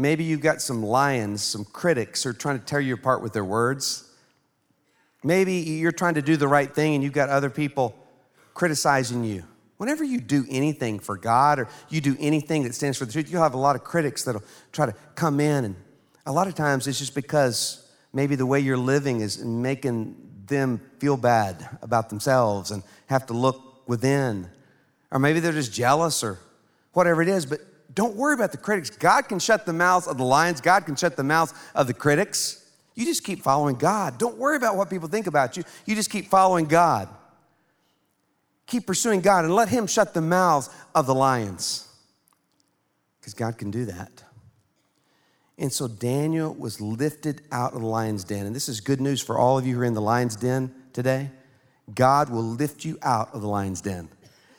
Maybe 0.00 0.24
you've 0.24 0.40
got 0.40 0.62
some 0.62 0.82
lions, 0.82 1.42
some 1.42 1.64
critics 1.64 2.22
who 2.22 2.30
are 2.30 2.32
trying 2.32 2.58
to 2.58 2.64
tear 2.64 2.80
you 2.80 2.94
apart 2.94 3.22
with 3.22 3.34
their 3.34 3.44
words. 3.44 4.10
Maybe 5.22 5.54
you're 5.54 5.92
trying 5.92 6.14
to 6.14 6.22
do 6.22 6.38
the 6.38 6.48
right 6.48 6.74
thing 6.74 6.94
and 6.94 7.04
you've 7.04 7.12
got 7.12 7.28
other 7.28 7.50
people 7.50 7.94
criticizing 8.54 9.24
you. 9.24 9.44
Whenever 9.76 10.02
you 10.02 10.18
do 10.18 10.46
anything 10.48 10.98
for 11.00 11.18
God 11.18 11.58
or 11.58 11.68
you 11.90 12.00
do 12.00 12.16
anything 12.18 12.62
that 12.62 12.74
stands 12.74 12.96
for 12.96 13.04
the 13.04 13.12
truth, 13.12 13.30
you'll 13.30 13.42
have 13.42 13.52
a 13.52 13.58
lot 13.58 13.76
of 13.76 13.84
critics 13.84 14.24
that'll 14.24 14.42
try 14.72 14.86
to 14.86 14.94
come 15.14 15.38
in. 15.38 15.66
And 15.66 15.76
a 16.24 16.32
lot 16.32 16.48
of 16.48 16.54
times 16.54 16.86
it's 16.86 16.98
just 16.98 17.14
because 17.14 17.86
maybe 18.12 18.36
the 18.36 18.46
way 18.46 18.60
you're 18.60 18.78
living 18.78 19.20
is 19.20 19.44
making 19.44 20.16
them 20.46 20.80
feel 20.98 21.18
bad 21.18 21.78
about 21.82 22.08
themselves 22.08 22.70
and 22.70 22.82
have 23.06 23.26
to 23.26 23.34
look 23.34 23.86
within. 23.86 24.48
Or 25.10 25.18
maybe 25.18 25.40
they're 25.40 25.52
just 25.52 25.74
jealous 25.74 26.24
or 26.24 26.38
whatever 26.92 27.20
it 27.20 27.28
is. 27.28 27.44
But 27.44 27.60
don't 27.94 28.14
worry 28.14 28.34
about 28.34 28.52
the 28.52 28.58
critics. 28.58 28.90
God 28.90 29.28
can 29.28 29.38
shut 29.38 29.66
the 29.66 29.72
mouths 29.72 30.06
of 30.06 30.18
the 30.18 30.24
lions, 30.24 30.60
God 30.60 30.86
can 30.86 30.96
shut 30.96 31.16
the 31.16 31.24
mouths 31.24 31.54
of 31.74 31.86
the 31.86 31.94
critics. 31.94 32.56
You 32.94 33.04
just 33.04 33.24
keep 33.24 33.42
following 33.42 33.76
God. 33.76 34.18
Don't 34.18 34.36
worry 34.36 34.56
about 34.56 34.76
what 34.76 34.90
people 34.90 35.08
think 35.08 35.26
about 35.26 35.56
you. 35.56 35.64
You 35.86 35.94
just 35.94 36.10
keep 36.10 36.26
following 36.26 36.66
God. 36.66 37.08
Keep 38.66 38.86
pursuing 38.86 39.20
God 39.20 39.44
and 39.44 39.54
let 39.54 39.68
Him 39.68 39.86
shut 39.86 40.12
the 40.12 40.20
mouths 40.20 40.68
of 40.94 41.06
the 41.06 41.14
lions. 41.14 41.88
Because 43.20 43.34
God 43.34 43.58
can 43.58 43.70
do 43.70 43.86
that. 43.86 44.22
And 45.56 45.72
so 45.72 45.88
Daniel 45.88 46.54
was 46.54 46.80
lifted 46.80 47.42
out 47.52 47.74
of 47.74 47.80
the 47.80 47.86
lion's 47.86 48.24
den. 48.24 48.46
And 48.46 48.56
this 48.56 48.68
is 48.68 48.80
good 48.80 49.00
news 49.00 49.20
for 49.20 49.38
all 49.38 49.58
of 49.58 49.66
you 49.66 49.74
who 49.74 49.82
are 49.82 49.84
in 49.84 49.94
the 49.94 50.00
lion's 50.00 50.36
den 50.36 50.74
today. 50.92 51.30
God 51.94 52.30
will 52.30 52.42
lift 52.42 52.84
you 52.84 52.98
out 53.02 53.34
of 53.34 53.42
the 53.42 53.48
lion's 53.48 53.80
den. 53.80 54.08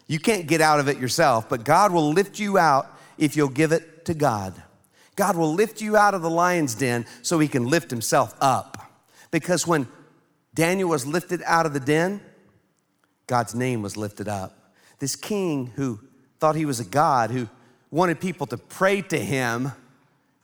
You 0.08 0.20
can't 0.20 0.46
get 0.46 0.62
out 0.62 0.80
of 0.80 0.88
it 0.90 0.98
yourself, 0.98 1.50
but 1.50 1.64
God 1.64 1.92
will 1.92 2.12
lift 2.12 2.38
you 2.38 2.58
out 2.58 2.98
if 3.18 3.36
you'll 3.36 3.50
give 3.50 3.72
it 3.72 4.06
to 4.06 4.14
God. 4.14 4.54
God 5.16 5.36
will 5.36 5.54
lift 5.54 5.82
you 5.82 5.98
out 5.98 6.14
of 6.14 6.22
the 6.22 6.30
lion's 6.30 6.76
den 6.76 7.06
so 7.22 7.40
he 7.40 7.48
can 7.48 7.68
lift 7.68 7.92
himself 7.92 8.36
up. 8.42 8.78
Because 9.30 9.68
when 9.68 9.88
Daniel 10.54 10.90
was 10.90 11.06
lifted 11.06 11.42
out 11.46 11.66
of 11.66 11.74
the 11.74 11.80
den, 11.80 12.22
God's 13.28 13.56
name 13.56 13.82
was 13.82 13.96
lifted 13.96 14.28
up. 14.28 14.74
This 15.00 15.16
king 15.16 15.72
who 15.76 16.00
thought 16.40 16.56
he 16.56 16.66
was 16.66 16.80
a 16.80 16.86
God, 16.86 17.32
who 17.32 17.48
wanted 17.90 18.20
people 18.20 18.48
to 18.48 18.58
pray 18.58 19.02
to 19.02 19.18
him, 19.18 19.72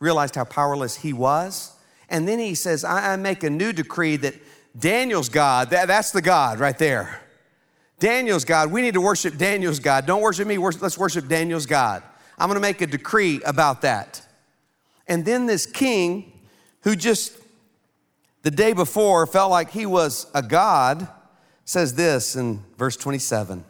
realized 0.00 0.36
how 0.36 0.44
powerless 0.44 0.96
he 0.96 1.12
was. 1.12 1.72
And 2.08 2.26
then 2.26 2.38
he 2.38 2.54
says, 2.54 2.84
I, 2.84 3.12
I 3.12 3.16
make 3.16 3.42
a 3.42 3.50
new 3.50 3.72
decree 3.72 4.16
that 4.16 4.34
Daniel's 4.78 5.28
God, 5.28 5.70
that, 5.70 5.88
that's 5.88 6.12
the 6.12 6.22
God 6.22 6.60
right 6.60 6.78
there. 6.78 7.20
Daniel's 7.98 8.44
God, 8.44 8.70
we 8.70 8.80
need 8.80 8.94
to 8.94 9.00
worship 9.00 9.36
Daniel's 9.36 9.80
God. 9.80 10.06
Don't 10.06 10.22
worship 10.22 10.46
me, 10.46 10.56
worship, 10.56 10.80
let's 10.80 10.96
worship 10.96 11.26
Daniel's 11.26 11.66
God. 11.66 12.02
I'm 12.38 12.48
gonna 12.48 12.60
make 12.60 12.80
a 12.80 12.86
decree 12.86 13.42
about 13.44 13.82
that. 13.82 14.26
And 15.06 15.24
then 15.24 15.46
this 15.46 15.66
king, 15.66 16.32
who 16.82 16.94
just 16.94 17.36
the 18.42 18.50
day 18.50 18.72
before 18.72 19.26
felt 19.26 19.50
like 19.50 19.70
he 19.70 19.86
was 19.86 20.26
a 20.34 20.42
God, 20.42 21.08
says 21.64 21.94
this 21.94 22.36
in 22.36 22.64
verse 22.76 22.96
27 22.96 23.64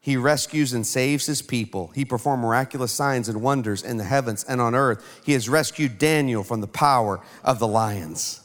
He 0.00 0.16
rescues 0.16 0.72
and 0.72 0.86
saves 0.86 1.26
his 1.26 1.42
people. 1.42 1.88
He 1.88 2.04
performed 2.04 2.42
miraculous 2.42 2.92
signs 2.92 3.28
and 3.28 3.42
wonders 3.42 3.82
in 3.82 3.96
the 3.96 4.04
heavens 4.04 4.44
and 4.44 4.60
on 4.60 4.74
earth. 4.74 5.22
He 5.24 5.32
has 5.32 5.48
rescued 5.48 5.98
Daniel 5.98 6.44
from 6.44 6.60
the 6.60 6.68
power 6.68 7.20
of 7.42 7.58
the 7.58 7.68
lions. 7.68 8.40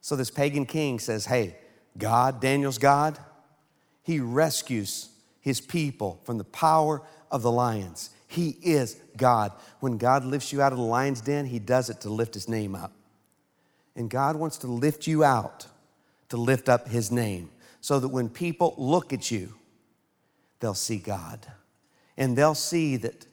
So 0.00 0.14
this 0.14 0.30
pagan 0.30 0.66
king 0.66 1.00
says, 1.00 1.26
Hey, 1.26 1.56
God, 1.98 2.40
Daniel's 2.40 2.78
God, 2.78 3.18
he 4.02 4.20
rescues 4.20 5.08
his 5.40 5.60
people 5.60 6.20
from 6.24 6.38
the 6.38 6.44
power 6.44 7.02
of 7.30 7.42
the 7.42 7.50
lions. 7.50 8.10
He 8.26 8.56
is 8.62 8.96
God. 9.16 9.52
When 9.80 9.98
God 9.98 10.24
lifts 10.24 10.52
you 10.52 10.60
out 10.60 10.72
of 10.72 10.78
the 10.78 10.84
lion's 10.84 11.20
den, 11.20 11.46
he 11.46 11.58
does 11.58 11.90
it 11.90 12.00
to 12.02 12.10
lift 12.10 12.34
his 12.34 12.48
name 12.48 12.74
up. 12.74 12.92
And 13.94 14.10
God 14.10 14.36
wants 14.36 14.58
to 14.58 14.66
lift 14.66 15.06
you 15.06 15.24
out 15.24 15.66
to 16.28 16.36
lift 16.36 16.68
up 16.68 16.88
his 16.88 17.10
name 17.10 17.50
so 17.80 18.00
that 18.00 18.08
when 18.08 18.28
people 18.28 18.74
look 18.76 19.12
at 19.12 19.30
you, 19.30 19.54
they'll 20.60 20.74
see 20.74 20.98
God. 20.98 21.46
And 22.16 22.36
they'll 22.36 22.54
see 22.54 22.96
that 22.96 23.26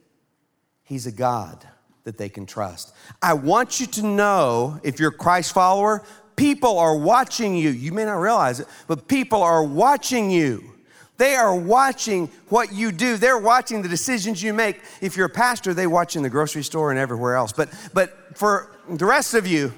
he's 0.84 1.06
a 1.06 1.12
God 1.12 1.66
that 2.04 2.18
they 2.18 2.28
can 2.28 2.46
trust. 2.46 2.94
I 3.20 3.32
want 3.34 3.80
you 3.80 3.86
to 3.86 4.02
know, 4.02 4.78
if 4.82 5.00
you're 5.00 5.10
a 5.10 5.16
Christ 5.16 5.52
follower, 5.52 6.04
people 6.36 6.78
are 6.78 6.96
watching 6.96 7.56
you. 7.56 7.70
You 7.70 7.92
may 7.92 8.04
not 8.04 8.14
realize 8.14 8.60
it, 8.60 8.68
but 8.86 9.08
people 9.08 9.42
are 9.42 9.64
watching 9.64 10.30
you. 10.30 10.73
They 11.16 11.36
are 11.36 11.54
watching 11.54 12.28
what 12.48 12.72
you 12.72 12.90
do. 12.90 13.16
They're 13.16 13.38
watching 13.38 13.82
the 13.82 13.88
decisions 13.88 14.42
you 14.42 14.52
make. 14.52 14.80
If 15.00 15.16
you're 15.16 15.26
a 15.26 15.30
pastor, 15.30 15.72
they 15.72 15.86
watch 15.86 16.16
in 16.16 16.22
the 16.22 16.30
grocery 16.30 16.64
store 16.64 16.90
and 16.90 16.98
everywhere 16.98 17.36
else. 17.36 17.52
But, 17.52 17.70
but 17.92 18.36
for 18.36 18.76
the 18.88 19.06
rest 19.06 19.34
of 19.34 19.46
you, 19.46 19.72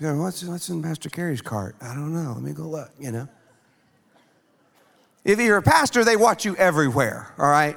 you 0.00 0.06
know, 0.06 0.22
what's, 0.22 0.44
what's 0.44 0.68
in 0.68 0.80
Pastor 0.80 1.10
Kerry's 1.10 1.42
cart? 1.42 1.74
I 1.80 1.94
don't 1.94 2.12
know. 2.12 2.32
Let 2.32 2.42
me 2.42 2.52
go 2.52 2.62
look, 2.62 2.90
you 3.00 3.10
know. 3.10 3.28
If 5.24 5.40
you're 5.40 5.56
a 5.56 5.62
pastor, 5.62 6.04
they 6.04 6.16
watch 6.16 6.44
you 6.44 6.54
everywhere, 6.56 7.34
all 7.36 7.50
right? 7.50 7.76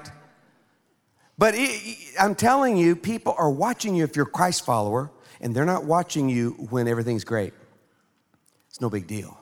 But 1.40 1.56
it, 1.58 1.98
I'm 2.20 2.36
telling 2.36 2.78
you, 2.78 2.96
people 2.96 3.34
are 3.36 3.50
watching 3.50 3.96
you 3.96 4.04
if 4.04 4.16
you're 4.16 4.28
a 4.28 4.30
Christ 4.30 4.64
follower 4.64 5.10
and 5.42 5.56
they're 5.56 5.66
not 5.66 5.86
watching 5.86 6.30
you 6.30 6.52
when 6.70 6.88
everything's 6.88 7.24
great. 7.24 7.54
It's 8.70 8.80
no 8.80 8.92
big 8.92 9.08
deal. 9.08 9.41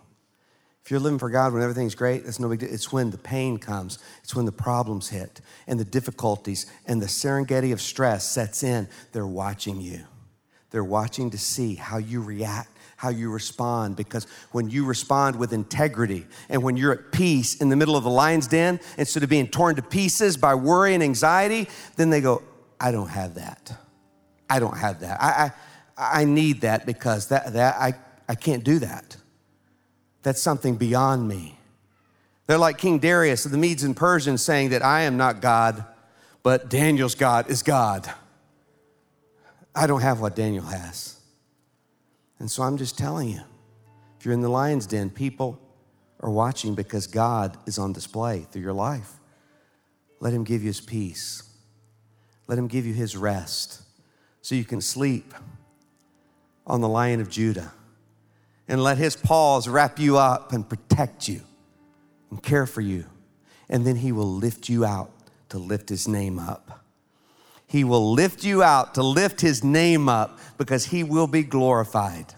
If 0.89 0.91
you're 0.91 1.01
living 1.01 1.19
for 1.19 1.29
God 1.29 1.53
when 1.53 1.61
everything's 1.61 1.93
great, 1.93 2.25
it's 2.25 2.39
no 2.39 2.49
big 2.49 2.61
deal. 2.61 2.69
It's 2.71 2.91
when 2.91 3.11
the 3.11 3.17
pain 3.19 3.59
comes, 3.59 3.99
it's 4.23 4.33
when 4.33 4.47
the 4.47 4.51
problems 4.51 5.09
hit, 5.09 5.39
and 5.67 5.79
the 5.79 5.85
difficulties 5.85 6.65
and 6.87 6.99
the 6.99 7.05
Serengeti 7.05 7.71
of 7.71 7.79
stress 7.79 8.27
sets 8.27 8.63
in. 8.63 8.87
They're 9.11 9.27
watching 9.27 9.81
you. 9.81 9.99
They're 10.71 10.83
watching 10.83 11.29
to 11.29 11.37
see 11.37 11.75
how 11.75 11.99
you 11.99 12.23
react, 12.23 12.75
how 12.97 13.09
you 13.09 13.31
respond. 13.31 13.97
Because 13.97 14.25
when 14.51 14.71
you 14.71 14.83
respond 14.83 15.35
with 15.35 15.53
integrity 15.53 16.25
and 16.49 16.63
when 16.63 16.75
you're 16.75 16.93
at 16.93 17.11
peace 17.11 17.61
in 17.61 17.69
the 17.69 17.75
middle 17.75 17.95
of 17.95 18.03
the 18.03 18.09
lion's 18.09 18.47
den, 18.47 18.79
instead 18.97 19.21
of 19.21 19.29
being 19.29 19.47
torn 19.47 19.75
to 19.75 19.83
pieces 19.83 20.37
by 20.37 20.55
worry 20.55 20.95
and 20.95 21.03
anxiety, 21.03 21.69
then 21.97 22.09
they 22.09 22.19
go, 22.19 22.41
I 22.81 22.91
don't 22.91 23.09
have 23.09 23.35
that. 23.35 23.77
I 24.49 24.57
don't 24.57 24.75
have 24.75 25.01
that. 25.01 25.21
I, 25.21 25.51
I 25.99 26.21
I 26.21 26.25
need 26.25 26.61
that 26.61 26.87
because 26.87 27.27
that, 27.27 27.53
that 27.53 27.75
I, 27.75 27.93
I 28.27 28.33
can't 28.33 28.63
do 28.63 28.79
that. 28.79 29.17
That's 30.23 30.41
something 30.41 30.75
beyond 30.75 31.27
me. 31.27 31.57
They're 32.47 32.57
like 32.57 32.77
King 32.77 32.99
Darius 32.99 33.45
of 33.45 33.51
the 33.51 33.57
Medes 33.57 33.83
and 33.83 33.95
Persians 33.95 34.41
saying 34.41 34.69
that 34.69 34.83
I 34.83 35.01
am 35.01 35.17
not 35.17 35.41
God, 35.41 35.85
but 36.41 36.69
Daniel's 36.69 37.15
God 37.15 37.49
is 37.49 37.61
God. 37.61 38.11
I 39.75 39.87
don't 39.87 40.01
have 40.01 40.19
what 40.19 40.35
Daniel 40.35 40.65
has. 40.65 41.19
And 42.39 42.49
so 42.49 42.63
I'm 42.63 42.77
just 42.77 42.97
telling 42.97 43.29
you 43.29 43.41
if 44.17 44.25
you're 44.25 44.33
in 44.33 44.41
the 44.41 44.49
lion's 44.49 44.87
den, 44.87 45.09
people 45.09 45.61
are 46.21 46.29
watching 46.29 46.75
because 46.75 47.07
God 47.07 47.57
is 47.65 47.77
on 47.77 47.93
display 47.93 48.47
through 48.51 48.63
your 48.63 48.73
life. 48.73 49.13
Let 50.19 50.33
Him 50.33 50.43
give 50.43 50.61
you 50.61 50.67
His 50.67 50.81
peace, 50.81 51.43
let 52.47 52.57
Him 52.57 52.67
give 52.67 52.85
you 52.85 52.93
His 52.93 53.15
rest 53.15 53.83
so 54.41 54.55
you 54.55 54.65
can 54.65 54.81
sleep 54.81 55.33
on 56.65 56.81
the 56.81 56.89
lion 56.89 57.21
of 57.21 57.29
Judah 57.29 57.71
and 58.69 58.81
let 58.83 58.99
his 58.99 59.15
paws 59.15 59.67
wrap 59.67 59.99
you 59.99 60.17
up 60.17 60.53
and 60.53 60.69
protect 60.69 61.27
you 61.27 61.41
and 62.29 62.41
care 62.41 62.67
for 62.67 62.81
you. 62.81 63.05
And 63.67 63.85
then 63.85 63.97
he 63.97 64.11
will 64.11 64.31
lift 64.31 64.69
you 64.69 64.85
out 64.85 65.11
to 65.49 65.57
lift 65.57 65.89
his 65.89 66.07
name 66.07 66.37
up. 66.39 66.85
He 67.65 67.83
will 67.83 68.13
lift 68.13 68.43
you 68.43 68.63
out 68.63 68.95
to 68.95 69.03
lift 69.03 69.41
his 69.41 69.63
name 69.63 70.07
up 70.07 70.39
because 70.57 70.85
he 70.85 71.03
will 71.03 71.27
be 71.27 71.43
glorified. 71.43 72.33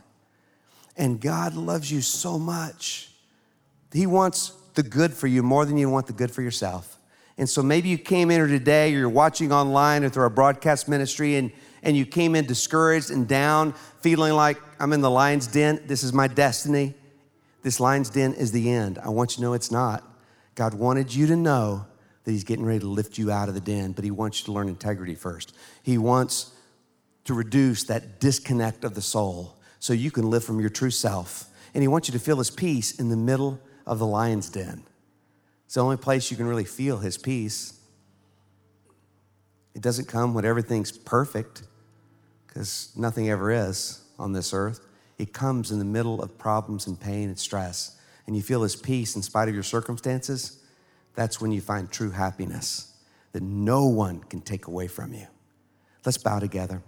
And 0.98 1.20
God 1.20 1.54
loves 1.54 1.92
you 1.92 2.02
so 2.02 2.40
much. 2.40 3.12
He 3.94 4.06
wants 4.06 4.54
the 4.74 4.84
good 4.84 5.14
for 5.14 5.28
you 5.28 5.44
more 5.44 5.66
than 5.66 5.78
you 5.78 5.90
want 5.90 6.08
the 6.08 6.14
good 6.14 6.32
for 6.32 6.42
yourself. 6.42 6.98
And 7.38 7.50
so 7.50 7.62
maybe 7.62 7.90
you 7.90 7.98
came 7.98 8.30
in 8.32 8.38
here 8.38 8.48
today, 8.48 8.94
or 8.94 9.00
you're 9.00 9.10
watching 9.10 9.52
online 9.52 10.04
or 10.04 10.10
through 10.10 10.24
our 10.24 10.30
broadcast 10.30 10.88
ministry, 10.88 11.36
and 11.36 11.52
and 11.84 11.98
you 11.98 12.06
came 12.06 12.36
in 12.36 12.46
discouraged 12.46 13.10
and 13.10 13.28
down, 13.28 13.74
feeling 14.02 14.34
like 14.34 14.58
I'm 14.82 14.94
in 14.94 15.02
the 15.02 15.12
lion's 15.12 15.46
den, 15.46 15.80
this 15.86 16.02
is 16.02 16.12
my 16.12 16.28
destiny. 16.28 16.96
This 17.62 17.80
lion's 17.80 18.10
den 18.10 18.34
is 18.34 18.52
the 18.52 18.72
end. 18.72 18.98
I 18.98 19.10
want 19.10 19.34
you 19.34 19.36
to 19.36 19.42
know 19.44 19.54
it's 19.54 19.70
not. 19.70 20.04
God 20.56 20.74
wanted 20.74 21.14
you 21.14 21.28
to 21.28 21.36
know 21.36 21.86
that 22.24 22.32
He's 22.32 22.44
getting 22.44 22.66
ready 22.66 22.80
to 22.80 22.88
lift 22.88 23.20
you 23.20 23.30
out 23.30 23.48
of 23.48 23.54
the 23.54 23.62
den, 23.62 23.92
but 23.92 24.04
He 24.04 24.10
wants 24.10 24.40
you 24.40 24.46
to 24.46 24.52
learn 24.54 24.68
integrity 24.68 25.14
first. 25.14 25.56
He 25.84 26.00
wants 26.00 26.52
to 27.26 27.36
reduce 27.36 27.84
that 27.84 28.20
disconnect 28.20 28.84
of 28.84 28.96
the 28.96 29.04
soul 29.04 29.56
so 29.78 29.94
you 29.94 30.10
can 30.10 30.32
live 30.32 30.44
from 30.44 30.60
your 30.60 30.72
true 30.72 30.90
self. 30.90 31.46
And 31.76 31.84
He 31.84 31.88
wants 31.88 32.08
you 32.08 32.14
to 32.14 32.20
feel 32.20 32.40
His 32.40 32.50
peace 32.50 33.00
in 33.00 33.10
the 33.10 33.18
middle 33.18 33.60
of 33.86 34.00
the 34.00 34.08
lion's 34.08 34.50
den. 34.50 34.84
It's 35.68 35.76
the 35.76 35.84
only 35.84 35.98
place 35.98 36.32
you 36.32 36.38
can 36.38 36.48
really 36.48 36.66
feel 36.66 36.98
His 36.98 37.20
peace. 37.20 37.80
It 39.76 39.84
doesn't 39.84 40.08
come 40.08 40.34
when 40.34 40.44
everything's 40.44 40.92
perfect 40.92 41.62
because 42.48 42.92
nothing 42.96 43.30
ever 43.30 43.52
is 43.52 44.02
on 44.22 44.34
this 44.34 44.54
earth. 44.54 44.80
It 45.18 45.34
comes 45.34 45.72
in 45.72 45.80
the 45.80 45.86
middle 45.86 46.22
of 46.22 46.38
problems 46.38 46.88
and 46.88 47.00
pain 47.00 47.28
and 47.28 47.38
stress, 47.38 47.98
and 48.26 48.36
you 48.36 48.42
feel 48.42 48.64
His 48.64 48.76
peace 48.76 49.16
in 49.16 49.22
spite 49.22 49.50
of 49.50 49.54
your 49.54 49.64
circumstances. 49.64 50.64
That's 51.16 51.42
when 51.42 51.52
you 51.52 51.62
find 51.62 51.92
true 51.92 52.12
happiness 52.12 52.96
that 53.34 53.44
no 53.44 53.86
one 53.86 54.22
can 54.22 54.42
take 54.42 54.68
away 54.68 54.88
from 54.88 55.14
you. 55.14 55.28
Let's 56.06 56.18
bow 56.18 56.40
together. 56.40 56.82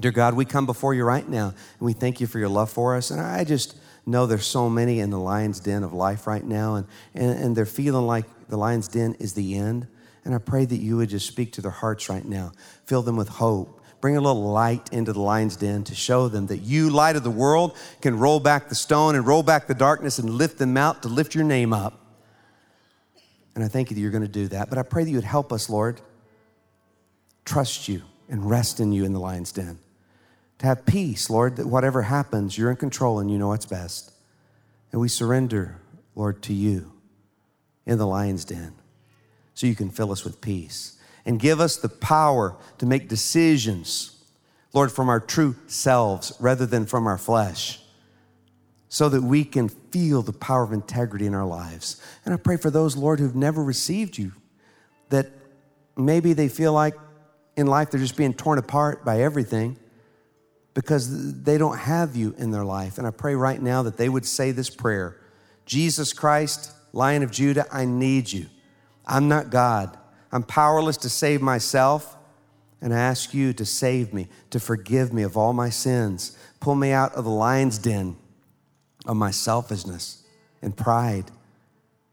Dear 0.00 0.10
God, 0.10 0.34
we 0.34 0.44
come 0.44 0.64
before 0.64 0.94
you 0.94 1.04
right 1.04 1.28
now, 1.28 1.48
and 1.48 1.80
we 1.80 1.92
thank 1.92 2.20
you 2.20 2.26
for 2.26 2.38
your 2.38 2.48
love 2.48 2.70
for 2.70 2.96
us. 2.96 3.10
And 3.10 3.20
I 3.20 3.44
just 3.44 3.76
know 4.06 4.26
there's 4.26 4.46
so 4.46 4.70
many 4.70 5.00
in 5.00 5.10
the 5.10 5.18
lion's 5.18 5.60
den 5.60 5.82
of 5.82 5.92
life 5.92 6.26
right 6.26 6.44
now, 6.44 6.76
and, 6.76 6.86
and, 7.14 7.38
and 7.38 7.56
they're 7.56 7.66
feeling 7.66 8.06
like 8.06 8.24
the 8.48 8.56
lion's 8.56 8.88
den 8.88 9.14
is 9.20 9.34
the 9.34 9.54
end. 9.54 9.86
And 10.24 10.34
I 10.34 10.38
pray 10.38 10.64
that 10.64 10.76
you 10.76 10.96
would 10.96 11.10
just 11.10 11.26
speak 11.26 11.52
to 11.52 11.60
their 11.60 11.70
hearts 11.70 12.08
right 12.08 12.24
now, 12.24 12.52
fill 12.86 13.02
them 13.02 13.16
with 13.16 13.28
hope 13.28 13.81
bring 14.02 14.16
a 14.16 14.20
little 14.20 14.50
light 14.50 14.92
into 14.92 15.12
the 15.12 15.20
lion's 15.20 15.54
den 15.54 15.84
to 15.84 15.94
show 15.94 16.28
them 16.28 16.48
that 16.48 16.58
you, 16.58 16.90
light 16.90 17.14
of 17.14 17.22
the 17.22 17.30
world, 17.30 17.78
can 18.02 18.18
roll 18.18 18.40
back 18.40 18.68
the 18.68 18.74
stone 18.74 19.14
and 19.14 19.24
roll 19.24 19.44
back 19.44 19.68
the 19.68 19.74
darkness 19.74 20.18
and 20.18 20.28
lift 20.28 20.58
them 20.58 20.76
out 20.76 21.02
to 21.02 21.08
lift 21.08 21.36
your 21.36 21.44
name 21.44 21.72
up. 21.72 22.04
And 23.54 23.62
I 23.62 23.68
thank 23.68 23.90
you 23.90 23.94
that 23.94 24.00
you're 24.00 24.10
going 24.10 24.22
to 24.22 24.28
do 24.28 24.48
that. 24.48 24.68
But 24.68 24.78
I 24.78 24.82
pray 24.82 25.04
that 25.04 25.10
you 25.10 25.16
would 25.16 25.24
help 25.24 25.52
us, 25.52 25.70
Lord, 25.70 26.00
trust 27.44 27.88
you 27.88 28.02
and 28.28 28.50
rest 28.50 28.80
in 28.80 28.92
you 28.92 29.04
in 29.04 29.12
the 29.12 29.20
lion's 29.20 29.52
den. 29.52 29.78
To 30.58 30.66
have 30.66 30.84
peace, 30.84 31.30
Lord, 31.30 31.56
that 31.56 31.66
whatever 31.66 32.02
happens, 32.02 32.58
you're 32.58 32.70
in 32.70 32.76
control 32.76 33.20
and 33.20 33.30
you 33.30 33.38
know 33.38 33.48
what's 33.48 33.66
best. 33.66 34.12
And 34.90 35.00
we 35.00 35.08
surrender, 35.08 35.80
Lord, 36.16 36.42
to 36.42 36.52
you 36.52 36.92
in 37.86 37.98
the 37.98 38.06
lion's 38.06 38.44
den 38.44 38.74
so 39.54 39.68
you 39.68 39.76
can 39.76 39.90
fill 39.90 40.10
us 40.10 40.24
with 40.24 40.40
peace 40.40 40.98
and 41.24 41.38
give 41.38 41.60
us 41.60 41.76
the 41.76 41.88
power 41.88 42.56
to 42.78 42.86
make 42.86 43.08
decisions, 43.08 44.16
Lord, 44.72 44.90
from 44.90 45.08
our 45.08 45.20
true 45.20 45.56
selves 45.66 46.32
rather 46.40 46.66
than 46.66 46.86
from 46.86 47.06
our 47.06 47.18
flesh, 47.18 47.80
so 48.88 49.08
that 49.08 49.22
we 49.22 49.44
can 49.44 49.68
feel 49.68 50.22
the 50.22 50.32
power 50.32 50.62
of 50.62 50.72
integrity 50.72 51.26
in 51.26 51.34
our 51.34 51.46
lives. 51.46 52.02
And 52.24 52.34
I 52.34 52.36
pray 52.36 52.56
for 52.56 52.70
those, 52.70 52.96
Lord, 52.96 53.20
who've 53.20 53.36
never 53.36 53.62
received 53.62 54.18
you, 54.18 54.32
that 55.08 55.30
maybe 55.96 56.32
they 56.32 56.48
feel 56.48 56.72
like 56.72 56.94
in 57.56 57.66
life 57.66 57.90
they're 57.90 58.00
just 58.00 58.16
being 58.16 58.34
torn 58.34 58.58
apart 58.58 59.04
by 59.04 59.22
everything 59.22 59.78
because 60.74 61.42
they 61.42 61.58
don't 61.58 61.78
have 61.78 62.16
you 62.16 62.34
in 62.38 62.50
their 62.50 62.64
life. 62.64 62.98
And 62.98 63.06
I 63.06 63.10
pray 63.10 63.34
right 63.34 63.60
now 63.60 63.82
that 63.82 63.96
they 63.96 64.08
would 64.08 64.26
say 64.26 64.50
this 64.50 64.70
prayer 64.70 65.18
Jesus 65.64 66.12
Christ, 66.12 66.72
Lion 66.92 67.22
of 67.22 67.30
Judah, 67.30 67.66
I 67.70 67.84
need 67.84 68.32
you. 68.32 68.46
I'm 69.06 69.28
not 69.28 69.50
God. 69.50 69.96
I'm 70.32 70.42
powerless 70.42 70.96
to 70.98 71.08
save 71.08 71.42
myself. 71.42 72.16
And 72.80 72.92
I 72.92 72.98
ask 72.98 73.32
you 73.32 73.52
to 73.52 73.64
save 73.64 74.12
me, 74.12 74.28
to 74.50 74.58
forgive 74.58 75.12
me 75.12 75.22
of 75.22 75.36
all 75.36 75.52
my 75.52 75.70
sins. 75.70 76.36
Pull 76.58 76.74
me 76.74 76.90
out 76.90 77.14
of 77.14 77.24
the 77.24 77.30
lion's 77.30 77.78
den 77.78 78.16
of 79.06 79.16
my 79.16 79.30
selfishness 79.30 80.24
and 80.60 80.76
pride 80.76 81.30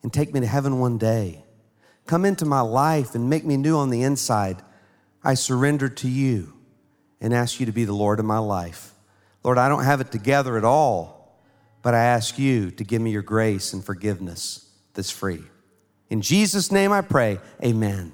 and 0.03 0.13
take 0.13 0.33
me 0.33 0.39
to 0.39 0.45
heaven 0.45 0.79
one 0.79 0.97
day. 0.97 1.43
Come 2.05 2.25
into 2.25 2.45
my 2.45 2.61
life 2.61 3.15
and 3.15 3.29
make 3.29 3.45
me 3.45 3.57
new 3.57 3.77
on 3.77 3.89
the 3.89 4.03
inside. 4.03 4.61
I 5.23 5.33
surrender 5.33 5.89
to 5.89 6.07
you 6.07 6.53
and 7.19 7.33
ask 7.33 7.59
you 7.59 7.65
to 7.65 7.71
be 7.71 7.85
the 7.85 7.93
Lord 7.93 8.19
of 8.19 8.25
my 8.25 8.39
life. 8.39 8.93
Lord, 9.43 9.57
I 9.57 9.69
don't 9.69 9.83
have 9.83 10.01
it 10.01 10.11
together 10.11 10.57
at 10.57 10.63
all, 10.63 11.39
but 11.81 11.93
I 11.93 12.03
ask 12.03 12.37
you 12.37 12.71
to 12.71 12.83
give 12.83 13.01
me 13.01 13.11
your 13.11 13.21
grace 13.21 13.73
and 13.73 13.83
forgiveness 13.83 14.69
that's 14.93 15.11
free. 15.11 15.43
In 16.09 16.21
Jesus' 16.21 16.71
name 16.71 16.91
I 16.91 17.01
pray, 17.01 17.39
amen. 17.63 18.11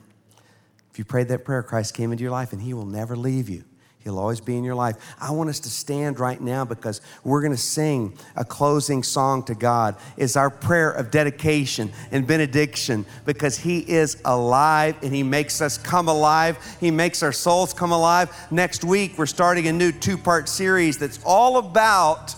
If 0.91 0.99
you 0.99 1.05
prayed 1.05 1.27
that 1.29 1.45
prayer, 1.45 1.63
Christ 1.63 1.93
came 1.93 2.11
into 2.11 2.21
your 2.21 2.31
life 2.31 2.53
and 2.53 2.61
he 2.61 2.73
will 2.73 2.85
never 2.85 3.15
leave 3.15 3.49
you. 3.49 3.63
He'll 4.05 4.19
always 4.19 4.39
be 4.39 4.55
in 4.55 4.63
your 4.63 4.75
life. 4.75 4.97
I 5.19 5.31
want 5.31 5.49
us 5.49 5.59
to 5.61 5.69
stand 5.69 6.19
right 6.19 6.39
now 6.39 6.63
because 6.63 7.01
we're 7.23 7.41
going 7.41 7.53
to 7.53 7.57
sing 7.57 8.15
a 8.35 8.45
closing 8.45 9.01
song 9.01 9.41
to 9.45 9.55
God. 9.55 9.95
It's 10.15 10.35
our 10.35 10.51
prayer 10.51 10.91
of 10.91 11.09
dedication 11.09 11.91
and 12.11 12.27
benediction 12.27 13.07
because 13.25 13.57
He 13.57 13.79
is 13.79 14.21
alive 14.23 14.95
and 15.01 15.13
He 15.13 15.23
makes 15.23 15.59
us 15.59 15.79
come 15.79 16.07
alive. 16.07 16.59
He 16.79 16.91
makes 16.91 17.23
our 17.23 17.31
souls 17.31 17.73
come 17.73 17.91
alive. 17.91 18.31
Next 18.51 18.83
week, 18.83 19.17
we're 19.17 19.25
starting 19.25 19.67
a 19.67 19.73
new 19.73 19.91
two 19.91 20.19
part 20.19 20.49
series 20.49 20.99
that's 20.99 21.19
all 21.25 21.57
about 21.57 22.35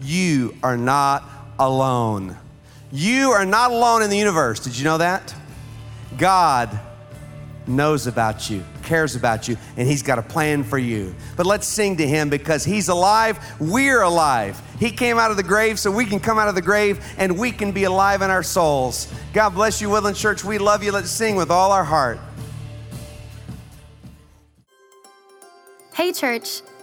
you 0.00 0.56
are 0.64 0.76
not 0.76 1.22
alone. 1.60 2.36
You 2.94 3.32
are 3.32 3.44
not 3.44 3.72
alone 3.72 4.02
in 4.02 4.10
the 4.10 4.16
universe. 4.16 4.60
Did 4.60 4.78
you 4.78 4.84
know 4.84 4.98
that? 4.98 5.34
God 6.16 6.78
knows 7.66 8.06
about 8.06 8.48
you, 8.48 8.62
cares 8.84 9.16
about 9.16 9.48
you, 9.48 9.56
and 9.76 9.88
He's 9.88 10.04
got 10.04 10.20
a 10.20 10.22
plan 10.22 10.62
for 10.62 10.78
you. 10.78 11.12
But 11.36 11.44
let's 11.44 11.66
sing 11.66 11.96
to 11.96 12.06
Him 12.06 12.30
because 12.30 12.64
He's 12.64 12.86
alive. 12.86 13.40
We're 13.58 14.02
alive. 14.02 14.62
He 14.78 14.92
came 14.92 15.18
out 15.18 15.32
of 15.32 15.36
the 15.36 15.42
grave 15.42 15.80
so 15.80 15.90
we 15.90 16.04
can 16.04 16.20
come 16.20 16.38
out 16.38 16.46
of 16.46 16.54
the 16.54 16.62
grave 16.62 17.04
and 17.18 17.36
we 17.36 17.50
can 17.50 17.72
be 17.72 17.82
alive 17.82 18.22
in 18.22 18.30
our 18.30 18.44
souls. 18.44 19.12
God 19.32 19.50
bless 19.50 19.80
you, 19.80 19.90
Woodland 19.90 20.16
Church. 20.16 20.44
We 20.44 20.58
love 20.58 20.84
you. 20.84 20.92
Let's 20.92 21.10
sing 21.10 21.34
with 21.34 21.50
all 21.50 21.72
our 21.72 21.82
heart. 21.82 22.20
Hey, 25.94 26.12
church. 26.12 26.62